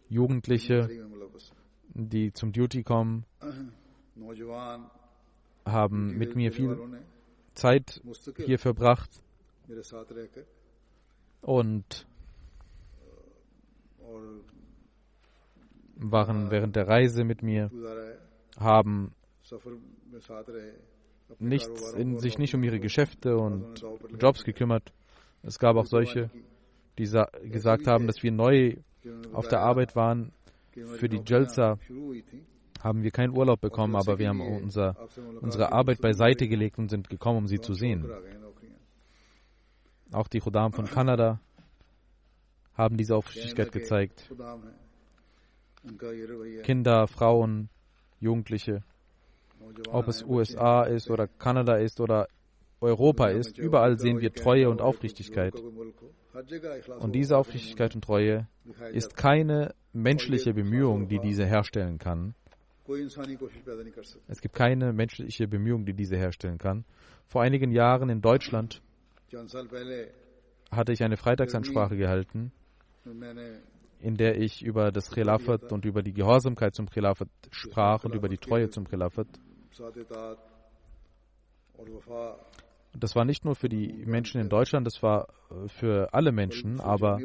Jugendliche, 0.09 0.89
die 1.91 2.33
zum 2.33 2.53
Duty 2.53 2.83
kommen, 2.83 3.24
haben 5.64 6.16
mit 6.16 6.35
mir 6.35 6.51
viel 6.51 6.76
Zeit 7.59 8.00
hier 8.36 8.59
verbracht. 8.59 9.11
Und 11.42 12.06
waren 15.96 16.50
während 16.50 16.76
der 16.76 16.88
Reise 16.88 17.24
mit 17.24 17.42
mir, 17.42 17.70
haben 18.59 19.12
nichts 21.38 21.92
in, 21.92 22.18
sich 22.18 22.38
nicht 22.38 22.54
um 22.54 22.62
ihre 22.62 22.80
Geschäfte 22.80 23.36
und 23.36 23.84
Jobs 24.18 24.44
gekümmert. 24.44 24.92
Es 25.42 25.59
gab 25.59 25.76
auch 25.76 25.86
solche, 25.86 26.30
die 26.98 27.04
gesagt 27.50 27.86
haben, 27.86 28.06
dass 28.06 28.22
wir 28.22 28.32
neu 28.32 28.76
auf 29.32 29.48
der 29.48 29.61
Arbeit 29.61 29.94
waren 29.96 30.32
für 30.72 31.09
die 31.09 31.20
Jalsa 31.26 31.78
haben 32.81 33.03
wir 33.03 33.11
keinen 33.11 33.37
Urlaub 33.37 33.61
bekommen, 33.61 33.97
aber 33.97 34.18
wir 34.18 34.29
haben 34.29 34.41
unser, 34.41 34.97
unsere 35.41 35.72
Arbeit 35.72 36.01
beiseite 36.01 36.49
gelegt 36.49 36.79
und 36.79 36.89
sind 36.91 37.09
gekommen, 37.09 37.39
um 37.39 37.47
sie 37.47 37.61
zu 37.61 37.74
sehen. 37.74 38.11
Auch 40.12 40.29
die 40.29 40.41
Khuddam 40.41 40.72
von 40.72 40.87
Kanada 40.87 41.41
haben 42.74 42.97
diese 42.97 43.16
Aufrichtigkeit 43.16 43.72
gezeigt. 43.72 44.31
Kinder, 46.62 47.07
Frauen, 47.07 47.68
Jugendliche, 48.20 48.83
ob 49.91 50.09
es 50.09 50.22
USA 50.24 50.85
ist 50.85 51.11
oder 51.11 51.26
Kanada 51.26 51.76
ist 51.76 52.01
oder 52.01 52.29
Europa 52.81 53.29
ist, 53.29 53.59
überall 53.59 53.99
sehen 53.99 54.20
wir 54.20 54.33
Treue 54.33 54.70
und 54.70 54.81
Aufrichtigkeit. 54.81 55.55
Und 57.01 57.14
diese 57.14 57.37
Aufrichtigkeit 57.37 57.95
und 57.95 58.05
Treue 58.05 58.47
ist 58.93 59.16
keine 59.16 59.74
menschliche 59.93 60.55
Bemühung, 60.55 61.09
die 61.09 61.18
diese 61.18 61.45
herstellen 61.45 61.99
kann, 61.99 62.35
es 64.28 64.41
gibt 64.41 64.55
keine 64.55 64.93
menschliche 64.93 65.47
Bemühung, 65.47 65.84
die 65.84 65.95
diese 65.95 66.16
herstellen 66.16 66.59
kann. 66.59 66.84
Vor 67.26 67.43
einigen 67.43 67.70
Jahren 67.70 68.09
in 68.09 68.20
Deutschland 68.22 68.82
hatte 70.70 70.93
ich 70.93 71.03
eine 71.03 71.16
Freitagsansprache 71.16 71.97
gehalten, 71.97 72.53
in 74.01 74.16
der 74.16 74.41
ich 74.41 74.62
über 74.62 74.91
das 74.91 75.11
Khilafat 75.11 75.72
und 75.72 75.84
über 75.84 76.03
die 76.03 76.12
Gehorsamkeit 76.12 76.74
zum 76.74 76.89
Khilafat 76.89 77.28
sprach 77.51 78.05
und 78.05 78.14
über 78.14 78.28
die 78.28 78.39
Treue 78.39 78.70
zum 78.70 78.89
Khilafat. 78.89 79.26
Das 82.95 83.14
war 83.14 83.24
nicht 83.24 83.45
nur 83.45 83.55
für 83.55 83.68
die 83.68 84.05
Menschen 84.07 84.41
in 84.41 84.49
Deutschland, 84.49 84.86
das 84.86 85.03
war 85.03 85.28
äh, 85.51 85.68
für 85.68 86.12
alle 86.12 86.32
Menschen, 86.32 86.80
aber 86.80 87.18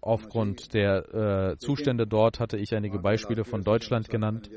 aufgrund 0.00 0.74
der 0.74 1.52
äh, 1.52 1.56
Zustände 1.58 2.06
dort 2.06 2.40
hatte 2.40 2.56
ich 2.56 2.74
einige 2.74 2.98
Beispiele 2.98 3.44
von 3.44 3.62
Deutschland 3.62 4.08
genannt. 4.08 4.50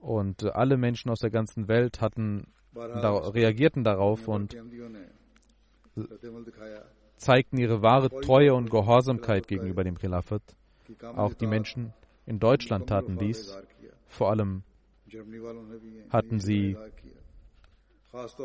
Und 0.00 0.42
äh, 0.44 0.50
alle 0.50 0.76
Menschen 0.76 1.10
aus 1.10 1.20
der 1.20 1.30
ganzen 1.30 1.66
Welt 1.68 2.00
hatten, 2.00 2.46
da, 2.74 3.16
reagierten 3.16 3.82
darauf 3.84 4.28
und 4.28 4.56
zeigten 7.16 7.58
ihre 7.58 7.82
wahre 7.82 8.08
Treue 8.20 8.54
und 8.54 8.70
Gehorsamkeit 8.70 9.48
gegenüber 9.48 9.82
dem 9.82 9.98
Khilafat. 9.98 10.42
Auch 11.02 11.34
die 11.34 11.46
Menschen 11.46 11.92
in 12.26 12.38
Deutschland 12.38 12.88
taten 12.88 13.18
dies. 13.18 13.56
Vor 14.06 14.30
allem 14.30 14.62
hatten 16.10 16.38
sie 16.38 16.76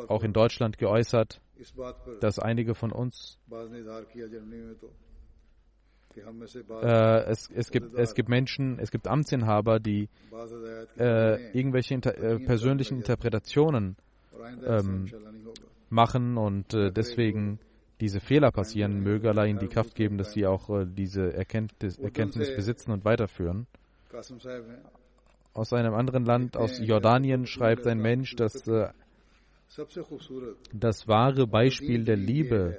auch 0.08 0.24
in 0.24 0.34
Deutschland 0.34 0.78
geäußert, 0.78 1.42
dass 2.20 2.40
einige 2.40 2.76
von 2.76 2.92
uns 2.92 3.40
äh, 6.16 7.24
es, 7.26 7.50
es, 7.50 7.72
gibt, 7.72 7.96
es 7.96 8.14
gibt 8.14 8.30
Menschen, 8.30 8.78
es 8.80 8.92
gibt 8.92 9.08
Amtsinhaber, 9.08 9.80
die 9.80 10.10
äh, 10.98 11.52
irgendwelche 11.58 11.96
inter, 11.96 12.16
äh, 12.18 12.40
persönlichen 12.40 12.98
Interpretationen 12.98 13.96
ähm, 14.66 15.12
machen 15.90 16.38
und 16.38 16.74
äh, 16.74 16.92
deswegen 16.92 17.60
diese 18.00 18.20
Fehler 18.20 18.52
passieren. 18.52 19.00
Möge 19.02 19.30
Allah 19.30 19.46
ihnen 19.46 19.60
die 19.60 19.68
Kraft 19.68 19.96
geben, 19.96 20.18
dass 20.18 20.34
sie 20.34 20.46
auch 20.46 20.70
äh, 20.70 20.86
diese 20.86 21.34
Erkenntnis, 21.34 21.98
Erkenntnis 21.98 22.56
besitzen 22.56 22.92
und 22.92 23.06
weiterführen. 23.06 23.68
Aus 25.54 25.72
einem 25.72 25.94
anderen 25.94 26.26
Land, 26.26 26.58
aus 26.58 26.80
Jordanien, 26.80 27.46
schreibt 27.46 27.88
ein 27.88 28.00
Mensch, 28.00 28.36
dass 28.36 28.68
äh, 28.68 28.90
das 30.74 31.08
wahre 31.08 31.48
Beispiel 31.48 32.04
der 32.04 32.18
Liebe 32.18 32.78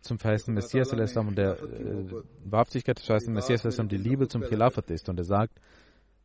zum 0.00 0.18
verheißenen 0.18 0.54
Messias 0.54 0.92
und 0.92 1.36
der 1.36 1.60
äh, 1.60 2.04
Wahrhaftigkeit 2.44 2.98
des 2.98 3.06
verheißenen 3.06 3.34
Messias 3.34 3.62
die 3.62 3.96
Liebe 3.96 4.28
zum 4.28 4.42
Khilafat 4.42 4.90
ist. 4.90 5.08
Und 5.08 5.18
er 5.18 5.24
sagt, 5.24 5.60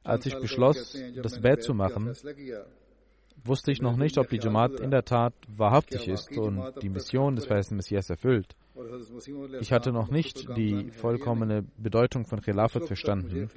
als 0.04 0.26
ich 0.26 0.36
beschloss, 0.36 0.96
das 1.22 1.42
Bett 1.42 1.64
zu 1.64 1.74
machen, 1.74 2.14
wusste 3.44 3.72
ich 3.72 3.82
noch 3.82 3.98
nicht, 3.98 4.18
ob 4.18 4.30
die 4.30 4.38
Jamaat 4.38 4.80
in 4.80 4.92
der 4.92 5.04
Tat 5.04 5.34
wahrhaftig 5.48 6.08
ist 6.08 6.38
und 6.38 6.74
die 6.82 6.90
Mission 6.90 7.36
des 7.36 7.46
verheißenen 7.46 7.78
Messias 7.78 8.10
erfüllt. 8.10 8.56
Ich 9.60 9.72
hatte 9.72 9.92
noch 9.92 10.10
nicht 10.10 10.48
die 10.58 10.92
vollkommene 10.92 11.64
Bedeutung 11.78 12.26
von 12.26 12.42
Khilafat 12.42 12.86
verstanden 12.86 13.50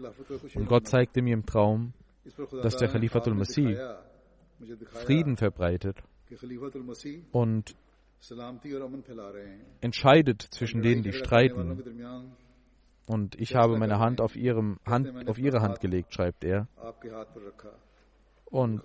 und 0.55 0.69
Gott 0.69 0.87
zeigte 0.87 1.23
mir 1.23 1.35
im 1.35 1.47
Traum, 1.47 1.93
dass 2.63 2.77
der 2.77 2.89
Khalifatul 2.89 3.35
Masih 3.35 3.77
Frieden 4.89 5.37
verbreitet 5.37 6.03
und 7.33 7.77
entscheidet 9.81 10.43
zwischen 10.43 10.83
denen, 10.83 11.03
die 11.03 11.13
streiten. 11.13 11.83
Und 13.07 13.41
ich 13.41 13.55
habe 13.55 13.79
meine 13.79 13.99
Hand 13.99 14.21
auf, 14.21 14.35
ihrem 14.35 14.79
Hand 14.85 15.29
auf 15.29 15.39
ihre 15.39 15.61
Hand 15.61 15.81
gelegt, 15.81 16.13
schreibt 16.13 16.43
er, 16.45 16.67
und 18.47 18.83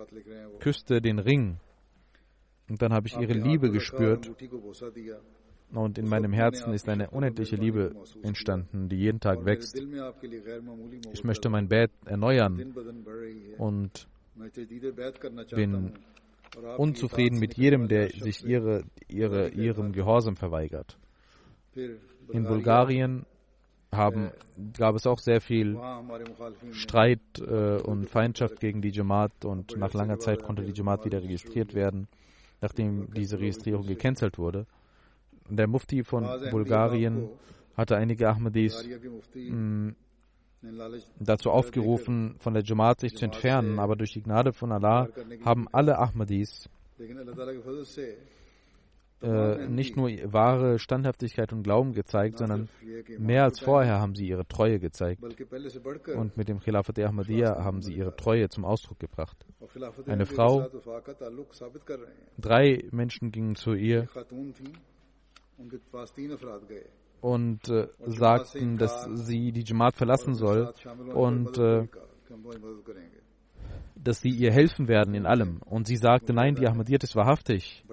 küsste 0.60 1.02
den 1.02 1.20
Ring. 1.20 1.58
Und 2.70 2.82
dann 2.82 2.94
habe 2.94 3.08
ich 3.08 3.18
ihre 3.18 3.34
Liebe 3.34 3.72
gespürt. 3.72 4.32
Und 5.74 5.98
in 5.98 6.08
meinem 6.08 6.34
Herzen 6.34 6.74
ist 6.74 6.88
eine 6.89 7.10
unendliche 7.10 7.56
Liebe 7.56 7.96
entstanden, 8.24 8.89
die 8.89 8.98
jeden 8.98 9.20
Tag 9.20 9.46
wächst. 9.46 9.80
Ich 11.14 11.24
möchte 11.24 11.50
mein 11.50 11.68
Bett 11.68 11.92
erneuern. 12.06 12.74
Und 13.58 14.08
bin 15.56 15.94
unzufrieden 16.78 17.39
mit 17.39 17.56
jedem, 17.58 17.88
der 17.88 18.10
sich 18.10 18.45
ihre, 18.45 18.84
ihre, 19.08 19.49
ihrem 19.49 19.91
Gehorsam 19.91 20.36
verweigert. 20.36 20.97
In 21.76 22.43
Bulgarien 22.43 23.26
haben, 23.91 24.32
gab 24.78 24.95
es 24.95 25.06
auch 25.06 25.20
sehr 25.20 25.41
viel 25.41 25.78
Streit 26.72 27.20
äh, 27.39 27.78
und 27.82 28.10
Feindschaft 28.10 28.60
gegen 28.60 28.82
die 28.82 28.91
Jamaat 28.91 29.43
und 29.43 29.78
nach 29.78 29.93
langer 29.93 30.20
Zeit 30.20 30.43
konnte 30.43 30.64
die 30.64 30.72
Jamaat 30.72 31.06
wieder 31.06 31.22
registriert 31.22 31.74
werden, 31.74 32.08
nachdem 32.62 33.14
diese 33.14 33.39
Registrierung 33.39 33.86
gecancelt 33.86 34.38
wurde. 34.38 34.66
Der 35.49 35.68
Mufti 35.68 36.04
von 36.04 36.26
Bulgarien 36.52 37.30
hatte 37.76 37.97
einige 37.97 38.30
Ahmadis 38.30 38.88
mm, 39.36 39.89
dazu 41.20 41.49
aufgerufen, 41.51 42.36
von 42.39 42.53
der 42.53 42.64
Jamaat 42.64 42.99
sich 42.99 43.16
zu 43.16 43.26
entfernen, 43.26 43.80
aber 43.80 43.95
durch 43.95 44.14
die 44.14 44.22
Gnade 44.22 44.53
von 44.53 44.72
Allah 44.72 45.07
haben 45.43 45.68
alle 45.72 45.97
Ahmadis 45.97 46.70
äh, 49.22 49.68
nicht 49.68 49.95
nur 49.95 50.09
wahre 50.34 50.80
Standhaftigkeit 50.80 51.53
und 51.53 51.64
Glauben 51.64 51.93
gezeigt, 51.93 52.39
sondern 52.39 52.70
mehr 53.20 53.43
als 53.43 53.59
vorher 53.59 53.99
haben 53.99 54.16
sie 54.16 54.28
ihre 54.28 54.47
Treue 54.47 54.80
gezeigt. 54.80 55.22
Und 55.24 56.38
mit 56.38 56.47
dem 56.47 56.59
Khilafat 56.59 56.99
Ahmadiyya 56.99 57.64
haben 57.64 57.82
sie 57.82 57.93
ihre 57.93 58.16
Treue 58.16 58.49
zum 58.49 58.66
Ausdruck 58.66 58.99
gebracht. 58.99 59.45
Eine 60.07 60.26
Frau, 60.26 60.68
drei 62.39 62.84
Menschen 62.91 63.32
gingen 63.32 63.55
zu 63.55 63.74
ihr 63.74 64.07
und 67.22 67.70
äh, 67.70 67.88
sagten, 68.08 68.78
dass 68.78 69.08
sie 69.14 69.52
die 69.52 69.64
Jamaat 69.64 69.96
verlassen 69.96 70.34
soll 70.34 70.74
und 71.14 71.58
äh, 71.58 71.88
dass 73.96 74.22
sie 74.22 74.30
ihr 74.30 74.52
helfen 74.52 74.88
werden 74.88 75.14
in 75.14 75.26
allem. 75.26 75.62
Und 75.66 75.88
sie 75.88 75.98
sagte, 75.98 76.34
nein, 76.34 76.56
die 76.56 76.68
Ahmadiyyat 76.68 77.04
ist 77.04 77.16
wahrhaftig. 77.16 77.86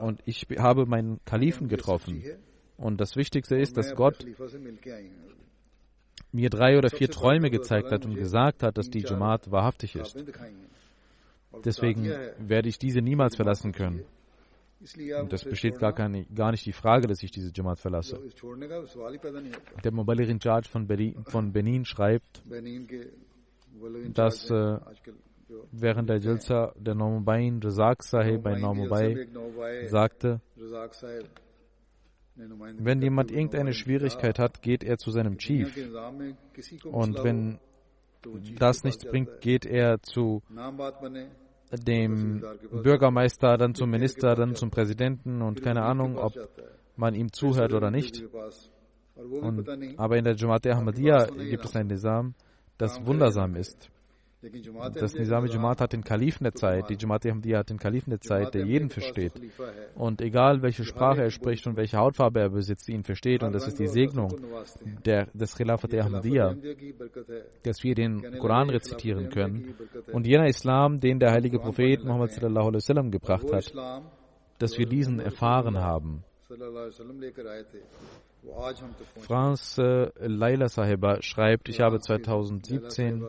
Und 0.00 0.20
ich 0.24 0.46
habe 0.58 0.86
meinen 0.86 1.18
Kalifen 1.24 1.68
getroffen. 1.68 2.22
Und 2.76 3.00
das 3.00 3.16
Wichtigste 3.16 3.56
ist, 3.56 3.76
dass 3.76 3.94
Gott 3.94 4.24
mir 6.30 6.48
drei 6.48 6.78
oder 6.78 6.90
vier 6.90 7.08
Träume 7.08 7.50
gezeigt 7.50 7.90
hat 7.90 8.06
und 8.06 8.14
gesagt 8.14 8.62
hat, 8.62 8.78
dass 8.78 8.88
die 8.88 9.00
Jamaat 9.00 9.50
wahrhaftig 9.50 9.96
ist. 9.96 10.16
Deswegen 11.64 12.04
werde 12.38 12.68
ich 12.68 12.78
diese 12.78 13.00
niemals 13.00 13.36
verlassen 13.36 13.72
können. 13.72 14.04
Und 15.20 15.32
das 15.32 15.44
besteht 15.44 15.78
gar, 15.78 15.92
keine, 15.92 16.24
gar 16.26 16.50
nicht 16.50 16.66
die 16.66 16.72
Frage, 16.72 17.06
dass 17.06 17.22
ich 17.22 17.30
diese 17.30 17.52
Jamaat 17.54 17.78
verlasse. 17.78 18.18
Der 19.84 19.92
Mubalir 19.92 20.28
in 20.28 20.40
Charge 20.40 20.68
von, 20.68 20.86
Berlin, 20.86 21.24
von 21.26 21.52
Benin 21.52 21.84
schreibt, 21.84 22.42
dass 24.14 24.50
äh, 24.50 24.78
während 25.70 26.08
der 26.08 26.18
Jalsa 26.18 26.72
der 26.76 26.94
Normubain 26.94 27.60
Razak 27.62 28.02
Sahib, 28.02 28.42
bei 28.42 28.58
Normubai, 28.58 29.28
sagte, 29.86 30.40
wenn 32.34 33.02
jemand 33.02 33.30
irgendeine 33.30 33.74
Schwierigkeit 33.74 34.38
hat, 34.38 34.62
geht 34.62 34.82
er 34.82 34.98
zu 34.98 35.10
seinem 35.10 35.38
Chief. 35.38 35.76
Und 36.84 37.22
wenn 37.22 37.58
das 38.58 38.84
nichts 38.84 39.04
bringt, 39.04 39.40
geht 39.40 39.66
er 39.66 40.00
zu 40.00 40.42
dem 41.72 42.42
Bürgermeister, 42.70 43.56
dann 43.56 43.74
zum 43.74 43.90
Minister, 43.90 44.34
dann 44.34 44.54
zum 44.54 44.70
Präsidenten 44.70 45.42
und 45.42 45.62
keine 45.62 45.82
Ahnung, 45.82 46.18
ob 46.18 46.34
man 46.96 47.14
ihm 47.14 47.32
zuhört 47.32 47.72
oder 47.72 47.90
nicht. 47.90 48.22
Und, 49.14 49.68
aber 49.98 50.16
in 50.16 50.24
der 50.24 50.34
Jamaat 50.36 50.66
Ahmadiyya 50.66 51.26
gibt 51.26 51.64
es 51.64 51.76
ein 51.76 51.86
Nizam, 51.86 52.34
das 52.78 53.04
wundersam 53.04 53.56
ist. 53.56 53.91
Das 54.94 55.14
Nizami 55.14 55.48
Jamaat 55.48 55.80
hat 55.80 55.92
den 55.92 56.02
Kalifen 56.02 56.42
der 56.42 56.54
Zeit, 56.54 56.90
die 56.90 56.96
Jamaat 56.98 57.24
Ahmadiyya 57.26 57.58
hat 57.60 57.70
den 57.70 57.78
Kalifen 57.78 58.10
der 58.10 58.20
Zeit, 58.20 58.54
der 58.54 58.66
jeden 58.66 58.90
versteht. 58.90 59.34
Und 59.94 60.20
egal 60.20 60.62
welche 60.62 60.84
Sprache 60.84 61.22
er 61.22 61.30
spricht 61.30 61.66
und 61.68 61.76
welche 61.76 61.98
Hautfarbe 61.98 62.40
er 62.40 62.50
besitzt, 62.50 62.88
ihn 62.88 63.04
versteht. 63.04 63.44
Und 63.44 63.52
das 63.52 63.68
ist 63.68 63.78
die 63.78 63.86
Segnung 63.86 64.34
der, 65.04 65.26
des 65.32 65.54
Khilafat 65.54 65.94
Ahmadiyya, 65.94 66.56
dass 67.62 67.84
wir 67.84 67.94
den 67.94 68.38
Koran 68.40 68.68
rezitieren 68.70 69.30
können. 69.30 69.76
Und 70.12 70.26
jener 70.26 70.46
Islam, 70.46 70.98
den 70.98 71.20
der 71.20 71.30
heilige 71.30 71.60
Prophet 71.60 72.04
Muhammad 72.04 72.32
sallallahu 72.32 72.66
alaihi 72.66 72.82
wasallam 72.82 73.10
gebracht 73.12 73.52
hat, 73.52 73.72
dass 74.58 74.76
wir 74.76 74.86
diesen 74.86 75.20
erfahren 75.20 75.78
haben. 75.78 76.24
Franz 79.20 79.78
äh, 79.78 80.10
Laila 80.18 80.68
Sahiba 80.68 81.22
schreibt, 81.22 81.68
ich 81.68 81.80
habe 81.80 82.00
2017 82.00 83.24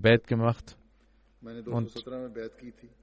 Bett 0.00 0.26
gemacht. 0.26 0.76
Und 1.40 1.94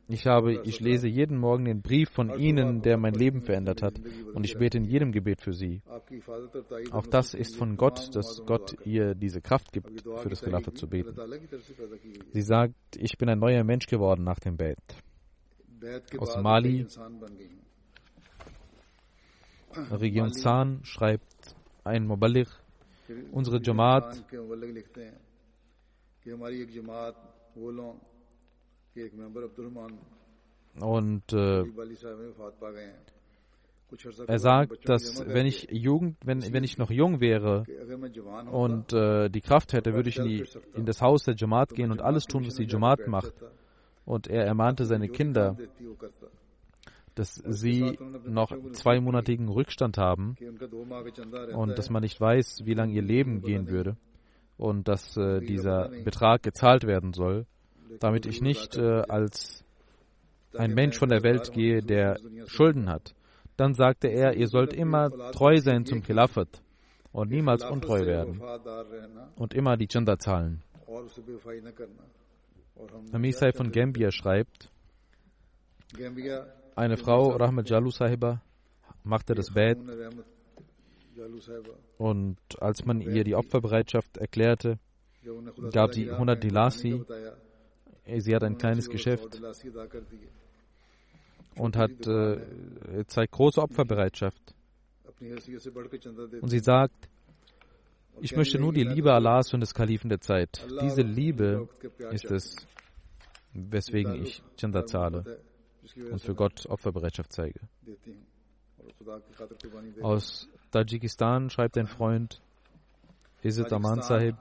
ich 0.09 0.27
habe, 0.27 0.61
ich 0.63 0.81
lese 0.81 1.07
jeden 1.07 1.37
Morgen 1.37 1.65
den 1.65 1.81
Brief 1.81 2.09
von 2.09 2.37
Ihnen, 2.37 2.81
der 2.81 2.97
mein 2.97 3.13
Leben 3.13 3.41
verändert 3.41 3.81
hat. 3.81 3.99
Und 4.33 4.43
ich 4.43 4.57
bete 4.57 4.77
in 4.77 4.83
jedem 4.83 5.13
Gebet 5.13 5.41
für 5.41 5.53
Sie. 5.53 5.81
Auch 6.91 7.07
das 7.07 7.33
ist 7.33 7.55
von 7.55 7.77
Gott, 7.77 8.13
dass 8.13 8.43
Gott 8.45 8.75
ihr 8.85 9.15
diese 9.15 9.39
Kraft 9.39 9.71
gibt, 9.71 10.01
für 10.01 10.29
das 10.29 10.41
Khilafat 10.41 10.77
zu 10.77 10.87
beten. 10.87 11.15
Sie 12.33 12.41
sagt, 12.41 12.75
ich 12.97 13.17
bin 13.17 13.29
ein 13.29 13.39
neuer 13.39 13.63
Mensch 13.63 13.87
geworden 13.87 14.25
nach 14.25 14.39
dem 14.39 14.57
Bet. 14.57 14.79
Aus 16.17 16.35
Mali, 16.37 16.85
Region 19.91 20.33
Zahn, 20.33 20.79
schreibt 20.83 21.55
ein 21.85 22.05
Muballigh, 22.05 22.49
unsere 23.31 23.61
Jamaat 23.61 24.23
und 30.81 31.31
äh, 31.33 31.63
er 34.27 34.39
sagt, 34.39 34.89
dass 34.89 35.25
wenn 35.25 35.45
ich 35.45 35.67
Jugend, 35.71 36.17
wenn, 36.25 36.41
wenn 36.51 36.63
ich 36.63 36.77
noch 36.77 36.89
jung 36.89 37.21
wäre 37.21 37.63
und 38.51 38.91
äh, 38.91 39.29
die 39.29 39.41
Kraft 39.41 39.73
hätte, 39.73 39.93
würde 39.93 40.09
ich 40.09 40.17
in, 40.17 40.25
die, 40.25 40.43
in 40.73 40.85
das 40.85 41.01
Haus 41.01 41.23
der 41.23 41.35
Jamaat 41.35 41.69
gehen 41.69 41.91
und 41.91 42.01
alles 42.01 42.25
tun, 42.25 42.45
was 42.45 42.55
die 42.55 42.65
Jamaat 42.65 43.07
macht. 43.07 43.33
Und 44.03 44.27
er 44.27 44.45
ermahnte 44.45 44.85
seine 44.85 45.07
Kinder, 45.07 45.57
dass 47.13 47.35
sie 47.35 47.97
noch 48.25 48.51
zweimonatigen 48.71 49.47
Rückstand 49.47 49.97
haben 49.97 50.35
und 51.53 51.77
dass 51.77 51.89
man 51.89 52.01
nicht 52.01 52.19
weiß, 52.19 52.65
wie 52.65 52.73
lange 52.73 52.93
ihr 52.93 53.01
Leben 53.03 53.41
gehen 53.41 53.69
würde 53.69 53.95
und 54.57 54.87
dass 54.87 55.17
äh, 55.17 55.39
dieser 55.41 55.89
Betrag 56.03 56.43
gezahlt 56.43 56.85
werden 56.85 57.13
soll, 57.13 57.45
damit 57.99 58.25
ich 58.25 58.41
nicht 58.41 58.77
äh, 58.77 59.01
als 59.07 59.63
ein 60.57 60.73
Mensch 60.73 60.97
von 60.97 61.09
der 61.09 61.23
Welt 61.23 61.51
gehe, 61.51 61.81
der 61.81 62.17
Schulden 62.45 62.89
hat. 62.89 63.13
Dann 63.57 63.73
sagte 63.73 64.07
er, 64.07 64.35
ihr 64.35 64.47
sollt 64.47 64.73
immer 64.73 65.09
treu 65.31 65.57
sein 65.57 65.85
zum 65.85 66.01
Khilafat 66.01 66.61
und 67.11 67.31
niemals 67.31 67.63
untreu 67.63 68.05
werden 68.05 68.41
und 69.35 69.53
immer 69.53 69.77
die 69.77 69.87
Chanda 69.87 70.17
zahlen. 70.17 70.61
Hamisai 73.13 73.53
von 73.53 73.71
Gambia 73.71 74.11
schreibt, 74.11 74.69
eine 76.75 76.97
Frau, 76.97 77.29
Rahmat 77.29 77.69
Jalu 77.69 77.89
Sahiba, 77.91 78.41
machte 79.03 79.33
das 79.33 79.53
Bett 79.53 79.77
und 81.97 82.37
als 82.59 82.85
man 82.85 83.01
ihr 83.01 83.23
die 83.23 83.35
Opferbereitschaft 83.35 84.17
erklärte, 84.17 84.79
gab 85.71 85.93
sie 85.93 86.09
100 86.09 86.43
Dilasi. 86.43 87.03
Sie 88.17 88.35
hat 88.35 88.43
ein 88.43 88.57
kleines 88.57 88.89
Geschäft 88.89 89.41
und 91.57 91.77
hat 91.77 92.07
äh, 92.07 93.05
zeigt 93.07 93.31
große 93.31 93.61
Opferbereitschaft. 93.61 94.53
Und 96.41 96.49
sie 96.49 96.59
sagt, 96.59 97.09
ich 98.21 98.35
möchte 98.35 98.59
nur 98.59 98.73
die 98.73 98.83
Liebe 98.83 99.13
Allahs 99.13 99.53
und 99.53 99.61
des 99.61 99.73
Kalifen 99.73 100.09
der 100.09 100.21
Zeit. 100.21 100.65
Diese 100.81 101.01
Liebe 101.01 101.67
ist 102.11 102.31
es, 102.31 102.55
weswegen 103.53 104.23
ich 104.23 104.43
Chanda 104.57 104.85
zahle 104.85 105.39
und 106.11 106.21
für 106.21 106.35
Gott 106.35 106.65
Opferbereitschaft 106.67 107.31
zeige. 107.31 107.59
Aus 110.01 110.47
Tadschikistan 110.75 111.49
schreibt 111.49 111.77
ein 111.77 111.87
Freund, 111.87 112.41
Izzat 113.41 113.71
Aman 113.71 114.01
Sahib, 114.01 114.35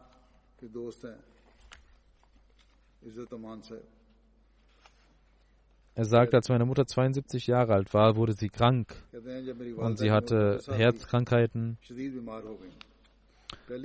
er 5.95 6.05
sagt, 6.05 6.35
als 6.35 6.49
meine 6.49 6.65
Mutter 6.65 6.89
72 6.89 7.47
Jahre 7.47 7.75
alt 7.75 7.95
war, 7.95 8.17
wurde 8.17 8.33
sie 8.33 8.49
krank 8.49 8.97
und 9.77 9.97
sie 9.97 10.11
hatte 10.11 10.61
Herzkrankheiten. 10.67 11.79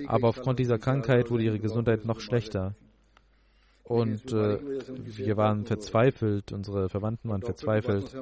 Aber 0.08 0.30
aufgrund 0.30 0.58
dieser 0.58 0.80
Krankheit 0.80 1.30
wurde 1.30 1.44
ihre 1.44 1.60
Gesundheit 1.60 2.04
noch 2.06 2.20
schlechter. 2.20 2.74
Und 3.90 4.32
äh, 4.34 4.60
wir 5.18 5.36
waren 5.36 5.66
verzweifelt, 5.66 6.52
unsere 6.52 6.90
Verwandten 6.90 7.28
waren 7.28 7.42
verzweifelt. 7.42 8.16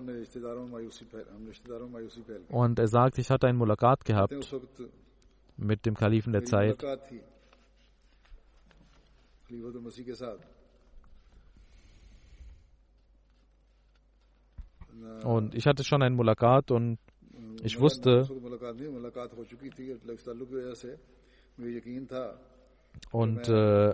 Und 2.48 2.80
er 2.80 2.88
sagt, 2.88 3.18
ich 3.18 3.30
hatte 3.30 3.48
ein 3.48 3.58
Mulakat 3.58 4.06
gehabt 4.06 4.56
mit 5.58 5.86
dem 5.86 5.96
Kalifen 5.96 6.32
der 6.32 6.46
Zeit. 6.46 6.82
Und 15.26 15.54
ich 15.54 15.66
hatte 15.68 15.84
schon 15.84 16.02
ein 16.02 16.14
Mulakat 16.14 16.72
und 16.72 16.98
ich 17.62 17.78
wusste, 17.78 18.26
und 23.12 23.48
äh, 23.48 23.94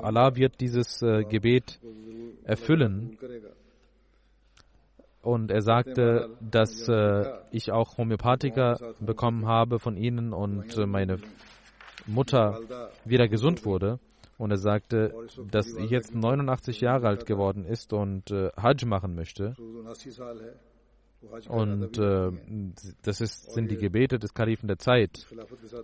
Allah 0.00 0.34
wird 0.36 0.60
dieses 0.60 1.02
äh, 1.02 1.24
Gebet 1.24 1.78
erfüllen. 2.44 3.16
Und 5.22 5.50
er 5.50 5.62
sagte, 5.62 6.36
dass 6.40 6.86
äh, 6.88 7.24
ich 7.50 7.72
auch 7.72 7.96
Homöopathika 7.96 8.76
bekommen 9.00 9.46
habe 9.46 9.78
von 9.78 9.96
ihnen 9.96 10.34
und 10.34 10.76
äh, 10.76 10.84
meine 10.84 11.18
Mutter 12.06 12.60
wieder 13.04 13.28
gesund 13.28 13.64
wurde. 13.64 13.98
Und 14.36 14.50
er 14.50 14.58
sagte, 14.58 15.14
dass 15.50 15.72
ich 15.74 15.90
jetzt 15.90 16.14
89 16.14 16.80
Jahre 16.80 17.06
alt 17.08 17.24
geworden 17.24 17.64
ist 17.64 17.92
und 17.92 18.30
äh, 18.30 18.50
Hajj 18.56 18.84
machen 18.84 19.14
möchte. 19.14 19.54
Und 21.48 21.98
äh, 21.98 22.30
das 23.02 23.20
ist, 23.20 23.52
sind 23.52 23.70
die 23.70 23.76
Gebete 23.76 24.18
des 24.18 24.34
Kalifen 24.34 24.66
der 24.68 24.78
Zeit, 24.78 25.26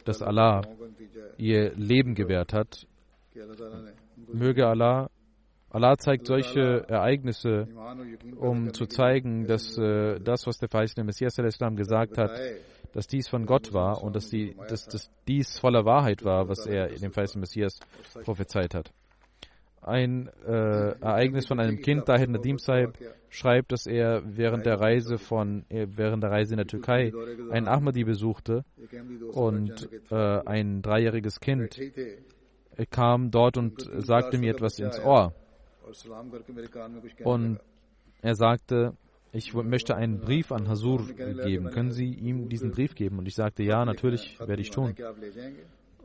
dass 0.04 0.22
Allah 0.22 0.62
ihr 1.38 1.74
Leben 1.74 2.14
gewährt 2.14 2.52
hat. 2.52 2.86
Möge 4.32 4.66
Allah, 4.66 5.10
Allah 5.70 5.96
zeigt 5.98 6.26
solche 6.26 6.84
Ereignisse, 6.88 7.68
um 8.36 8.72
zu 8.72 8.86
zeigen, 8.86 9.46
dass 9.46 9.78
äh, 9.78 10.18
das, 10.20 10.46
was 10.46 10.58
der 10.58 10.68
verheißene 10.68 11.04
Messias 11.04 11.36
gesagt 11.36 12.18
hat, 12.18 12.32
dass 12.92 13.06
dies 13.06 13.28
von 13.28 13.46
Gott 13.46 13.72
war 13.72 14.02
und 14.02 14.16
dass, 14.16 14.28
die, 14.30 14.56
dass, 14.68 14.86
dass 14.86 15.10
dies 15.28 15.58
voller 15.60 15.84
Wahrheit 15.84 16.24
war, 16.24 16.48
was 16.48 16.66
er 16.66 16.88
dem 16.88 17.12
verheißenen 17.12 17.42
Messias 17.42 17.78
prophezeit 18.24 18.74
hat 18.74 18.92
ein 19.82 20.28
äh, 20.46 20.50
Ereignis 21.00 21.46
von 21.46 21.60
einem 21.60 21.80
Kind, 21.80 22.08
Dahir 22.08 22.28
Nadim 22.28 22.58
Saib, 22.58 22.94
schreibt, 23.28 23.72
dass 23.72 23.86
er 23.86 24.22
während 24.24 24.66
der 24.66 24.80
Reise 24.80 25.18
von 25.18 25.64
äh, 25.68 25.86
während 25.94 26.22
der 26.22 26.30
Reise 26.30 26.54
in 26.54 26.58
der 26.58 26.66
Türkei 26.66 27.12
einen 27.50 27.68
Ahmadi 27.68 28.04
besuchte 28.04 28.64
und 29.32 29.88
äh, 30.10 30.14
ein 30.14 30.82
dreijähriges 30.82 31.40
Kind 31.40 31.78
kam 32.90 33.30
dort 33.30 33.56
und 33.56 33.88
sagte 33.98 34.38
mir 34.38 34.52
etwas 34.52 34.78
ins 34.78 34.98
Ohr. 35.00 35.34
Und 37.24 37.58
er 38.22 38.34
sagte, 38.34 38.94
ich 39.32 39.54
möchte 39.54 39.94
einen 39.94 40.20
Brief 40.20 40.50
an 40.52 40.68
Hasur 40.68 41.06
geben. 41.06 41.70
Können 41.70 41.92
Sie 41.92 42.12
ihm 42.12 42.48
diesen 42.48 42.70
Brief 42.70 42.94
geben? 42.94 43.18
Und 43.18 43.26
ich 43.26 43.34
sagte, 43.34 43.62
ja, 43.62 43.84
natürlich 43.84 44.38
werde 44.40 44.62
ich 44.62 44.70
tun. 44.70 44.94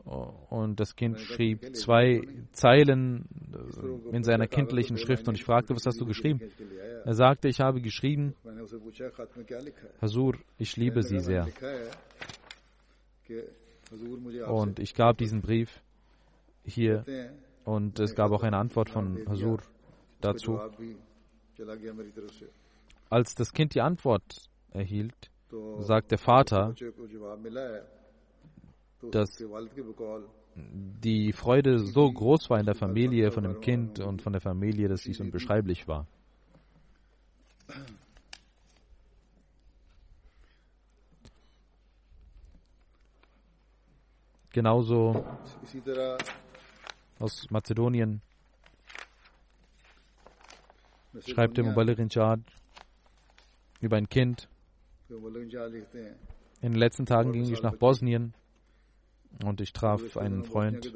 Und 0.06 0.78
das 0.78 0.94
Kind 0.94 1.18
schrieb 1.18 1.74
zwei 1.74 2.22
Zeilen 2.52 3.28
in 4.12 4.22
seiner 4.22 4.46
kindlichen 4.46 4.98
Schrift. 4.98 5.26
Und 5.26 5.34
ich 5.34 5.44
fragte, 5.44 5.74
was 5.74 5.84
hast 5.84 6.00
du 6.00 6.06
geschrieben? 6.06 6.40
Er 7.04 7.14
sagte, 7.14 7.48
ich 7.48 7.60
habe 7.60 7.80
geschrieben, 7.80 8.34
Hasur, 10.00 10.36
ich 10.58 10.76
liebe 10.76 11.02
Sie 11.02 11.18
sehr. 11.18 11.48
Und 14.48 14.78
ich 14.78 14.94
gab 14.94 15.18
diesen 15.18 15.40
Brief 15.40 15.82
hier 16.64 17.04
und 17.64 17.98
es 17.98 18.14
gab 18.14 18.30
auch 18.30 18.44
eine 18.44 18.58
Antwort 18.58 18.90
von 18.90 19.26
Hasur 19.28 19.58
dazu. 20.20 20.60
Als 23.10 23.34
das 23.34 23.52
Kind 23.52 23.74
die 23.74 23.80
Antwort 23.80 24.48
erhielt, 24.70 25.30
sagt 25.80 26.12
der 26.12 26.18
Vater, 26.18 26.74
dass 29.10 29.42
die 31.02 31.32
Freude 31.32 31.78
so 31.80 32.10
groß 32.10 32.50
war 32.50 32.58
in 32.58 32.66
der 32.66 32.74
Familie 32.74 33.30
von 33.30 33.44
dem 33.44 33.60
Kind 33.60 34.00
und 34.00 34.22
von 34.22 34.32
der 34.32 34.40
Familie, 34.40 34.88
dass 34.88 35.02
dies 35.02 35.20
unbeschreiblich 35.20 35.86
war. 35.86 36.06
Genauso 44.52 45.26
aus 47.18 47.50
Mazedonien 47.50 48.22
schreibt 51.26 51.58
der 51.58 51.64
Mubalirin 51.64 52.08
Chad 52.08 52.40
über 53.82 53.98
ein 53.98 54.08
Kind. 54.08 54.48
In 56.62 56.72
den 56.72 56.74
letzten 56.74 57.04
Tagen 57.04 57.32
ging 57.32 57.52
ich 57.52 57.62
nach 57.62 57.76
Bosnien 57.76 58.32
und 59.44 59.60
ich 59.60 59.72
traf 59.72 60.16
einen 60.16 60.44
Freund, 60.44 60.92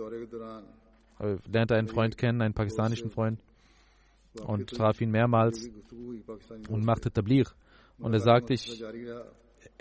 äh, 1.18 1.36
lernte 1.50 1.74
einen 1.76 1.88
Freund 1.88 2.16
kennen, 2.16 2.40
einen 2.42 2.54
pakistanischen 2.54 3.10
Freund. 3.10 3.40
und 4.46 4.70
traf 4.70 5.00
ihn 5.00 5.10
mehrmals 5.10 5.68
und 6.68 6.84
machte 6.84 7.10
Tablir. 7.10 7.46
Und 7.98 8.14
er 8.14 8.20
sagte, 8.20 8.54
ich, 8.54 8.82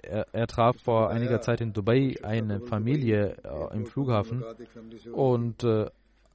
er, 0.02 0.28
er, 0.32 0.48
traf 0.48 0.76
vor 0.82 1.10
einiger 1.10 1.40
Zeit 1.42 1.62
in 1.62 1.72
Dubai 1.72 2.16
eine 2.24 2.60
Familie 2.60 3.38
äh, 3.44 3.76
im 3.76 3.86
Flughafen. 3.86 4.44
Und 5.14 5.64
äh, 5.64 5.86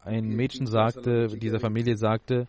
ein 0.05 0.29
Mädchen 0.29 0.67
sagte, 0.67 1.29
dieser 1.29 1.61
Familie 1.61 1.97
sagte, 1.97 2.47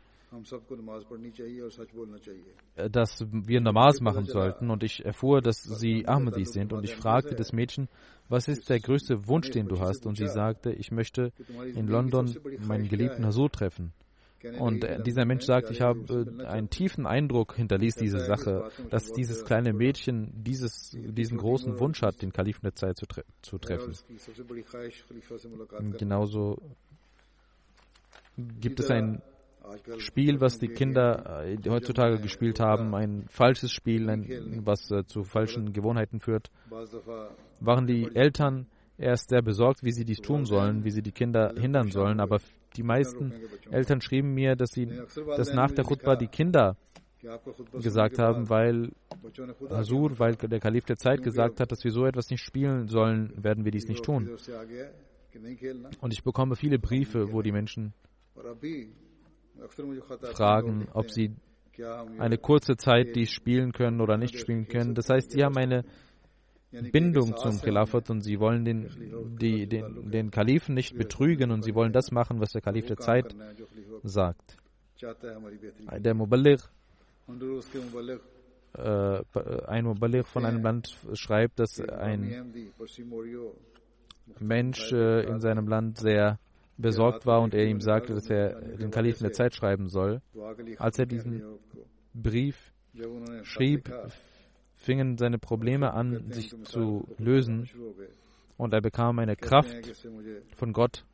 dass 2.89 3.25
wir 3.31 3.61
Namaz 3.61 4.01
machen 4.01 4.25
sollten 4.25 4.69
und 4.69 4.83
ich 4.83 5.05
erfuhr, 5.05 5.41
dass 5.41 5.63
sie 5.63 6.07
Ahmadis 6.07 6.53
sind 6.53 6.73
und 6.73 6.83
ich 6.83 6.95
fragte 6.95 7.35
das 7.35 7.53
Mädchen, 7.53 7.87
was 8.27 8.47
ist 8.47 8.69
der 8.69 8.79
größte 8.79 9.27
Wunsch, 9.27 9.51
den 9.51 9.67
du 9.67 9.79
hast? 9.79 10.05
Und 10.05 10.17
sie 10.17 10.27
sagte, 10.27 10.71
ich 10.71 10.91
möchte 10.91 11.31
in 11.75 11.87
London 11.87 12.35
meinen 12.65 12.87
geliebten 12.87 13.25
Hasur 13.25 13.51
treffen. 13.51 13.93
Und 14.59 14.83
äh, 14.83 15.01
dieser 15.01 15.25
Mensch 15.25 15.43
sagt, 15.43 15.71
ich 15.71 15.81
habe 15.81 16.35
äh, 16.39 16.45
einen 16.45 16.69
tiefen 16.69 17.07
Eindruck 17.07 17.55
hinterließ 17.55 17.95
diese 17.95 18.19
Sache, 18.19 18.69
dass 18.89 19.11
dieses 19.11 19.43
kleine 19.43 19.73
Mädchen 19.73 20.31
dieses, 20.35 20.91
diesen 20.93 21.37
großen 21.37 21.79
Wunsch 21.79 22.01
hat, 22.01 22.21
den 22.21 22.31
Kalifen 22.31 22.61
der 22.63 22.75
Zeit 22.75 22.97
zu, 22.97 23.05
tre 23.05 23.23
zu 23.41 23.57
treffen. 23.57 23.93
Genauso 25.97 26.61
gibt 28.37 28.79
es 28.79 28.91
ein 28.91 29.21
Spiel, 29.97 30.41
was 30.41 30.59
die 30.59 30.67
Kinder 30.67 31.45
äh, 31.45 31.57
heutzutage 31.69 32.19
gespielt 32.19 32.59
haben, 32.59 32.93
ein 32.95 33.25
falsches 33.29 33.71
Spiel, 33.71 34.09
ein, 34.09 34.61
was 34.65 34.91
äh, 34.91 35.05
zu 35.05 35.23
falschen 35.23 35.73
Gewohnheiten 35.73 36.19
führt, 36.19 36.49
waren 37.59 37.87
die 37.87 38.09
Eltern 38.15 38.67
erst 38.97 39.29
sehr 39.29 39.41
besorgt, 39.41 39.83
wie 39.83 39.91
sie 39.91 40.05
dies 40.05 40.19
tun 40.19 40.45
sollen, 40.45 40.83
wie 40.83 40.91
sie 40.91 41.01
die 41.01 41.11
Kinder 41.11 41.53
hindern 41.57 41.91
sollen. 41.91 42.19
Aber 42.19 42.39
die 42.75 42.83
meisten 42.83 43.33
Eltern 43.71 44.01
schrieben 44.01 44.33
mir, 44.33 44.55
dass 44.55 44.71
sie 44.71 44.87
dass 45.37 45.53
nach 45.53 45.71
der 45.71 45.85
Khutbah 45.85 46.15
die 46.15 46.27
Kinder 46.27 46.77
gesagt 47.81 48.19
haben, 48.19 48.49
weil 48.49 48.91
Hasur, 49.69 50.19
weil 50.19 50.35
der 50.35 50.59
Kalif 50.59 50.85
der 50.85 50.97
Zeit 50.97 51.23
gesagt 51.23 51.59
hat, 51.59 51.71
dass 51.71 51.83
wir 51.83 51.91
so 51.91 52.05
etwas 52.05 52.29
nicht 52.29 52.43
spielen 52.43 52.87
sollen, 52.87 53.33
werden 53.43 53.65
wir 53.65 53.71
dies 53.71 53.87
nicht 53.87 54.03
tun. 54.03 54.29
Und 56.01 56.13
ich 56.13 56.23
bekomme 56.23 56.55
viele 56.55 56.79
Briefe, 56.79 57.33
wo 57.33 57.41
die 57.41 57.51
Menschen 57.51 57.93
fragen, 60.33 60.87
ob 60.93 61.11
sie 61.11 61.35
eine 62.19 62.37
kurze 62.37 62.77
Zeit 62.77 63.15
dies 63.15 63.31
spielen 63.31 63.71
können 63.71 64.01
oder 64.01 64.17
nicht 64.17 64.39
spielen 64.39 64.67
können. 64.67 64.95
Das 64.95 65.09
heißt, 65.09 65.31
sie 65.31 65.43
haben 65.43 65.57
eine 65.57 65.83
Bindung 66.91 67.35
zum 67.37 67.61
Khilafat 67.61 68.09
und 68.09 68.21
sie 68.21 68.39
wollen 68.39 68.65
den, 68.65 69.37
die, 69.39 69.67
den, 69.67 70.11
den 70.11 70.31
Kalifen 70.31 70.75
nicht 70.75 70.97
betrügen 70.97 71.51
und 71.51 71.63
sie 71.63 71.73
wollen 71.75 71.93
das 71.93 72.11
machen, 72.11 72.39
was 72.39 72.51
der 72.51 72.61
Kalif 72.61 72.85
der 72.85 72.97
Zeit 72.97 73.35
sagt. 74.03 74.57
Der 75.01 76.13
Muballigh, 76.13 76.61
äh, 78.77 79.21
ein 79.67 79.85
Muballigh 79.85 80.23
von 80.25 80.45
einem 80.45 80.63
Land 80.63 80.97
schreibt, 81.13 81.59
dass 81.59 81.79
ein 81.79 82.53
Mensch 84.39 84.91
äh, 84.91 85.21
in 85.27 85.39
seinem 85.39 85.67
Land 85.67 85.99
sehr 85.99 86.39
besorgt 86.77 87.25
war 87.25 87.41
und 87.41 87.53
er 87.53 87.65
ihm 87.65 87.81
sagte, 87.81 88.13
dass 88.13 88.29
er 88.29 88.59
den 88.77 88.91
Kalifen 88.91 89.23
der 89.23 89.31
Zeit 89.31 89.55
schreiben 89.55 89.87
soll. 89.87 90.21
Als 90.77 90.99
er 90.99 91.05
diesen 91.05 91.43
Brief 92.13 92.73
schrieb, 93.43 93.91
fingen 94.75 95.17
seine 95.17 95.39
Probleme 95.39 95.93
an, 95.93 96.31
sich 96.31 96.53
zu 96.63 97.07
lösen 97.17 97.69
und 98.57 98.73
er 98.73 98.81
bekam 98.81 99.19
eine 99.19 99.35
Kraft 99.35 100.05
von 100.55 100.73
Gott 100.73 101.05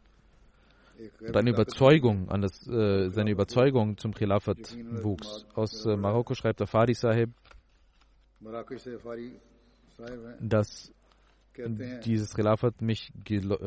und 1.19 1.35
eine 1.35 1.49
Überzeugung 1.49 2.29
an 2.29 2.41
das, 2.41 2.67
äh, 2.67 3.09
seine 3.09 3.31
Überzeugung 3.31 3.97
zum 3.97 4.13
Khilafat 4.13 4.77
wuchs. 5.01 5.45
Aus 5.55 5.85
äh, 5.85 5.95
Marokko 5.95 6.35
schreibt 6.35 6.59
der 6.59 6.67
Fadi 6.67 6.93
Sahib, 6.93 7.31
dass 10.39 10.93
dieses 12.05 12.33
Khilafat 12.33 12.81
mich 12.81 13.11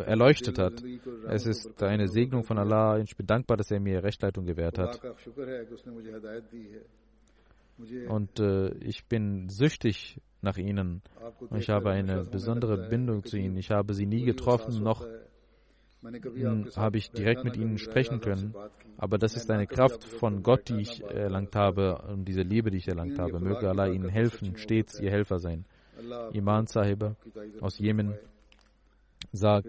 erleuchtet 0.07 0.59
hat. 0.59 0.82
Es 1.28 1.47
ist 1.47 1.82
eine 1.82 2.09
Segnung 2.09 2.45
von 2.45 2.59
Allah. 2.59 2.99
Ich 2.99 3.16
bin 3.16 3.26
dankbar, 3.26 3.57
dass 3.57 3.70
er 3.70 3.80
mir 3.80 4.03
Rechtleitung 4.03 4.47
gewährt 4.47 4.78
hat. 4.78 5.01
Und 8.09 8.39
äh, 8.41 8.68
ich 8.78 9.05
bin 9.07 9.49
süchtig 9.49 10.20
nach 10.43 10.57
ihnen. 10.57 11.03
Und 11.51 11.59
ich 11.59 11.70
habe 11.70 11.91
eine 11.91 12.24
besondere 12.24 12.89
Bindung 12.89 13.24
zu 13.24 13.37
ihnen. 13.37 13.57
Ich 13.57 13.70
habe 13.70 13.95
sie 13.95 14.07
nie 14.07 14.24
getroffen, 14.24 14.82
noch 14.82 15.05
habe 16.76 16.99
ich 16.99 17.11
direkt 17.11 17.45
mit 17.45 17.57
ihnen 17.57 17.78
sprechen 17.78 18.20
können. 18.20 18.55
Aber 18.97 19.18
das 19.18 19.37
ist 19.37 19.51
eine 19.51 19.66
Kraft 19.66 20.05
von 20.05 20.43
Gott, 20.43 20.68
die 20.68 20.80
ich 20.80 21.03
erlangt 21.03 21.57
habe 21.57 22.03
und 22.09 22.26
diese 22.26 22.43
Liebe, 22.43 22.70
die 22.70 22.78
ich 22.78 22.89
erlangt 22.89 23.18
habe. 23.18 23.41
Möge 23.41 23.68
Allah 23.68 23.89
ihnen 23.89 24.09
helfen, 24.09 24.57
stets 24.57 25.01
ihr 25.01 25.11
Helfer 25.11 25.39
sein. 25.39 25.64
Iman 26.33 26.67
Sahib 26.67 27.17
aus 27.61 27.79
Jemen 27.79 28.15
sagt, 29.33 29.67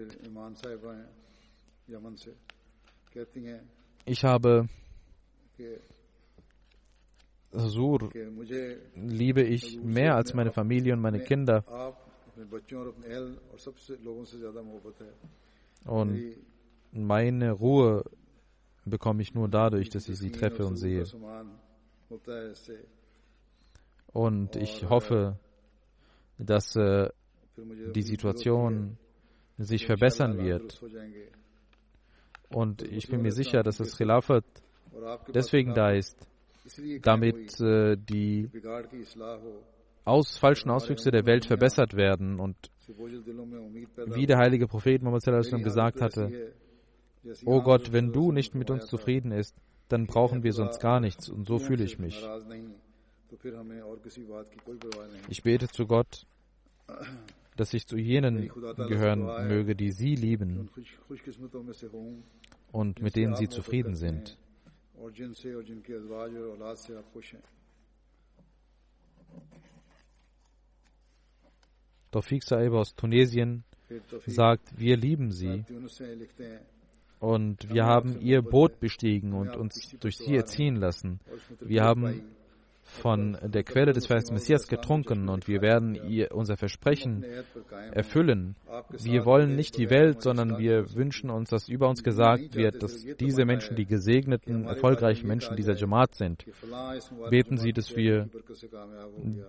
ich 4.04 4.24
habe 4.24 4.68
Sur 7.52 8.10
liebe 8.94 9.42
ich 9.42 9.80
mehr 9.80 10.14
als 10.16 10.34
meine 10.34 10.52
Familie 10.52 10.92
und 10.92 11.00
meine 11.00 11.20
Kinder. 11.20 11.64
Und 15.84 16.36
meine 16.92 17.52
Ruhe 17.52 18.04
bekomme 18.84 19.22
ich 19.22 19.34
nur 19.34 19.48
dadurch, 19.48 19.88
dass 19.88 20.08
ich 20.08 20.18
sie 20.18 20.30
treffe 20.30 20.66
und 20.66 20.76
sehe. 20.76 21.04
Und 24.12 24.56
ich 24.56 24.88
hoffe, 24.88 25.38
dass 26.38 26.76
äh, 26.76 27.08
die 27.56 28.02
Situation 28.02 28.98
sich 29.58 29.86
verbessern 29.86 30.38
wird. 30.38 30.82
Und 32.50 32.82
ich 32.82 33.08
bin 33.08 33.22
mir 33.22 33.32
sicher, 33.32 33.62
dass 33.62 33.78
das 33.78 33.96
Khilafat 33.96 34.44
deswegen 35.34 35.74
da 35.74 35.90
ist, 35.90 36.16
damit 37.02 37.60
äh, 37.60 37.96
die 37.96 38.50
aus, 40.04 40.38
falschen 40.38 40.70
Auswüchse 40.70 41.10
der 41.10 41.26
Welt 41.26 41.46
verbessert 41.46 41.94
werden. 41.94 42.38
Und 42.38 42.56
wie 44.06 44.26
der 44.26 44.38
heilige 44.38 44.68
Prophet 44.68 45.02
Muhammad 45.02 45.24
gesagt 45.64 46.00
hatte, 46.00 46.52
O 47.44 47.60
Gott, 47.60 47.92
wenn 47.92 48.12
du 48.12 48.30
nicht 48.30 48.54
mit 48.54 48.70
uns 48.70 48.86
zufrieden 48.86 49.30
bist, 49.30 49.56
dann 49.88 50.06
brauchen 50.06 50.42
wir 50.42 50.52
sonst 50.52 50.80
gar 50.80 51.00
nichts. 51.00 51.28
Und 51.28 51.46
so 51.46 51.58
fühle 51.58 51.84
ich 51.84 51.98
mich. 51.98 52.24
Ich 55.28 55.42
bete 55.42 55.68
zu 55.68 55.86
Gott, 55.86 56.26
dass 57.56 57.74
ich 57.74 57.86
zu 57.86 57.96
jenen 57.96 58.48
gehören 58.88 59.48
möge, 59.48 59.74
die 59.74 59.90
sie 59.90 60.14
lieben 60.14 60.70
und 62.72 63.02
mit 63.02 63.16
denen 63.16 63.34
sie 63.36 63.48
zufrieden 63.48 63.96
sind. 63.96 64.38
Tawfiq 72.10 72.44
Saib 72.44 72.72
aus 72.72 72.94
Tunesien 72.94 73.64
sagt, 74.26 74.78
wir 74.78 74.96
lieben 74.96 75.30
sie 75.30 75.64
und 77.20 77.72
wir 77.72 77.84
haben 77.84 78.20
ihr 78.20 78.42
Boot 78.42 78.80
bestiegen 78.80 79.32
und 79.32 79.56
uns 79.56 79.96
durch 80.00 80.18
sie 80.18 80.34
erziehen 80.34 80.76
lassen. 80.76 81.20
Wir 81.60 81.82
haben 81.82 82.35
von 82.86 83.36
der 83.42 83.64
Quelle 83.64 83.92
des 83.92 84.06
Vers 84.06 84.30
Messias 84.30 84.68
getrunken 84.68 85.28
und 85.28 85.48
wir 85.48 85.60
werden 85.60 85.94
ihr 86.08 86.32
unser 86.32 86.56
Versprechen 86.56 87.24
erfüllen. 87.92 88.56
Wir 89.02 89.24
wollen 89.24 89.56
nicht 89.56 89.76
die 89.76 89.90
Welt, 89.90 90.22
sondern 90.22 90.58
wir 90.58 90.94
wünschen 90.94 91.28
uns, 91.30 91.50
dass 91.50 91.68
über 91.68 91.88
uns 91.88 92.02
gesagt 92.04 92.54
wird, 92.54 92.82
dass 92.82 93.04
diese 93.18 93.44
Menschen 93.44 93.76
die 93.76 93.86
gesegneten, 93.86 94.64
erfolgreichen 94.64 95.26
Menschen 95.26 95.56
dieser 95.56 95.74
Jamaat 95.74 96.14
sind. 96.14 96.46
Beten 97.28 97.58
Sie, 97.58 97.72
dass 97.72 97.94
wir 97.96 98.28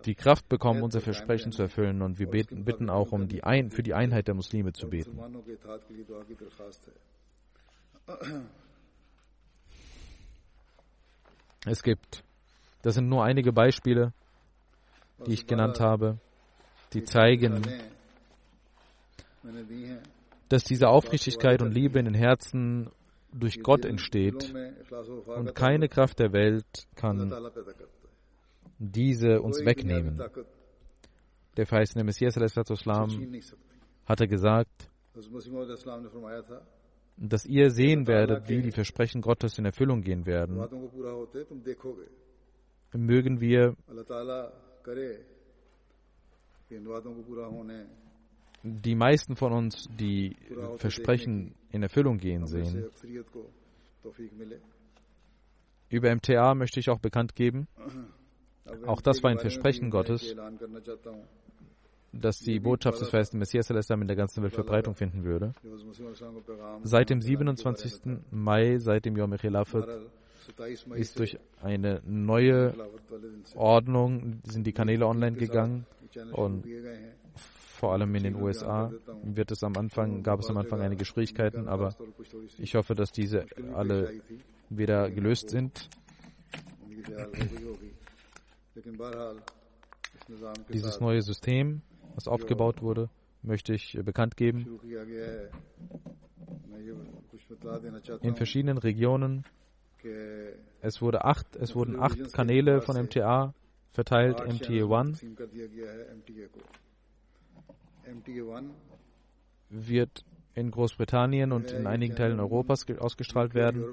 die 0.06 0.16
Kraft 0.16 0.50
bekommen, 0.50 0.82
unser 0.82 1.02
Versprechen 1.02 1.52
zu 1.52 1.62
erfüllen 1.62 2.02
und 2.02 2.20
wir 2.20 2.28
beten, 2.28 2.66
bitten 2.66 2.90
auch, 2.90 3.12
um 3.12 3.28
die 3.28 3.44
Ein 3.44 3.70
für 3.70 3.84
die 3.84 3.94
Einheit 3.94 4.28
der 4.28 4.36
Muslime 4.36 4.74
zu 4.74 4.90
beten. 4.90 5.20
Es 11.66 11.84
gibt 11.84 12.24
das 12.88 12.96
sind 12.96 13.10
nur 13.10 13.26
einige 13.26 13.52
Beispiele, 13.52 14.14
die 15.26 15.34
ich 15.34 15.46
genannt 15.46 15.82
habe, 15.82 16.20
die 16.94 17.04
zeigen, 17.04 17.62
dass 20.48 20.64
diese 20.64 20.88
Aufrichtigkeit 20.88 21.62
und 21.62 21.74
Liebe 21.74 22.00
in 22.00 22.06
den 22.06 22.14
Herzen 22.14 22.90
durch 23.34 23.62
Gott 23.62 23.84
entsteht 23.84 24.54
und 25.26 25.54
keine 25.54 25.90
Kraft 25.90 26.20
der 26.20 26.32
Welt 26.32 26.88
kann 26.96 27.30
diese 28.80 29.42
uns 29.42 29.66
wegnehmen. 29.66 30.24
Der 31.58 31.66
verheißene 31.66 32.06
Messias 32.06 32.38
hatte 34.06 34.28
gesagt, 34.30 34.90
dass 37.18 37.46
ihr 37.46 37.70
sehen 37.70 38.08
werdet, 38.08 38.48
wie 38.48 38.62
die 38.62 38.72
Versprechen 38.72 39.20
Gottes 39.20 39.60
in 39.60 39.66
Erfüllung 39.66 40.04
gehen 40.04 40.26
werden 40.26 40.58
mögen 42.94 43.42
wir 43.42 43.76
die 48.64 48.96
meisten 48.96 49.36
von 49.36 49.54
uns, 49.54 49.88
die 50.00 50.36
Versprechen 50.78 51.56
in 51.72 51.84
Erfüllung 51.84 52.18
gehen 52.18 52.46
sehen. 52.48 52.90
Über 55.90 56.14
MTA 56.14 56.54
möchte 56.56 56.80
ich 56.80 56.90
auch 56.90 57.00
bekannt 57.00 57.36
geben, 57.36 57.68
auch 58.86 59.02
das 59.02 59.24
war 59.24 59.32
ein 59.32 59.40
Versprechen 59.40 59.90
Gottes, 59.90 60.36
dass 62.12 62.40
die 62.40 62.60
Botschaft 62.60 63.00
des 63.00 63.10
Feisten 63.10 63.38
Messias 63.38 63.70
in 63.70 64.08
der 64.08 64.16
ganzen 64.16 64.44
Welt 64.44 64.54
Verbreitung 64.54 64.96
finden 64.96 65.24
würde. 65.24 65.54
Seit 66.84 67.10
dem 67.10 67.22
27. 67.22 68.22
Mai, 68.32 68.80
seit 68.80 69.06
dem 69.06 69.16
Yom 69.16 69.32
Khilafat, 69.38 69.88
ist 70.96 71.20
durch 71.20 71.38
eine 71.62 72.02
neue 72.06 72.74
Ordnung, 73.56 74.42
sind 74.44 74.66
die 74.68 74.74
Kanäle 74.74 75.08
online 75.08 75.38
gegangen 75.38 75.86
und 76.32 76.66
vor 77.78 77.94
allem 77.94 78.16
in 78.16 78.24
den 78.24 78.36
USA 78.36 78.92
wird 79.24 79.52
es 79.52 79.64
am 79.64 79.76
Anfang, 79.78 80.24
gab 80.24 80.40
es 80.40 80.50
am 80.50 80.58
Anfang 80.58 80.82
einige 80.82 81.06
Schwierigkeiten, 81.06 81.68
aber 81.68 81.96
ich 82.58 82.74
hoffe, 82.76 82.96
dass 82.96 83.12
diese 83.12 83.46
alle 83.74 84.20
wieder 84.70 85.12
gelöst 85.12 85.50
sind. 85.50 85.90
Dieses 90.74 91.00
neue 91.00 91.22
System, 91.22 91.82
was 92.16 92.28
aufgebaut 92.28 92.82
wurde, 92.82 93.10
möchte 93.44 93.74
ich 93.74 93.98
bekannt 94.04 94.36
geben. 94.36 94.80
In 98.22 98.36
verschiedenen 98.36 98.78
Regionen 98.78 99.46
es, 100.82 101.02
wurde 101.02 101.26
acht, 101.26 101.56
es 101.56 101.76
wurden 101.76 102.00
acht 102.00 102.34
Kanäle 102.34 102.82
von 102.82 102.96
MTA 102.96 103.54
verteilt, 103.92 104.40
MTA1 104.42 105.22
wird 109.70 110.24
in 110.54 110.72
Großbritannien 110.72 111.52
und 111.52 111.72
in 111.72 111.88
einigen 111.88 112.16
Teilen 112.16 112.40
Europas 112.40 112.86
ausgestrahlt 112.98 113.54
werden. 113.54 113.84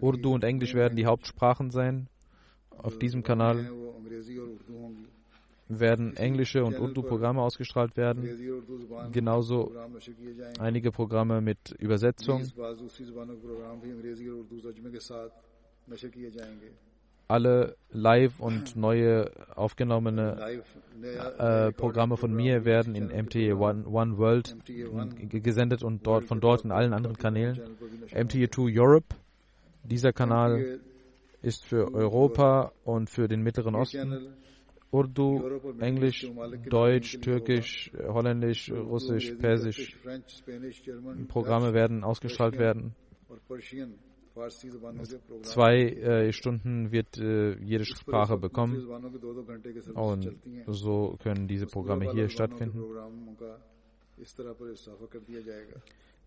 Urdu 0.00 0.34
und 0.34 0.44
Englisch 0.44 0.74
werden 0.74 0.96
die 0.96 1.06
Hauptsprachen 1.06 1.70
sein 1.70 2.08
auf 2.70 2.98
diesem 2.98 3.22
Kanal 3.22 3.70
werden 5.80 6.16
englische 6.16 6.64
und 6.64 6.78
Urdu-Programme 6.78 7.40
ausgestrahlt 7.40 7.96
werden, 7.96 8.22
genauso 9.12 9.72
einige 10.58 10.90
Programme 10.90 11.40
mit 11.40 11.70
Übersetzung. 11.78 12.42
Alle 17.28 17.76
live 17.90 18.40
und 18.40 18.76
neue 18.76 19.30
aufgenommene 19.54 20.60
äh, 21.38 21.72
Programme 21.72 22.16
von 22.16 22.34
mir 22.34 22.64
werden 22.64 22.94
in 22.94 23.06
MTA 23.06 23.54
One, 23.54 23.86
One 23.86 24.18
World 24.18 24.54
gesendet 25.30 25.82
und 25.82 26.06
dort, 26.06 26.24
von 26.24 26.40
dort 26.40 26.64
in 26.64 26.72
allen 26.72 26.92
anderen 26.92 27.16
Kanälen. 27.16 27.58
MTA 28.12 28.50
2 28.50 28.78
Europe, 28.78 29.14
dieser 29.84 30.12
Kanal 30.12 30.80
ist 31.42 31.64
für 31.64 31.92
Europa 31.92 32.72
und 32.84 33.10
für 33.10 33.28
den 33.28 33.42
Mittleren 33.42 33.74
Osten. 33.74 34.34
Urdu, 34.92 35.40
Englisch, 35.80 36.30
Deutsch, 36.68 37.18
Türkisch, 37.20 37.90
Holländisch, 38.08 38.70
Russisch, 38.70 39.32
Persisch. 39.38 39.96
Programme 41.28 41.72
werden 41.72 42.04
ausgestrahlt 42.04 42.58
werden. 42.58 42.94
Zwei 45.42 45.76
äh, 45.76 46.32
Stunden 46.32 46.92
wird 46.92 47.18
äh, 47.18 47.54
jede 47.58 47.84
Sprache 47.86 48.36
bekommen 48.36 48.86
und 49.94 50.36
so 50.68 51.16
können 51.22 51.48
diese 51.48 51.66
Programme 51.66 52.12
hier 52.12 52.28
stattfinden. 52.28 52.82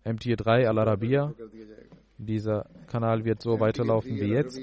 MT3 0.04 0.66
Al-Arabiya, 0.66 1.34
dieser 2.18 2.68
Kanal 2.86 3.24
wird 3.24 3.42
so 3.42 3.58
weiterlaufen 3.58 4.16
wie 4.16 4.32
jetzt. 4.32 4.60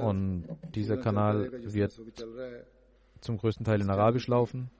Und 0.00 0.44
dieser 0.74 0.96
Kanal 0.96 1.50
wird 1.72 2.00
zum 3.20 3.38
größten 3.38 3.64
Teil 3.64 3.80
in 3.80 3.90
Arabisch 3.90 4.28
laufen. 4.28 4.70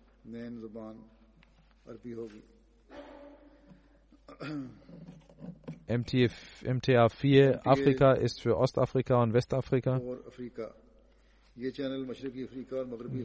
MTF, 5.88 6.64
MTA 6.64 7.08
4 7.08 7.66
Afrika 7.66 8.12
ist 8.12 8.42
für 8.42 8.56
Ostafrika 8.56 9.22
und 9.22 9.32
Westafrika. 9.32 10.00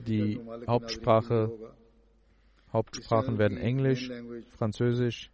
Die 0.07 0.39
Hauptsprache, 0.68 1.51
Hauptsprachen 2.72 3.38
werden 3.39 3.57
Englisch, 3.57 4.12
Französisch 4.57 5.32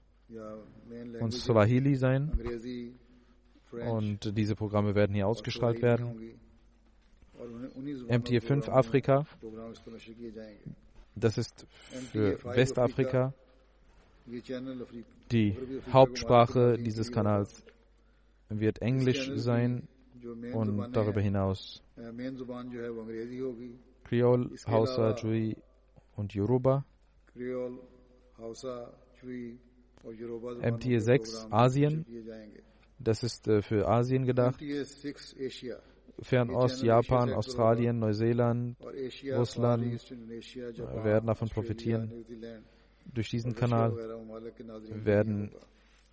und 1.19 1.33
Swahili 1.33 1.95
sein. 1.95 2.31
Und 3.71 4.37
diese 4.37 4.55
Programme 4.55 4.95
werden 4.95 5.13
hier 5.13 5.27
ausgestrahlt 5.27 5.81
werden. 5.81 6.39
MTF 8.09 8.45
5 8.45 8.69
Afrika, 8.69 9.25
das 11.15 11.37
ist 11.37 11.67
für 12.11 12.43
Westafrika 12.43 13.33
die 15.31 15.55
Hauptsprache 15.91 16.77
dieses 16.77 17.11
Kanals 17.11 17.63
wird 18.49 18.81
Englisch 18.81 19.31
sein 19.35 19.87
und 20.53 20.91
darüber 20.93 21.21
hinaus 21.21 21.81
Creole, 24.03 24.49
Hausa, 24.67 25.15
Jui 25.15 25.55
und 26.15 26.33
Yoruba. 26.33 26.85
MTA 30.61 30.99
6 30.99 31.47
Asien, 31.51 32.05
das 32.99 33.23
ist 33.23 33.47
äh, 33.47 33.61
für 33.61 33.87
Asien 33.87 34.25
gedacht. 34.25 34.59
Fernost, 36.21 36.81
Japan, 36.83 37.31
Australien, 37.33 37.99
Neuseeland, 37.99 38.75
Russland 39.35 40.01
werden 41.03 41.27
davon 41.27 41.49
profitieren. 41.49 42.11
Durch 43.13 43.29
diesen 43.29 43.53
Kanal 43.55 43.95
werden 45.03 45.51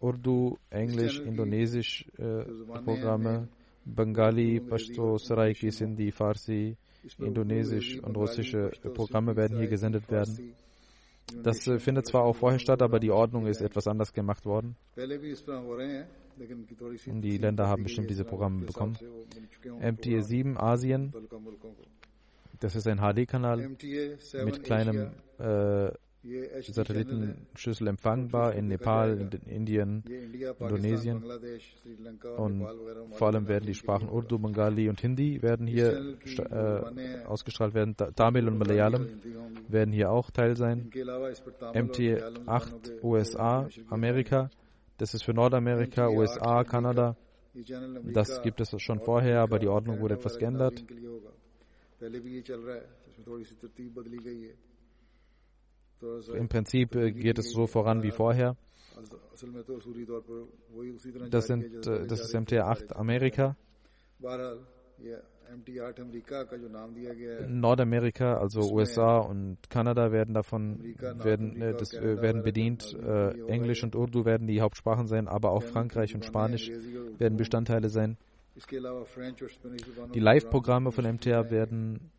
Urdu, 0.01 0.59
Englisch, 0.71 1.21
Indonesisch 1.21 2.05
äh, 2.19 2.45
Programme, 2.85 3.49
Bengali, 3.85 4.61
Pashto, 4.61 5.17
Saraiki, 5.19 5.71
Sindhi, 5.71 6.11
Farsi, 6.13 6.77
Indonesisch 7.19 7.99
und 8.01 8.17
russische 8.17 8.71
Programme 8.95 9.35
werden 9.37 9.59
hier 9.59 9.69
gesendet 9.69 10.11
werden. 10.11 10.55
Das 11.43 11.67
äh, 11.67 11.79
findet 11.79 12.07
zwar 12.07 12.23
auch 12.23 12.37
vorher 12.37 12.59
statt, 12.59 12.83
aber 12.83 13.01
die 13.01 13.11
Ordnung 13.11 13.47
ist 13.47 13.61
etwas 13.61 13.87
anders 13.87 14.13
gemacht 14.13 14.45
worden. 14.47 14.77
Die 17.07 17.39
Länder 17.39 17.69
haben 17.69 17.83
bestimmt 17.85 18.11
diese 18.11 18.25
Programme 18.25 18.67
bekommen. 18.67 18.97
MTA 19.81 20.21
7 20.21 20.59
Asien, 20.59 21.13
das 22.61 22.77
ist 22.77 22.87
ein 22.87 22.99
HD-Kanal 22.99 23.69
mit 24.45 24.65
kleinem 24.65 25.13
äh, 25.39 25.91
Satellitenschüssel 26.63 27.89
empfangbar 27.89 28.55
in 28.55 28.69
Nepal, 28.69 29.21
in 29.21 29.29
Indien, 29.47 30.03
Indonesien. 30.59 31.23
Und 32.37 32.67
vor 33.13 33.29
allem 33.29 33.47
werden 33.47 33.67
die 33.67 33.75
Sprachen 33.75 34.09
Urdu, 34.09 34.39
Bengali 34.39 34.89
und 34.89 34.99
Hindi 35.01 35.43
werden 35.43 35.67
hier 35.67 36.17
äh, 36.51 37.25
ausgestrahlt 37.27 37.75
werden. 37.75 37.95
Tamil 38.17 38.49
und 38.49 38.57
Malayalam 38.59 39.07
werden 39.69 39.93
hier 39.93 40.11
auch 40.11 40.31
Teil 40.31 40.57
sein. 40.57 40.89
MT8 40.91 43.03
USA, 43.03 43.69
Amerika, 43.91 44.49
das 44.97 45.13
ist 45.13 45.25
für 45.25 45.35
Nordamerika, 45.35 46.09
USA, 46.09 46.65
Kanada. 46.65 47.17
Das 48.13 48.41
gibt 48.43 48.61
es 48.61 48.75
schon 48.79 49.01
vorher, 49.01 49.41
aber 49.41 49.59
die 49.59 49.69
Ordnung 49.69 50.01
wurde 50.01 50.15
etwas 50.15 50.39
geändert. 50.39 50.83
Im 56.35 56.49
Prinzip 56.49 56.95
äh, 56.95 57.13
geht 57.13 57.39
es 57.39 57.53
so 57.53 57.67
voran 57.67 58.03
wie 58.03 58.11
vorher. 58.11 58.57
Das, 61.31 61.47
sind, 61.47 61.87
äh, 61.87 62.07
das 62.07 62.21
ist 62.21 62.35
MTA8 62.35 62.93
Amerika. 62.93 63.57
Nordamerika, 67.49 68.39
also 68.39 68.61
USA 68.73 69.19
und 69.19 69.59
Kanada 69.69 70.11
werden 70.11 70.35
davon 70.35 70.95
werden, 70.99 71.61
äh, 71.61 71.75
das, 71.77 71.93
werden 71.93 72.43
bedient. 72.43 72.97
Englisch 73.49 73.83
und 73.83 73.95
Urdu 73.95 74.25
werden 74.25 74.47
die 74.47 74.61
Hauptsprachen 74.61 75.07
sein, 75.07 75.29
aber 75.29 75.51
auch 75.51 75.63
Frankreich 75.63 76.15
und 76.15 76.25
Spanisch 76.25 76.71
werden 77.19 77.37
Bestandteile 77.37 77.89
sein. 77.89 78.17
Die 80.15 80.21
Live-Programme 80.21 80.93
von 80.93 81.05
MTA 81.05 81.51
werden 81.51 82.13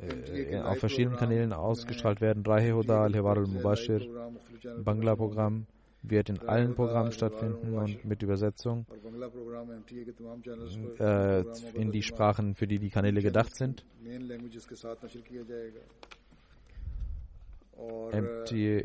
äh, 0.00 0.60
auf 0.60 0.78
verschiedenen 0.78 1.16
Kanälen 1.18 1.52
ausgestrahlt 1.52 2.20
werden. 2.20 2.44
Rahe 2.46 2.72
Huda, 2.72 3.02
al-Mubashir, 3.02 4.06
Bangla-Programm 4.84 5.66
wird 6.02 6.28
in 6.28 6.40
allen 6.48 6.74
Programmen 6.74 7.12
stattfinden 7.12 7.74
und 7.74 8.04
mit 8.04 8.22
Übersetzung 8.22 8.86
äh, 10.98 11.40
in 11.74 11.90
die 11.90 12.02
Sprachen, 12.02 12.54
für 12.54 12.66
die 12.66 12.78
die 12.78 12.90
Kanäle 12.90 13.20
gedacht 13.20 13.54
sind. 13.56 13.84
MTA 18.10 18.84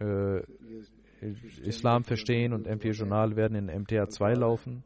äh, 0.00 0.42
Islam 1.62 2.04
verstehen 2.04 2.52
und 2.52 2.66
MTA 2.66 2.90
Journal 2.90 3.36
werden 3.36 3.56
in 3.56 3.82
MTA 3.82 4.08
2 4.08 4.34
laufen. 4.34 4.84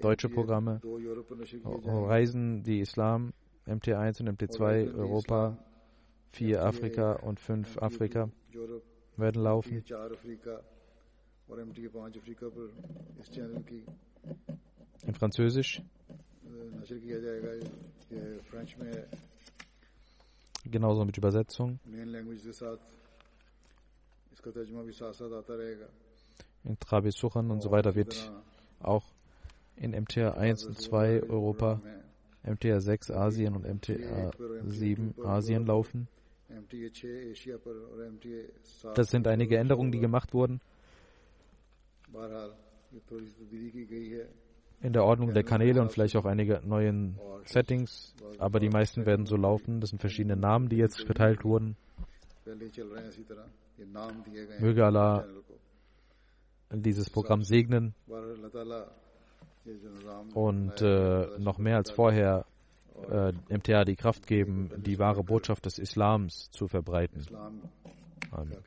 Deutsche 0.00 0.28
Programme. 0.28 0.80
Reisen 0.84 2.62
die 2.62 2.80
Islam, 2.80 3.32
MTA 3.66 3.98
1 3.98 4.20
und 4.20 4.32
MTA 4.32 4.48
2, 4.48 4.90
Europa, 4.94 5.58
4 6.32 6.62
Afrika 6.64 7.12
und 7.14 7.40
5 7.40 7.78
Afrika 7.78 8.30
werden 9.16 9.42
laufen. 9.42 9.82
In 15.06 15.14
Französisch. 15.14 15.82
Genauso 20.64 21.04
mit 21.04 21.16
Übersetzung. 21.16 21.78
In 26.64 26.78
Trabi 26.80 27.10
Suchan 27.12 27.50
und 27.50 27.60
so 27.62 27.70
weiter 27.70 27.94
wird 27.94 28.32
auch 28.80 29.04
in 29.76 29.92
MTA 29.92 30.32
1 30.32 30.66
und 30.66 30.78
2 30.78 31.22
Europa, 31.24 31.80
MTA 32.44 32.80
6 32.80 33.10
Asien 33.10 33.54
und 33.54 33.64
MTA 33.64 34.30
7 34.64 35.14
Asien 35.24 35.66
laufen. 35.66 36.08
Das 38.94 39.10
sind 39.10 39.26
einige 39.26 39.58
Änderungen, 39.58 39.92
die 39.92 40.00
gemacht 40.00 40.32
wurden 40.32 40.60
in 44.80 44.92
der 44.92 45.04
Ordnung 45.04 45.32
der 45.32 45.42
Kanäle 45.42 45.80
und 45.80 45.90
vielleicht 45.90 46.16
auch 46.16 46.24
einige 46.24 46.60
neuen 46.64 47.18
Settings, 47.44 48.14
aber 48.38 48.60
die 48.60 48.68
meisten 48.68 49.06
werden 49.06 49.26
so 49.26 49.36
laufen. 49.36 49.80
Das 49.80 49.90
sind 49.90 50.00
verschiedene 50.00 50.36
Namen, 50.36 50.68
die 50.68 50.76
jetzt 50.76 51.04
verteilt 51.04 51.44
wurden. 51.44 51.76
Möge 54.60 54.84
Allah 54.84 55.26
dieses 56.70 57.10
Programm 57.10 57.42
segnen 57.42 57.94
und 60.33 60.81
äh, 60.81 61.27
noch 61.39 61.57
mehr 61.57 61.77
als 61.77 61.91
vorher 61.91 62.45
äh, 63.09 63.33
MTA 63.49 63.85
die 63.85 63.95
Kraft 63.95 64.27
geben, 64.27 64.71
die 64.77 64.99
wahre 64.99 65.23
Botschaft 65.23 65.65
des 65.65 65.79
Islams 65.79 66.49
zu 66.51 66.67
verbreiten. 66.67 67.25
Amen. 68.31 68.57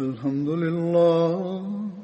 الحمد 0.00 0.48
لله 0.48 2.03